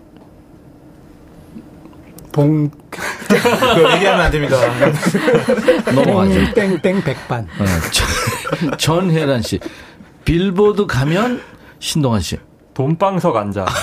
봉, 2.33 2.71
그거 2.91 3.95
얘기하면 3.95 4.21
안 4.23 4.31
됩니다. 4.31 4.57
넘어가죠. 5.95 6.55
땡땡 6.55 7.03
백반. 7.03 7.45
어, 7.59 7.65
전- 7.93 8.79
전혜란 8.79 9.43
씨. 9.43 9.61
빌보드 10.25 10.87
가면 10.87 11.43
신동환 11.79 12.21
씨. 12.23 12.39
돈방석 12.75 13.37
앉아. 13.37 13.67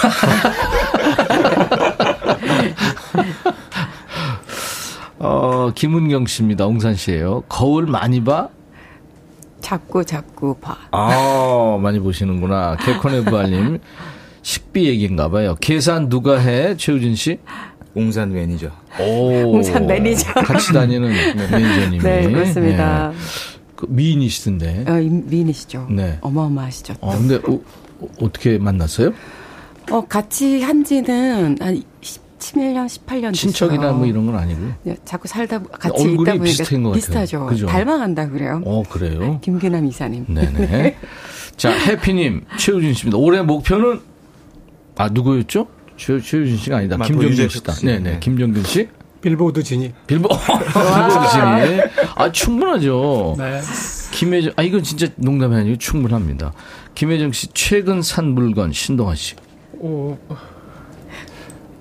어, 5.19 5.71
김은경 5.75 6.25
씨입니다. 6.27 6.65
웅산 6.65 6.95
씨예요. 6.95 7.43
거울 7.49 7.85
많이 7.87 8.23
봐? 8.23 8.47
자꾸 9.59 10.03
자꾸 10.05 10.55
봐. 10.55 10.77
아, 10.91 11.77
많이 11.81 11.99
보시는구나. 11.99 12.77
개콘의 12.77 13.25
부활님. 13.25 13.79
식비 14.41 14.87
얘기인가 14.87 15.29
봐요. 15.29 15.55
계산 15.59 16.07
누가 16.07 16.39
해? 16.39 16.77
최우준 16.77 17.15
씨? 17.15 17.39
웅산 17.93 18.31
매니저. 18.33 18.69
오. 19.01 19.55
웅산 19.55 19.85
매니저. 19.85 20.33
같이 20.33 20.71
다니는 20.71 21.09
매니저님이. 21.51 21.99
네, 22.03 22.31
그렇습니다. 22.31 23.09
네. 23.09 23.15
그 23.75 23.85
미인이시던데. 23.89 24.85
어, 24.87 24.99
임- 24.99 25.27
미인이시죠. 25.29 25.87
네. 25.89 26.17
어마어마하시죠. 26.21 26.95
어, 27.01 27.11
근데 27.17 27.35
어, 27.35 27.59
어떻게 28.21 28.57
만났어요? 28.57 29.13
어, 29.91 30.01
같이 30.05 30.61
한 30.61 30.83
지는 30.83 31.57
한 31.59 31.81
17년, 32.01 32.85
18년 32.87 33.07
됐어요. 33.07 33.31
친척이나 33.33 33.91
뭐 33.91 34.05
이런 34.05 34.25
건 34.25 34.35
아니고요. 34.37 34.73
네, 34.83 34.95
자꾸 35.03 35.27
살다 35.27 35.59
보- 35.59 35.69
같이 35.69 36.03
얼굴이 36.03 36.13
있다 36.23 36.31
보니까 36.33 36.43
비슷한 36.43 36.83
것 36.83 36.89
같아요. 36.89 36.99
비슷하죠. 37.01 37.45
그죠? 37.47 37.65
닮아간다 37.67 38.29
그래요. 38.29 38.61
어, 38.65 38.83
그래요? 38.89 39.39
김규남 39.43 39.85
이사님. 39.87 40.25
네네. 40.27 40.95
자, 41.57 41.71
해피님, 41.71 42.45
최우진 42.57 42.93
씨입니다. 42.93 43.17
올해 43.17 43.41
목표는, 43.41 43.99
아, 44.97 45.09
누구였죠? 45.09 45.67
최, 45.97 46.19
최우진 46.21 46.55
씨가 46.57 46.77
아니다. 46.77 46.97
유재석 47.09 47.51
씨다. 47.51 47.73
씨. 47.73 47.85
네네. 47.85 48.11
네. 48.11 48.19
김정균 48.19 48.63
씨? 48.63 48.87
빌보드 49.21 49.61
진입. 49.63 49.93
빌보, 50.07 50.29
빌보드 50.31 51.27
씨. 51.29 51.37
아, 52.15 52.31
충분하죠. 52.31 53.35
네. 53.37 53.59
김혜정, 54.11 54.53
아, 54.55 54.61
이건 54.63 54.81
진짜 54.83 55.07
농담이 55.17 55.55
아니고 55.55 55.77
충분합니다. 55.77 56.53
김혜정 56.95 57.31
씨, 57.31 57.47
최근 57.53 58.01
산 58.01 58.29
물건, 58.29 58.71
신동환 58.73 59.15
씨. 59.15 59.35
오, 59.79 60.17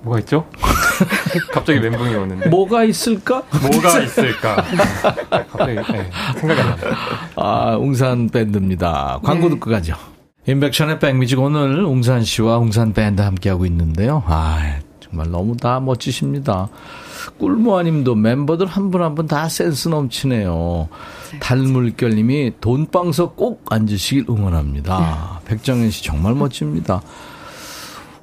뭐가 0.03 0.21
있죠? 0.21 0.47
갑자기 1.53 1.81
멘붕이 1.81 2.15
오는데. 2.15 2.49
뭐가 2.49 2.85
있을까? 2.85 3.43
뭐가 3.61 4.01
있을까? 4.01 4.57
갑자기 5.51 5.75
네, 5.75 6.11
생각이 6.39 6.61
안 6.61 6.77
나요. 6.77 6.95
아, 7.37 7.77
웅산 7.77 8.29
밴드입니다. 8.29 9.21
광고 9.23 9.49
네. 9.49 9.55
듣고 9.55 9.71
가죠. 9.71 9.95
인백션의 10.47 10.99
백뮤직 10.99 11.39
오늘 11.41 11.85
웅산 11.85 12.25
씨와 12.25 12.59
웅산 12.59 12.93
밴드 12.95 13.21
함께하고 13.21 13.67
있는데요. 13.67 14.23
아, 14.27 14.79
정말 15.11 15.31
너무 15.31 15.57
다 15.57 15.81
멋지십니다. 15.81 16.69
꿀모아님도 17.39 18.15
멤버들 18.15 18.67
한 18.67 18.91
분 18.91 19.03
한 19.03 19.15
분 19.15 19.27
다 19.27 19.49
센스 19.49 19.89
넘치네요. 19.89 20.89
달물결님이 21.41 22.55
돈방석 22.61 23.37
꼭 23.37 23.65
앉으시길 23.71 24.27
응원합니다. 24.29 25.41
백정현 25.47 25.91
씨 25.91 26.05
정말 26.05 26.35
멋집니다. 26.35 27.03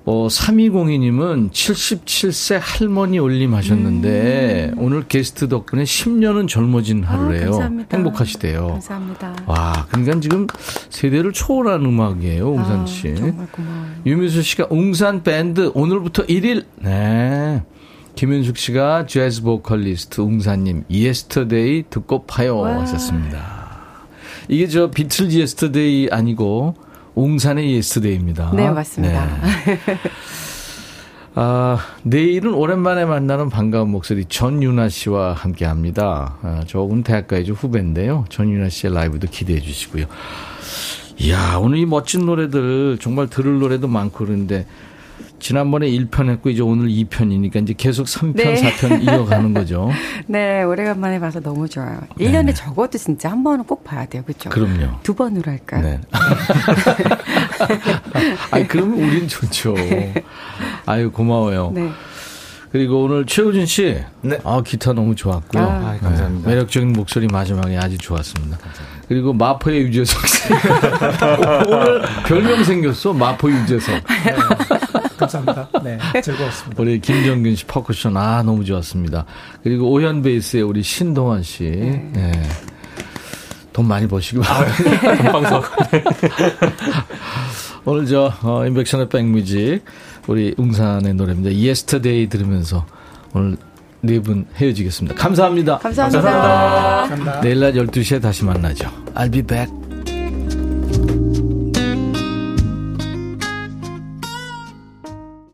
어, 0.07 0.27
3202님은 0.27 1.51
77세 1.51 2.59
할머니 2.61 3.17
올림 3.17 3.55
하셨는데, 3.55 4.73
오늘 4.77 5.07
게스트 5.07 5.49
덕분에 5.49 5.83
10년은 5.83 6.47
젊어진 6.47 7.03
하루래요. 7.03 7.47
음. 7.47 7.51
감사합니다. 7.51 7.97
행복하시대요. 7.97 8.67
감사합니다. 8.67 9.35
와, 9.47 9.87
그러니까 9.89 10.19
지금 10.19 10.45
세대를 10.91 11.33
초월한 11.33 11.83
음악이에요, 11.83 12.51
웅산 12.51 12.81
아, 12.81 12.85
씨. 12.85 13.15
정말 13.15 13.47
고마워요. 13.51 13.85
유민수 14.05 14.43
씨가 14.43 14.67
웅산 14.69 15.23
밴드 15.23 15.71
오늘부터 15.73 16.27
1일. 16.27 16.65
네. 16.81 17.63
김윤숙 18.15 18.57
씨가 18.57 19.07
재즈 19.07 19.41
보컬리스트 19.43 20.21
웅산님 20.21 20.85
Yesterday 20.89 21.83
듣고 21.89 22.25
파요 22.25 22.59
와. 22.59 22.79
하셨습니다. 22.79 23.65
이게 24.47 24.67
저 24.67 24.89
비틀즈 24.89 25.35
Yesterday 25.37 26.07
아니고 26.11 26.75
웅산의 27.15 27.73
Yesterday입니다. 27.75 28.51
네, 28.53 28.69
맞습니다. 28.69 29.25
네. 29.25 29.79
아, 31.37 31.77
내일은 32.03 32.53
오랜만에 32.53 33.03
만나는 33.03 33.49
반가운 33.49 33.89
목소리 33.89 34.25
전윤아 34.25 34.89
씨와 34.89 35.33
함께 35.33 35.65
합니다. 35.65 36.37
아, 36.41 36.63
저분 36.65 37.03
대학가요제 37.03 37.53
후배인데요. 37.53 38.25
전윤아 38.29 38.69
씨의 38.69 38.93
라이브도 38.93 39.27
기대해 39.29 39.59
주시고요. 39.59 40.05
이야, 41.19 41.57
오늘 41.57 41.77
이 41.77 41.85
멋진 41.85 42.25
노래들 42.25 42.99
정말 43.01 43.27
들을 43.27 43.59
노래도 43.59 43.87
많고 43.87 44.25
그런데 44.25 44.65
지난번에 45.39 45.87
1편 45.89 46.29
했고 46.29 46.49
이제 46.49 46.61
오늘 46.61 46.87
2편이니까 46.87 47.61
이제 47.63 47.73
계속 47.77 48.05
3편, 48.05 48.35
네. 48.35 48.55
4편 48.55 49.03
이어가는 49.03 49.53
거죠. 49.53 49.89
네, 50.27 50.63
오래간만에 50.63 51.19
봐서 51.19 51.39
너무 51.39 51.67
좋아요. 51.67 51.99
1년에 52.19 52.55
적어도 52.55 52.97
진짜 52.97 53.31
한 53.31 53.43
번은 53.43 53.65
꼭 53.65 53.83
봐야 53.83 54.05
돼요. 54.05 54.23
그렇죠? 54.25 54.49
그럼요. 54.49 54.99
두 55.03 55.13
번으로 55.13 55.51
할까요? 55.51 55.81
네. 55.81 56.01
아니, 58.51 58.67
그러면 58.67 58.99
우린 58.99 59.27
좋죠. 59.27 59.75
아유, 60.85 61.11
고마워요. 61.11 61.71
네. 61.73 61.89
그리고 62.71 63.03
오늘 63.03 63.25
최우진 63.25 63.65
씨. 63.65 64.03
네. 64.21 64.37
아, 64.43 64.61
기타 64.61 64.91
너무 64.91 65.15
좋았고요. 65.15 65.63
아. 65.63 65.65
아, 65.65 65.97
감사합니다. 66.01 66.49
네, 66.49 66.55
매력적인 66.55 66.91
목소리 66.91 67.27
마지막에 67.27 67.77
아주 67.77 67.97
좋았습니다. 67.97 68.57
그리고 69.07 69.31
마포의 69.31 69.83
유재석 69.83 70.27
씨. 70.27 70.51
오늘 71.69 72.01
별명 72.25 72.63
생겼어. 72.63 73.13
마포 73.13 73.49
유재석. 73.49 74.03
감사합니다. 75.19 75.69
네, 75.83 75.97
즐거웠습니다. 76.21 76.81
우리 76.81 76.99
김정균 76.99 77.55
씨 77.55 77.65
퍼쿠션 77.65 78.17
아 78.17 78.43
너무 78.43 78.63
좋았습니다. 78.65 79.25
그리고 79.63 79.91
오현 79.91 80.21
베이스의 80.21 80.63
우리 80.63 80.83
신동환 80.83 81.43
씨. 81.43 81.63
네. 81.63 82.31
돈 83.73 83.87
많이 83.87 84.07
버시고. 84.07 84.41
돈방석. 85.17 85.65
오늘 87.85 88.05
저 88.07 88.31
어, 88.41 88.65
인백션의 88.65 89.09
백뮤직 89.09 89.81
우리 90.27 90.53
웅산의 90.57 91.13
노래입니다. 91.13 91.49
Yesterday 91.51 92.27
들으면서 92.29 92.85
오늘 93.33 93.57
네 94.01 94.19
분 94.19 94.45
헤어지겠습니다. 94.55 95.15
감사합니다. 95.15 95.79
감사합니다. 95.79 97.41
내일 97.41 97.59
낮 97.59 97.73
12시에 97.73 98.21
다시 98.21 98.45
만나죠. 98.45 98.89
I'll 99.15 99.31
be 99.31 99.41
back. 99.41 99.71